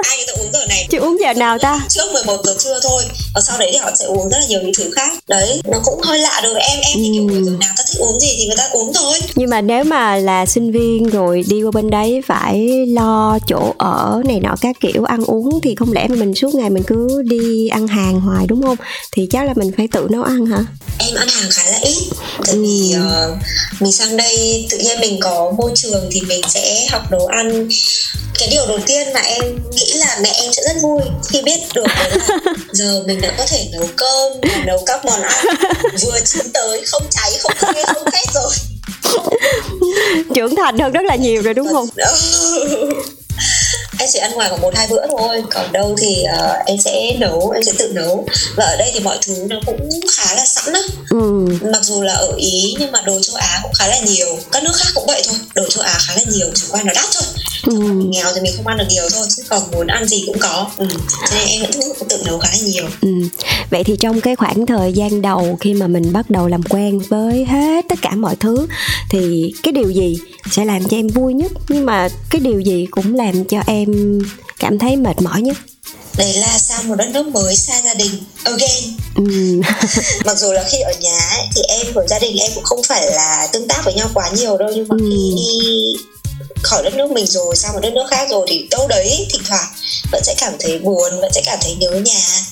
Ai 0.04 0.18
người 0.18 0.26
ta 0.28 0.34
uống 0.34 0.52
giờ 0.54 0.66
này? 0.66 0.88
Chị 0.90 0.98
uống 0.98 1.18
giờ 1.22 1.34
nào 1.34 1.58
ta? 1.60 1.80
trước 1.90 2.14
11 2.14 2.38
giờ 2.46 2.56
trưa 2.60 2.80
thôi 2.84 3.04
và 3.36 3.42
sau 3.42 3.58
đấy 3.58 3.70
thì 3.72 3.78
họ 3.78 3.92
sẽ 4.00 4.06
uống 4.06 4.30
rất 4.30 4.38
là 4.38 4.46
nhiều 4.46 4.60
những 4.62 4.74
thứ 4.78 4.92
khác. 4.96 5.14
Đấy 5.28 5.62
nó 5.72 5.78
cũng 5.86 6.02
hơi 6.02 6.20
lạ 6.20 6.40
đối 6.44 6.54
với 6.54 6.62
em. 6.62 6.80
Em 6.82 6.94
thì 6.96 7.12
kiểu 7.14 7.44
giờ 7.44 7.52
nào 7.60 7.74
ta 7.78 7.84
thích 7.88 8.00
uống 8.00 8.20
gì 8.20 8.36
thì 8.38 8.46
người 8.48 8.58
ta 8.58 8.70
uống 8.72 8.94
thôi. 8.94 9.20
Nhưng 9.36 9.50
mà 9.50 9.62
nếu 9.62 9.84
mà 9.84 10.16
là 10.16 10.46
sinh 10.46 10.72
viên 10.72 11.04
rồi 11.10 11.44
đi 11.48 11.64
qua 11.64 11.72
bên 11.72 11.90
đấy 11.90 12.22
phải 12.28 12.86
lo 12.88 13.40
chỗ 13.48 13.74
ở 13.78 14.22
này 14.26 14.40
nọ 14.40 14.56
các 14.62 14.76
kiểu 14.82 15.04
ăn 15.04 15.24
uống 15.26 15.62
thì 15.62 15.76
không 15.76 15.94
lẽ 15.94 16.08
mà 16.08 16.16
mình 16.16 16.36
suốt 16.36 16.56
ngày 16.56 16.70
mình 16.70 16.84
cứ 16.88 16.95
đi 17.26 17.68
ăn 17.68 17.88
hàng 17.88 18.22
hoài 18.22 18.46
đúng 18.48 18.62
không? 18.64 18.78
Thì 19.12 19.28
chắc 19.32 19.46
là 19.46 19.54
mình 19.56 19.72
phải 19.78 19.88
tự 19.92 20.08
nấu 20.12 20.24
ăn 20.24 20.46
hả? 20.46 20.64
em 21.00 21.16
ăn 21.16 21.28
hàng 21.28 21.50
khá 21.52 21.64
là 21.72 21.78
ít 21.82 21.96
tại 22.46 22.56
vì 22.56 22.92
Ừ. 22.94 23.00
ờ, 23.10 23.36
mình 23.80 23.92
sang 23.92 24.18
đây 24.18 24.66
tự 24.70 24.78
nhiên 24.78 25.00
mình 25.00 25.20
có 25.22 25.52
môi 25.58 25.72
trường 25.76 26.08
thì 26.12 26.22
mình 26.22 26.42
sẽ 26.50 26.88
học 26.92 27.02
nấu 27.12 27.26
ăn 27.28 27.70
cái 28.40 28.48
điều 28.52 28.66
đầu 28.68 28.80
tiên 28.86 29.08
mà 29.14 29.20
em 29.20 29.44
nghĩ 29.72 29.94
là 29.94 30.18
mẹ 30.22 30.30
em 30.44 30.54
sẽ 30.54 30.62
rất 30.64 30.82
vui 30.82 31.02
khi 31.30 31.42
biết 31.42 31.60
được 31.76 31.84
là 31.88 32.10
giờ 32.74 33.04
mình 33.08 33.22
đã 33.22 33.34
có 33.38 33.46
thể 33.50 33.70
nấu 33.74 33.88
cơm 33.96 34.32
nấu 34.66 34.84
các 34.86 35.06
món 35.06 35.22
ăn 35.22 35.46
vừa 36.02 36.20
chín 36.26 36.42
tới 36.54 36.82
không 36.86 37.04
cháy 37.12 37.32
không 37.40 37.52
khê 37.58 37.84
không 37.94 38.06
khét 38.12 38.34
rồi 38.34 38.52
Trưởng 40.36 40.56
thành 40.56 40.80
hơn 40.80 40.92
rất 40.92 41.02
là 41.06 41.16
nhiều 41.16 41.42
rồi 41.42 41.54
đúng 41.54 41.68
không? 41.74 41.88
em 44.00 44.10
chỉ 44.14 44.20
ăn 44.20 44.32
ngoài 44.32 44.50
khoảng 44.50 44.62
một 44.62 44.76
hai 44.76 44.88
bữa 44.88 45.08
thôi. 45.08 45.44
Còn 45.52 45.72
đâu 45.72 45.96
thì 46.02 46.24
ờ, 46.24 46.58
em 46.66 46.78
sẽ 46.86 47.16
nấu 47.20 47.50
em 47.50 47.64
sẽ 47.64 47.72
tự 47.78 47.92
nấu. 47.94 48.26
Và 48.56 48.66
ở 48.66 48.76
đây 48.76 48.92
thì 48.94 49.00
mọi 49.00 49.18
thứ 49.22 49.34
nó 49.50 49.56
cũng 49.66 49.90
khá 50.12 50.36
là 50.36 50.46
sẵn 50.46 50.74
á. 50.74 50.82
Ừ. 51.10 51.46
mặc 51.62 51.84
dù 51.84 52.02
là 52.02 52.14
ở 52.14 52.34
ý 52.38 52.76
nhưng 52.80 52.92
mà 52.92 53.02
đồ 53.02 53.20
châu 53.22 53.36
á 53.36 53.60
cũng 53.64 53.74
khá 53.74 53.88
là 53.88 54.00
nhiều. 54.00 54.38
Các 54.52 54.64
nước 54.64 54.76
khác 54.76 54.90
cũng 54.96 55.06
vậy 55.08 55.24
thôi. 55.28 55.36
Đồ 55.56 55.64
châu 55.70 55.84
á 55.84 55.98
khá 56.00 56.16
là 56.16 56.22
nhiều 56.28 56.48
chỉ 56.56 56.64
qua 56.72 56.82
nó 56.84 56.94
đắt 56.96 57.06
thôi 57.14 57.24
Ừ. 57.66 57.74
nghèo 58.12 58.26
thì 58.36 58.42
mình 58.42 58.54
không 58.58 58.68
ăn 58.68 58.78
được 58.78 58.86
nhiều 58.90 59.04
thôi 59.14 59.28
chứ 59.38 59.44
còn 59.50 59.62
muốn 59.72 59.88
ăn 59.88 60.08
gì 60.08 60.24
cũng 60.26 60.40
có 60.40 60.68
ừ. 60.78 60.86
cho 61.22 61.36
nên 61.36 61.48
em 61.48 61.62
vẫn 61.62 61.72
tự- 61.72 62.06
tự 62.10 62.24
nấu 62.26 62.40
khá 62.40 62.50
là 62.52 62.58
nhiều 62.64 62.86
Ừ. 63.02 63.10
Vậy 63.70 63.84
thì 63.84 63.96
trong 64.00 64.22
cái 64.22 64.36
khoảng 64.36 64.66
thời 64.66 64.94
gian 64.94 65.22
đầu 65.22 65.58
khi 65.62 65.74
mà 65.74 65.88
mình 65.88 66.14
bắt 66.14 66.30
đầu 66.30 66.48
làm 66.48 66.64
quen 66.64 67.00
với 67.00 67.46
hết 67.46 67.86
tất 67.90 68.00
cả 68.02 68.12
mọi 68.16 68.36
thứ 68.36 68.68
thì 69.12 69.54
cái 69.64 69.72
điều 69.72 69.90
gì 69.92 70.18
sẽ 70.52 70.66
làm 70.66 70.84
cho 70.88 70.98
em 70.98 71.08
vui 71.08 71.34
nhất 71.34 71.52
nhưng 71.70 71.86
mà 71.86 72.10
cái 72.30 72.42
điều 72.42 72.60
gì 72.60 72.88
cũng 72.92 73.16
làm 73.16 73.46
cho 73.46 73.58
em 73.68 74.20
cảm 74.60 74.80
thấy 74.80 74.96
mệt 74.96 75.22
mỏi 75.22 75.42
nhất? 75.42 75.58
đấy 76.18 76.34
là 76.34 76.58
sang 76.58 76.88
một 76.88 76.96
đất 76.96 77.08
nước 77.14 77.28
mới 77.28 77.56
xa 77.56 77.82
gia 77.86 77.94
đình 77.94 78.12
again 78.44 78.84
Ừ. 79.16 79.24
mặc 80.26 80.38
dù 80.38 80.52
là 80.52 80.64
khi 80.72 80.78
ở 80.80 80.92
nhà 81.02 81.20
ấy, 81.20 81.42
thì 81.56 81.62
em 81.68 81.88
với 81.94 82.08
gia 82.10 82.20
đình 82.20 82.38
em 82.38 82.52
cũng 82.56 82.64
không 82.64 82.84
phải 82.84 83.12
là 83.12 83.48
tương 83.54 83.68
tác 83.68 83.82
với 83.86 83.94
nhau 83.94 84.10
quá 84.14 84.30
nhiều 84.36 84.58
đâu 84.58 84.70
nhưng 84.76 84.88
mà 84.88 84.96
Ừ. 85.00 85.06
khi 85.10 85.34
đi 85.36 85.94
khỏi 86.66 86.84
đất 86.84 86.94
nước 86.94 87.12
mình 87.12 87.28
rồi 87.28 87.56
sang 87.56 87.74
một 87.74 87.80
đất 87.82 87.94
nước 87.94 88.06
khác 88.10 88.28
rồi 88.30 88.46
thì 88.50 88.68
đâu 88.72 88.88
đấy 88.88 89.28
thỉnh 89.32 89.42
thoảng 89.48 89.68
vẫn 90.12 90.24
sẽ 90.24 90.36
cảm 90.38 90.54
thấy 90.60 90.80
buồn 90.80 91.22
vẫn 91.22 91.32
sẽ 91.34 91.42
cảm 91.46 91.60
thấy 91.62 91.76
nhớ 91.80 91.92
nhà. 91.92 92.46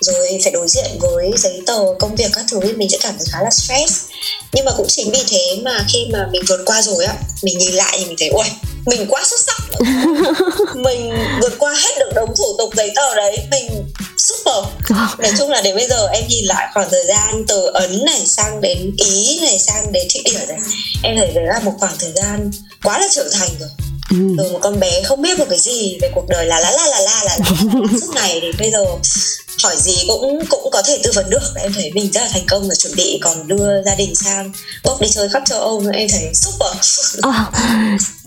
Rồi 0.00 0.40
phải 0.42 0.52
đối 0.52 0.68
diện 0.68 0.98
với 1.00 1.32
giấy 1.36 1.60
tờ 1.66 1.78
công 1.98 2.16
việc 2.16 2.30
các 2.32 2.44
thứ 2.50 2.60
thì 2.62 2.72
mình 2.72 2.90
sẽ 2.90 2.98
cảm 3.00 3.14
thấy 3.18 3.26
khá 3.32 3.42
là 3.42 3.50
stress. 3.50 4.04
Nhưng 4.52 4.64
mà 4.64 4.72
cũng 4.76 4.86
chính 4.88 5.10
vì 5.10 5.24
thế 5.28 5.58
mà 5.62 5.84
khi 5.88 6.06
mà 6.12 6.28
mình 6.32 6.42
vượt 6.48 6.60
qua 6.66 6.82
rồi 6.82 7.04
á 7.04 7.14
mình 7.42 7.58
nhìn 7.58 7.72
lại 7.72 7.96
thì 7.98 8.04
mình 8.04 8.16
thấy 8.18 8.28
ôi 8.28 8.46
mình 8.86 9.06
quá 9.08 9.24
xuất 9.24 9.40
sắc. 9.46 9.62
Mình 10.74 11.12
vượt 11.42 11.52
qua 11.58 11.74
hết 11.74 11.98
được 11.98 12.10
đống 12.14 12.34
thủ 12.36 12.44
tục 12.58 12.70
giấy 12.76 12.92
tờ 12.96 13.14
đấy 13.14 13.38
mình 13.50 13.92
super. 14.18 14.64
Nói 15.18 15.32
chung 15.38 15.50
là 15.50 15.60
đến 15.60 15.76
bây 15.76 15.88
giờ 15.88 16.08
em 16.12 16.24
nhìn 16.28 16.44
lại 16.44 16.68
khoảng 16.74 16.90
thời 16.90 17.06
gian 17.06 17.44
từ 17.48 17.66
ấn 17.66 18.04
này 18.04 18.26
sang 18.26 18.60
đến 18.60 18.94
ý 18.98 19.40
này 19.40 19.58
sang 19.58 19.92
đến 19.92 20.08
thụy 20.14 20.22
điển 20.24 20.48
này 20.48 20.58
em 21.02 21.16
thấy 21.16 21.30
đấy 21.34 21.44
là 21.46 21.60
một 21.60 21.72
khoảng 21.78 21.94
thời 21.98 22.12
gian 22.12 22.50
quá 22.82 22.98
là 22.98 23.06
trưởng 23.14 23.28
thành 23.32 23.48
rồi 23.60 23.68
Ừ. 24.10 24.16
từ 24.38 24.52
một 24.52 24.58
con 24.62 24.80
bé 24.80 25.02
không 25.04 25.22
biết 25.22 25.38
một 25.38 25.44
cái 25.50 25.58
gì 25.58 25.98
về 26.02 26.10
cuộc 26.14 26.24
đời 26.28 26.46
là 26.46 26.60
la 26.60 26.70
la 26.70 26.86
la 26.86 27.00
la 27.00 27.24
là, 27.24 27.38
suốt 28.00 28.14
ngày 28.14 28.38
thì 28.42 28.48
bây 28.58 28.70
giờ 28.70 28.84
hỏi 29.62 29.76
gì 29.78 29.94
cũng 30.08 30.38
cũng 30.48 30.70
có 30.72 30.82
thể 30.82 30.98
tư 31.04 31.10
vấn 31.14 31.30
được 31.30 31.42
em 31.62 31.72
thấy 31.72 31.90
mình 31.94 32.10
rất 32.12 32.20
là 32.20 32.28
thành 32.32 32.42
công 32.48 32.68
và 32.68 32.74
chuẩn 32.74 32.92
bị 32.96 33.18
còn 33.22 33.48
đưa 33.48 33.82
gia 33.86 33.94
đình 33.94 34.14
sang 34.14 34.52
bốc 34.84 35.00
đi 35.00 35.08
chơi 35.08 35.28
khắp 35.28 35.42
châu 35.46 35.60
âu 35.60 35.80
nữa 35.80 35.90
em 35.94 36.08
thấy 36.12 36.30
super 36.34 36.76
Ờ, 37.22 37.32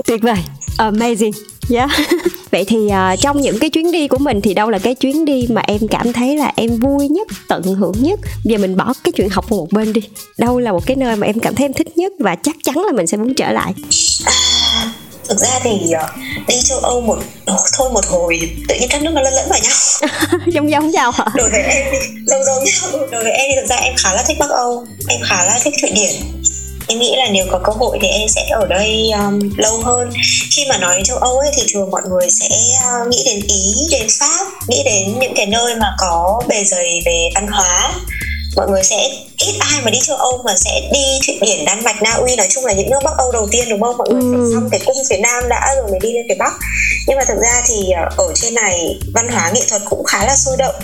tuyệt 0.06 0.22
vời, 0.24 0.38
amazing. 0.78 1.32
Yeah. 1.72 1.90
Vậy 2.52 2.66
thì 2.66 2.90
à, 2.90 3.16
trong 3.16 3.42
những 3.42 3.60
cái 3.60 3.70
chuyến 3.70 3.92
đi 3.92 4.08
của 4.08 4.18
mình 4.18 4.42
thì 4.42 4.54
đâu 4.54 4.70
là 4.70 4.80
cái 4.80 4.96
chuyến 4.96 5.26
đi 5.26 5.48
mà 5.50 5.62
em 5.68 5.88
cảm 5.88 6.14
thấy 6.14 6.38
là 6.38 6.52
em 6.56 6.80
vui 6.80 7.08
nhất, 7.08 7.28
tận 7.48 7.64
hưởng 7.64 7.94
nhất? 8.04 8.20
Giờ 8.44 8.58
mình 8.58 8.78
bỏ 8.78 8.94
cái 9.04 9.12
chuyện 9.12 9.30
học 9.30 9.52
một 9.52 9.68
bên 9.72 9.94
đi. 9.94 10.02
Đâu 10.38 10.60
là 10.60 10.72
một 10.72 10.86
cái 10.86 10.96
nơi 10.98 11.16
mà 11.16 11.28
em 11.28 11.40
cảm 11.40 11.56
thấy 11.56 11.66
em 11.66 11.74
thích 11.74 11.98
nhất 11.98 12.12
và 12.20 12.36
chắc 12.44 12.56
chắn 12.64 12.76
là 12.76 12.92
mình 12.92 13.08
sẽ 13.08 13.18
muốn 13.18 13.34
trở 13.34 13.52
lại. 13.52 13.74
À, 14.26 14.92
thực 15.30 15.38
ra 15.40 15.60
thì 15.64 15.92
ờ, 15.92 16.08
đi 16.48 16.56
châu 16.64 16.80
âu 16.80 17.02
một 17.02 17.18
thôi 17.78 17.90
một 17.94 18.06
hồi 18.06 18.40
tự 18.68 18.76
nhiên 18.76 18.90
các 18.90 19.02
nước 19.02 19.12
nó 19.14 19.22
lẫn 19.22 19.34
lẫn 19.34 19.50
vào 19.50 19.60
nhau. 19.60 20.10
Giống 20.54 20.72
giống 20.72 20.92
nhau 20.92 21.12
hả? 21.12 21.26
đối 21.36 21.50
với 21.50 21.62
em 21.62 21.94
giống 22.28 22.46
giống 22.46 22.64
nhau. 22.64 23.08
Đối 23.12 23.24
với 23.24 23.32
em 23.32 23.50
thì 23.50 23.56
thực 23.62 23.68
ra 23.70 23.76
em 23.76 23.94
khá 23.98 24.14
là 24.14 24.24
thích 24.24 24.38
bắc 24.40 24.50
âu 24.50 24.86
em 25.08 25.20
khá 25.30 25.46
là 25.46 25.60
thích 25.64 25.74
thụy 25.82 25.90
điển. 25.90 26.12
Em 26.88 27.00
nghĩ 27.00 27.16
là 27.18 27.28
nếu 27.32 27.46
có 27.52 27.60
cơ 27.64 27.72
hội 27.72 27.98
thì 28.02 28.08
em 28.08 28.28
sẽ 28.28 28.48
ở 28.52 28.68
đây 28.68 29.12
um, 29.12 29.40
lâu 29.58 29.82
hơn. 29.84 30.10
Khi 30.52 30.66
mà 30.70 30.78
nói 30.78 30.96
đến 30.96 31.04
châu 31.04 31.18
âu 31.18 31.38
ấy 31.38 31.50
thì 31.58 31.64
thường 31.74 31.92
mọi 31.92 32.02
người 32.10 32.30
sẽ 32.30 32.48
uh, 32.48 33.08
nghĩ 33.08 33.24
đến 33.26 33.40
ý 33.48 33.88
đến 33.92 34.08
pháp 34.20 34.46
nghĩ 34.68 34.84
đến 34.86 35.20
những 35.20 35.34
cái 35.36 35.46
nơi 35.46 35.76
mà 35.76 35.88
có 36.00 36.42
bề 36.48 36.64
dày 36.64 37.02
về 37.06 37.30
văn 37.36 37.48
hóa 37.48 37.94
mọi 38.60 38.70
người 38.70 38.84
sẽ 38.84 39.10
ít 39.38 39.56
ai 39.60 39.82
mà 39.84 39.92
đi 39.92 40.00
châu 40.02 40.16
Âu 40.18 40.42
mà 40.46 40.54
sẽ 40.58 40.90
đi 40.94 41.00
Thụy 41.28 41.38
Điển, 41.42 41.66
Đan 41.66 41.84
Mạch, 41.84 42.02
Na 42.02 42.12
Uy 42.14 42.36
nói 42.36 42.48
chung 42.50 42.66
là 42.66 42.74
những 42.74 42.90
nước 42.90 43.00
Bắc 43.04 43.18
Âu 43.18 43.32
đầu 43.32 43.48
tiên 43.52 43.70
đúng 43.70 43.82
không? 43.82 43.98
Mọi 43.98 44.08
người 44.10 44.22
phải 44.22 44.40
Ừ. 44.40 44.52
xong 44.54 44.70
cái 44.72 44.80
cung 44.86 44.96
phía 45.10 45.18
Nam 45.18 45.50
đã 45.50 45.76
rồi 45.76 45.92
mới 45.92 46.00
đi 46.00 46.12
lên 46.14 46.26
phía 46.30 46.36
Bắc. 46.40 46.54
Nhưng 47.08 47.18
mà 47.18 47.24
thực 47.28 47.38
ra 47.42 47.62
thì 47.68 47.76
ờ, 47.92 48.26
ở 48.28 48.34
trên 48.36 48.54
này 48.56 49.00
văn 49.14 49.28
hóa 49.32 49.52
nghệ 49.56 49.62
thuật 49.70 49.82
cũng 49.90 50.04
khá 50.04 50.26
là 50.26 50.36
sôi 50.36 50.58
động 50.58 50.76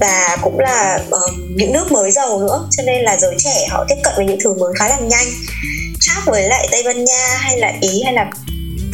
và 0.00 0.36
cũng 0.42 0.58
là 0.58 0.98
ờ, 1.10 1.20
những 1.56 1.72
nước 1.72 1.92
mới 1.92 2.12
giàu 2.12 2.38
nữa 2.40 2.68
cho 2.76 2.82
nên 2.86 3.02
là 3.02 3.16
giới 3.16 3.34
trẻ 3.38 3.66
họ 3.70 3.84
tiếp 3.88 3.96
cận 4.04 4.12
với 4.16 4.24
những 4.26 4.38
thứ 4.44 4.54
mới 4.54 4.72
khá 4.78 4.88
là 4.88 4.98
nhanh 4.98 5.26
khác 6.06 6.20
với 6.26 6.42
lại 6.48 6.68
Tây 6.70 6.82
Ban 6.82 7.04
Nha 7.04 7.36
hay 7.40 7.58
là 7.58 7.72
Ý 7.80 8.02
hay 8.04 8.12
là 8.14 8.30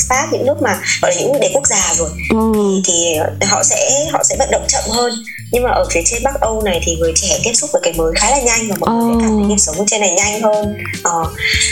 Pháp 0.09 0.29
những 0.33 0.47
nước 0.47 0.62
mà 0.62 0.81
gọi 1.03 1.15
là 1.15 1.21
những 1.21 1.41
đế 1.41 1.51
quốc 1.55 1.67
già 1.67 1.95
rồi. 1.97 2.11
Ừ. 2.31 2.53
thì 2.85 3.15
họ 3.51 3.62
sẽ 3.62 4.07
họ 4.12 4.23
sẽ 4.25 4.37
vận 4.38 4.51
động 4.51 4.65
chậm 4.69 4.85
hơn. 4.91 5.12
Nhưng 5.53 5.62
mà 5.62 5.71
ở 5.71 5.87
phía 5.91 6.01
trên 6.05 6.23
Bắc 6.23 6.41
Âu 6.41 6.62
này 6.62 6.81
thì 6.85 6.97
người 6.97 7.12
trẻ 7.15 7.38
tiếp 7.45 7.53
xúc 7.55 7.71
với 7.73 7.83
cái 7.85 7.93
mới 7.93 8.12
khá 8.17 8.31
là 8.31 8.41
nhanh 8.41 8.69
và 8.69 8.77
mọi 8.81 8.91
người 8.91 9.15
sẽ 9.15 9.27
cảm 9.27 9.37
thấy 9.38 9.47
nhịp 9.47 9.59
sống 9.59 9.87
trên 9.87 10.01
này 10.01 10.11
nhanh 10.11 10.41
hơn. 10.43 10.75
Ờ, 11.03 11.25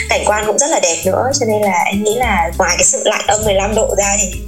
cảnh 0.09 0.21
quan 0.25 0.43
cũng 0.47 0.57
rất 0.59 0.67
là 0.69 0.79
đẹp 0.79 0.97
nữa 1.05 1.31
cho 1.39 1.45
nên 1.45 1.61
là 1.61 1.83
em 1.85 2.03
nghĩ 2.03 2.15
là 2.15 2.51
ngoài 2.57 2.75
cái 2.77 2.85
sự 2.85 3.01
lạnh 3.05 3.23
âm 3.27 3.45
15 3.45 3.75
độ 3.75 3.95
ra 3.97 4.17
thì 4.21 4.41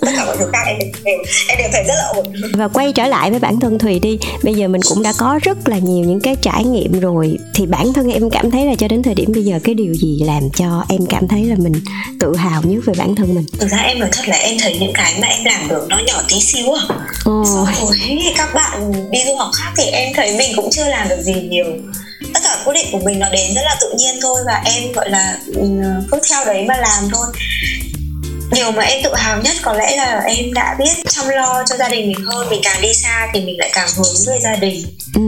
tất 0.00 0.08
cả 0.16 0.24
mọi 0.24 0.36
thứ 0.36 0.46
khác 0.52 0.64
em 0.66 0.78
đều, 1.04 1.18
em 1.48 1.58
đều 1.58 1.68
thấy 1.72 1.84
rất 1.84 1.94
là 1.94 2.06
ổn. 2.14 2.26
Và 2.54 2.68
quay 2.68 2.92
trở 2.92 3.06
lại 3.06 3.30
với 3.30 3.40
bản 3.40 3.60
thân 3.60 3.78
thùy 3.78 3.98
đi. 3.98 4.18
Bây 4.42 4.54
giờ 4.54 4.68
mình 4.68 4.80
cũng 4.88 5.02
đã 5.02 5.12
có 5.18 5.38
rất 5.42 5.68
là 5.68 5.78
nhiều 5.78 6.04
những 6.06 6.20
cái 6.20 6.36
trải 6.42 6.64
nghiệm 6.64 7.00
rồi. 7.00 7.38
Thì 7.54 7.66
bản 7.66 7.92
thân 7.92 8.12
em 8.12 8.30
cảm 8.30 8.50
thấy 8.50 8.66
là 8.66 8.74
cho 8.78 8.88
đến 8.88 9.02
thời 9.02 9.14
điểm 9.14 9.32
bây 9.34 9.44
giờ 9.44 9.58
cái 9.64 9.74
điều 9.74 9.94
gì 9.94 10.20
làm 10.24 10.42
cho 10.56 10.84
em 10.88 11.06
cảm 11.06 11.28
thấy 11.28 11.44
là 11.44 11.54
mình 11.58 11.72
tự 12.20 12.36
hào 12.36 12.62
nhất 12.62 12.80
về 12.86 12.94
bản 12.98 13.14
thân 13.14 13.34
mình? 13.34 13.44
Thực 13.58 13.70
ra 13.70 13.78
em 13.78 13.98
nói 13.98 14.08
thật 14.12 14.28
là 14.28 14.36
em 14.36 14.56
thấy 14.60 14.78
những 14.80 14.92
cái 14.94 15.14
mà 15.20 15.28
em 15.28 15.44
làm 15.44 15.68
được 15.68 15.86
nó 15.88 15.98
nhỏ 16.06 16.22
tí 16.28 16.40
xíu 16.40 16.72
à. 16.72 16.82
Ồ. 17.24 17.44
so 17.46 17.64
với 17.88 18.32
các 18.36 18.54
bạn 18.54 18.92
đi 19.10 19.18
du 19.26 19.36
học 19.36 19.50
khác 19.54 19.72
thì 19.76 19.84
em 19.84 20.12
thấy 20.14 20.36
mình 20.38 20.52
cũng 20.56 20.70
chưa 20.70 20.84
làm 20.84 21.08
được 21.08 21.22
gì 21.22 21.34
nhiều. 21.34 21.64
Tất 22.34 22.40
cả 22.44 22.56
quyết 22.64 22.74
định 22.74 22.86
của 22.92 23.00
mình 23.04 23.18
nó 23.18 23.28
đến 23.32 23.54
rất 23.54 23.62
là 23.64 23.76
tự 23.80 23.94
nhiên 23.98 24.14
thôi 24.22 24.40
và 24.46 24.62
em 24.64 24.92
gọi 24.92 25.10
là 25.10 25.38
ừ, 25.46 25.62
cứ 26.10 26.18
theo 26.30 26.44
đấy 26.44 26.64
mà 26.68 26.76
làm 26.76 27.04
thôi 27.12 27.26
điều 28.52 28.72
mà 28.72 28.82
em 28.82 29.02
tự 29.02 29.14
hào 29.14 29.38
nhất 29.38 29.56
có 29.62 29.72
lẽ 29.72 29.96
là 29.96 30.22
em 30.26 30.54
đã 30.54 30.76
biết 30.78 31.04
chăm 31.08 31.28
lo 31.28 31.62
cho 31.66 31.76
gia 31.76 31.88
đình 31.88 32.08
mình 32.08 32.26
hơn. 32.26 32.50
Mình 32.50 32.60
càng 32.64 32.82
đi 32.82 32.94
xa 32.94 33.28
thì 33.34 33.40
mình 33.40 33.58
lại 33.58 33.70
càng 33.72 33.88
hướng 33.96 34.14
về 34.26 34.38
gia 34.42 34.54
đình. 34.56 34.86
Ừ. 35.14 35.20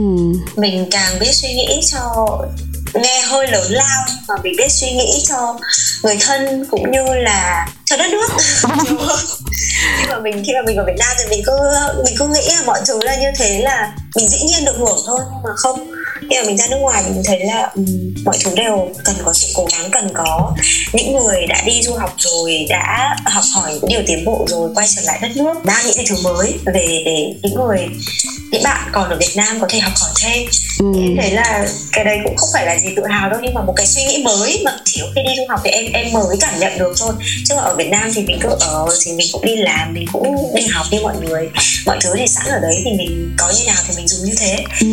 Mình 0.55 0.87
càng 0.91 1.19
biết 1.19 1.33
suy 1.33 1.53
nghĩ 1.53 1.81
cho 1.91 2.37
nghe 2.93 3.21
hơi 3.21 3.47
lớn 3.47 3.71
lao 3.71 4.05
mà 4.27 4.35
mình 4.43 4.53
biết 4.57 4.71
suy 4.71 4.91
nghĩ 4.91 5.23
cho 5.27 5.59
người 6.03 6.17
thân 6.21 6.65
cũng 6.71 6.91
như 6.91 7.03
là 7.13 7.67
cho 7.85 7.97
đất 7.97 8.07
nước. 8.11 8.27
Khi 9.99 10.05
mà 10.09 10.19
mình 10.19 10.43
khi 10.47 10.53
mà 10.53 10.61
mình 10.65 10.77
ở 10.77 10.83
Việt 10.85 10.95
Nam 10.99 11.09
thì 11.19 11.25
mình 11.29 11.43
cứ 11.45 11.53
mình 12.05 12.15
cứ 12.19 12.27
nghĩ 12.27 12.55
là 12.55 12.61
mọi 12.65 12.79
thứ 12.87 12.99
là 13.03 13.15
như 13.15 13.27
thế 13.35 13.59
là 13.63 13.91
mình 14.15 14.29
dĩ 14.29 14.37
nhiên 14.47 14.65
được 14.65 14.75
hưởng 14.77 14.99
thôi 15.05 15.19
nhưng 15.31 15.43
mà 15.43 15.49
không 15.55 15.91
khi 16.29 16.35
mà 16.37 16.43
mình 16.45 16.57
ra 16.57 16.65
nước 16.69 16.77
ngoài 16.77 17.03
mình 17.03 17.23
thấy 17.25 17.39
là 17.45 17.71
um, 17.75 18.13
mọi 18.25 18.37
thứ 18.43 18.51
đều 18.55 18.93
cần 19.03 19.15
có 19.25 19.33
sự 19.33 19.47
cố 19.55 19.67
gắng 19.71 19.91
cần 19.91 20.09
có 20.13 20.53
những 20.93 21.15
người 21.15 21.45
đã 21.47 21.63
đi 21.65 21.81
du 21.81 21.93
học 21.93 22.13
rồi 22.17 22.65
đã 22.69 23.15
học 23.25 23.43
hỏi 23.53 23.71
những 23.73 23.89
điều 23.89 24.01
tiến 24.07 24.25
bộ 24.25 24.45
rồi 24.49 24.69
quay 24.75 24.87
trở 24.95 25.01
lại 25.05 25.19
đất 25.21 25.31
nước 25.35 25.65
mang 25.65 25.85
những 25.85 25.95
cái 25.95 26.05
thứ 26.09 26.15
mới 26.23 26.53
về 26.65 27.01
để 27.05 27.33
những 27.43 27.55
người 27.55 27.87
những 28.51 28.63
bạn 28.63 28.89
còn 28.91 29.09
ở 29.09 29.17
Việt 29.19 29.33
Nam 29.35 29.59
có 29.59 29.67
thể 29.69 29.79
học 29.79 29.93
hỏi 29.95 30.11
thêm 30.23 30.45
ừ. 30.79 30.85
Thấy 31.21 31.31
là 31.31 31.67
cái 31.91 32.05
đấy 32.05 32.17
cũng 32.23 32.35
không 32.37 32.49
phải 32.53 32.65
là 32.65 32.77
gì 32.77 32.87
tự 32.95 33.03
hào 33.09 33.29
đâu 33.29 33.39
nhưng 33.43 33.53
mà 33.53 33.61
một 33.61 33.73
cái 33.75 33.85
suy 33.87 34.03
nghĩ 34.03 34.23
mới 34.23 34.61
mà 34.65 34.71
chỉ 34.85 35.01
khi 35.15 35.21
đi 35.23 35.35
du 35.37 35.43
học 35.49 35.59
thì 35.63 35.71
em 35.71 35.85
em 35.93 36.11
mới 36.11 36.37
cảm 36.41 36.59
nhận 36.59 36.77
được 36.77 36.93
thôi. 36.99 37.13
Chứ 37.45 37.55
ở 37.55 37.75
Việt 37.75 37.89
Nam 37.89 38.11
thì 38.15 38.21
mình 38.21 38.39
cứ 38.41 38.49
ở 38.59 38.87
thì 39.05 39.13
mình 39.13 39.27
cũng 39.33 39.45
đi 39.45 39.55
làm 39.55 39.93
mình 39.93 40.05
cũng 40.13 40.55
đi 40.55 40.67
học 40.67 40.85
như 40.91 40.99
mọi 41.03 41.15
người. 41.21 41.49
Mọi 41.85 41.97
thứ 42.01 42.13
thì 42.17 42.27
sẵn 42.27 42.45
ở 42.45 42.59
đấy 42.59 42.81
thì 42.85 42.91
mình 42.97 43.35
có 43.37 43.53
như 43.57 43.65
nào 43.67 43.83
thì 43.87 43.93
mình 43.97 44.07
dùng 44.07 44.25
như 44.25 44.35
thế. 44.39 44.63
Ừ. 44.81 44.87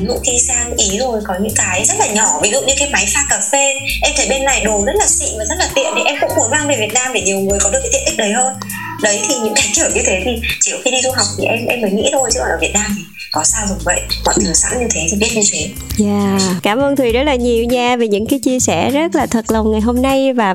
Ví 0.00 0.06
dụ 0.06 0.14
khi 0.24 0.38
sang 0.48 0.76
ý 0.76 0.98
rồi 0.98 1.20
có 1.24 1.34
những 1.40 1.54
cái 1.56 1.84
rất 1.84 1.94
là 1.98 2.06
nhỏ 2.06 2.40
ví 2.42 2.50
dụ 2.50 2.60
như 2.60 2.74
cái 2.78 2.90
máy 2.90 3.06
pha 3.14 3.26
cà 3.30 3.40
phê. 3.52 3.74
Em 4.02 4.12
thấy 4.16 4.26
bên 4.28 4.44
này 4.44 4.64
đồ 4.64 4.84
rất 4.86 4.94
là 4.98 5.06
xịn 5.06 5.38
và 5.38 5.44
rất 5.44 5.56
là 5.58 5.68
tiện 5.74 5.92
thì 5.96 6.02
em 6.06 6.16
cũng 6.20 6.30
muốn 6.36 6.50
mang 6.50 6.68
về 6.68 6.76
Việt 6.78 6.92
Nam 6.94 7.12
để 7.12 7.20
nhiều 7.20 7.38
người 7.38 7.58
có 7.62 7.70
được 7.70 7.80
cái 7.82 7.90
tiện 7.92 8.04
ích 8.04 8.16
đấy 8.18 8.32
hơn. 8.32 8.54
Đấy 9.02 9.20
thì 9.28 9.34
những 9.44 9.54
cái 9.56 9.66
kiểu 9.74 9.90
như 9.94 10.02
thế 10.06 10.22
thì 10.24 10.30
chỉ 10.60 10.72
khi 10.84 10.90
đi 10.90 10.98
du 11.02 11.10
học 11.10 11.26
thì 11.38 11.44
em 11.44 11.66
em 11.66 11.80
mới 11.80 11.90
nghĩ 11.90 12.08
thôi 12.12 12.30
chứ 12.32 12.40
còn 12.40 12.48
ở 12.48 12.58
Việt 12.60 12.72
Nam 12.74 12.94
thì 12.96 13.02
có 13.32 13.44
sao 13.44 13.66
dùng 13.68 13.78
vậy? 13.84 14.00
Mọi 14.24 14.34
thứ 14.36 14.52
sẵn 14.52 14.80
như 14.80 14.86
thế 14.94 15.00
thì 15.10 15.16
biết 15.20 15.28
như 15.34 15.42
thế. 15.52 15.70
Yeah. 16.04 16.42
Cảm 16.62 16.78
ơn 16.78 16.96
Thùy 16.96 17.12
rất 17.12 17.22
là 17.22 17.34
nhiều 17.34 17.64
nha 17.64 17.96
về 17.96 18.08
những 18.08 18.26
cái 18.26 18.38
chia 18.38 18.60
sẻ 18.60 18.90
rất 18.90 19.14
là 19.14 19.26
thật 19.26 19.44
lòng 19.52 19.72
ngày 19.72 19.80
hôm 19.80 20.02
nay 20.02 20.32
và 20.32 20.54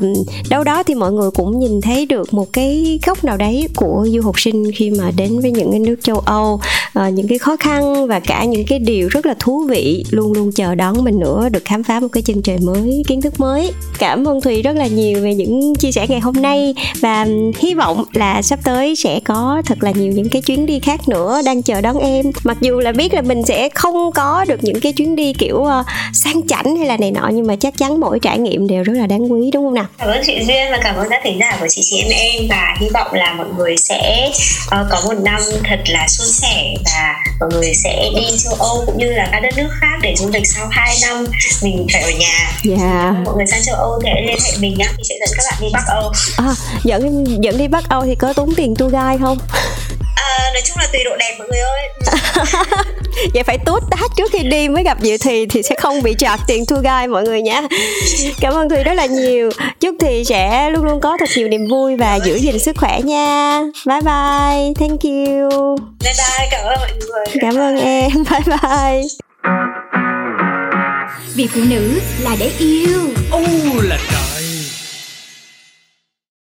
đâu 0.49 0.63
đó 0.63 0.83
thì 0.83 0.95
mọi 0.95 1.11
người 1.11 1.31
cũng 1.31 1.59
nhìn 1.59 1.81
thấy 1.81 2.05
được 2.05 2.33
một 2.33 2.53
cái 2.53 2.99
góc 3.05 3.23
nào 3.23 3.37
đấy 3.37 3.67
của 3.75 4.07
du 4.11 4.21
học 4.21 4.39
sinh 4.39 4.71
khi 4.75 4.89
mà 4.89 5.11
đến 5.17 5.39
với 5.39 5.51
những 5.51 5.71
cái 5.71 5.79
nước 5.79 5.95
châu 6.03 6.19
Âu. 6.19 6.59
À, 6.93 7.09
những 7.09 7.27
cái 7.27 7.37
khó 7.37 7.55
khăn 7.55 8.07
và 8.07 8.19
cả 8.19 8.45
những 8.45 8.65
cái 8.67 8.79
điều 8.79 9.07
rất 9.07 9.25
là 9.25 9.33
thú 9.39 9.65
vị 9.69 10.05
luôn 10.09 10.33
luôn 10.33 10.51
chờ 10.51 10.75
đón 10.75 11.03
mình 11.03 11.19
nữa 11.19 11.49
được 11.49 11.65
khám 11.65 11.83
phá 11.83 11.99
một 11.99 12.07
cái 12.11 12.23
chân 12.23 12.41
trời 12.41 12.57
mới 12.57 13.03
kiến 13.07 13.21
thức 13.21 13.39
mới. 13.39 13.71
Cảm 13.99 14.27
ơn 14.27 14.41
Thùy 14.41 14.61
rất 14.61 14.75
là 14.75 14.87
nhiều 14.87 15.21
về 15.21 15.35
những 15.35 15.75
chia 15.75 15.91
sẻ 15.91 16.07
ngày 16.09 16.19
hôm 16.19 16.35
nay 16.41 16.75
và 16.99 17.27
hy 17.59 17.73
vọng 17.73 18.05
là 18.13 18.41
sắp 18.41 18.59
tới 18.63 18.95
sẽ 18.95 19.19
có 19.25 19.61
thật 19.65 19.83
là 19.83 19.91
nhiều 19.91 20.11
những 20.11 20.29
cái 20.29 20.41
chuyến 20.41 20.65
đi 20.65 20.79
khác 20.79 21.09
nữa 21.09 21.41
đang 21.45 21.61
chờ 21.61 21.81
đón 21.81 21.97
em. 21.97 22.25
Mặc 22.43 22.57
dù 22.63 22.79
là 22.79 22.91
biết 22.91 23.13
là 23.13 23.21
mình 23.21 23.45
sẽ 23.45 23.69
không 23.75 24.11
có 24.11 24.45
được 24.47 24.59
những 24.63 24.79
cái 24.79 24.93
chuyến 24.93 25.15
đi 25.15 25.33
kiểu 25.33 25.63
ờ, 25.63 25.83
sang 26.13 26.47
chảnh 26.47 26.77
hay 26.77 26.87
là 26.87 26.97
này 26.97 27.11
nọ 27.11 27.29
nhưng 27.33 27.47
mà 27.47 27.55
chắc 27.55 27.73
chắn 27.77 27.99
mỗi 27.99 28.19
trải 28.21 28.37
nghiệm 28.37 28.67
đều 28.67 28.83
rất 28.83 28.93
là 28.95 29.07
đáng 29.07 29.31
quý 29.31 29.51
đúng 29.53 29.63
không 29.65 29.73
nào 29.73 29.85
Cảm 29.97 30.07
ơn 30.09 30.21
chị 30.25 30.33
Duyên 30.47 30.71
và 30.71 30.79
cảm 30.83 30.95
ơn 30.95 31.07
các 31.09 31.21
thính 31.23 31.37
giả 31.39 31.57
của 31.59 31.67
chị 31.69 31.81
chị 31.85 31.97
em 32.01 32.11
em 32.11 32.47
và 32.49 32.75
hy 32.79 32.87
vọng 32.93 33.13
là 33.13 33.33
mọi 33.33 33.47
người 33.57 33.75
sẽ 33.77 34.29
ờ, 34.69 34.87
có 34.91 35.01
một 35.05 35.13
năm 35.23 35.41
thật 35.69 35.79
là 35.87 36.07
suôn 36.07 36.27
sẻ 36.27 36.73
và 36.85 37.13
mọi 37.39 37.49
người 37.53 37.73
sẽ 37.73 38.09
đi 38.15 38.25
châu 38.43 38.53
Âu 38.59 38.83
cũng 38.85 38.97
như 38.97 39.11
là 39.11 39.27
các 39.31 39.39
đất 39.39 39.57
nước 39.57 39.69
khác 39.81 39.97
để 40.01 40.15
du 40.17 40.29
lịch 40.33 40.47
sau 40.47 40.67
2 40.71 40.95
năm 41.01 41.25
mình 41.63 41.87
phải 41.93 42.01
ở 42.01 42.11
nhà. 42.19 42.51
dạ 42.63 43.13
Mọi 43.25 43.35
người 43.37 43.45
sang 43.47 43.61
châu 43.63 43.75
Âu 43.75 43.99
thì 44.03 44.09
liên 44.27 44.37
hệ 44.45 44.51
mình 44.59 44.75
nhá, 44.77 44.85
mình 44.97 45.05
sẽ 45.09 45.15
dẫn 45.19 45.29
các 45.37 45.43
bạn 45.51 45.61
đi 45.61 45.67
Bắc 45.73 45.83
Âu. 45.87 46.11
à, 46.37 46.53
dẫn 46.83 47.25
dẫn 47.43 47.57
đi 47.57 47.67
Bắc 47.67 47.89
Âu 47.89 48.01
thì 48.05 48.15
có 48.15 48.33
tốn 48.33 48.49
tiền 48.57 48.75
tour 48.75 48.91
guide 48.91 49.17
không 49.21 49.37
À, 50.15 50.49
nói 50.53 50.61
chung 50.65 50.77
là 50.77 50.87
tùy 50.93 51.01
độ 51.05 51.11
đẹp 51.19 51.35
mọi 51.39 51.47
người 51.47 51.59
ơi. 51.59 51.89
vậy 53.33 53.43
phải 53.43 53.57
tốt 53.65 53.79
tát 53.91 54.11
trước 54.17 54.31
khi 54.31 54.39
đi 54.43 54.69
mới 54.69 54.83
gặp 54.83 54.97
Diệu 55.01 55.17
Thì 55.21 55.45
thì 55.45 55.63
sẽ 55.63 55.75
không 55.75 56.01
bị 56.01 56.13
chặt 56.13 56.37
tiền 56.47 56.65
tour 56.65 56.83
guide 56.83 57.07
mọi 57.07 57.23
người 57.23 57.41
nhé 57.41 57.67
cảm 58.39 58.53
ơn 58.53 58.69
Thùy 58.69 58.83
rất 58.83 58.93
là 58.93 59.05
nhiều. 59.05 59.49
Chúc 59.79 59.95
Thì 59.99 60.23
sẽ 60.25 60.69
luôn 60.69 60.83
luôn 60.83 61.01
có 61.01 61.17
thật 61.19 61.29
nhiều 61.35 61.47
niềm 61.47 61.67
vui 61.67 61.95
và 61.95 62.15
giữ 62.15 62.37
gìn 62.39 62.59
sức 62.59 62.77
khỏe 62.77 63.01
nha. 63.01 63.61
Bye 63.85 64.01
bye. 64.01 64.73
Thank 64.79 65.03
you. 65.03 65.77
Bye 66.03 66.13
bye, 66.17 66.47
cảm 66.51 66.65
ơn 66.65 66.79
mọi 66.79 66.91
người. 66.99 67.35
cảm 67.41 67.55
ơn 67.55 67.77
em. 67.79 68.11
Bye 68.31 68.41
bye. 68.47 69.01
Vì 71.35 71.47
phụ 71.47 71.61
nữ 71.69 71.99
là 72.23 72.35
để 72.39 72.51
yêu. 72.59 72.99
Ô 73.31 73.41
là 73.81 73.97
trời 74.11 74.32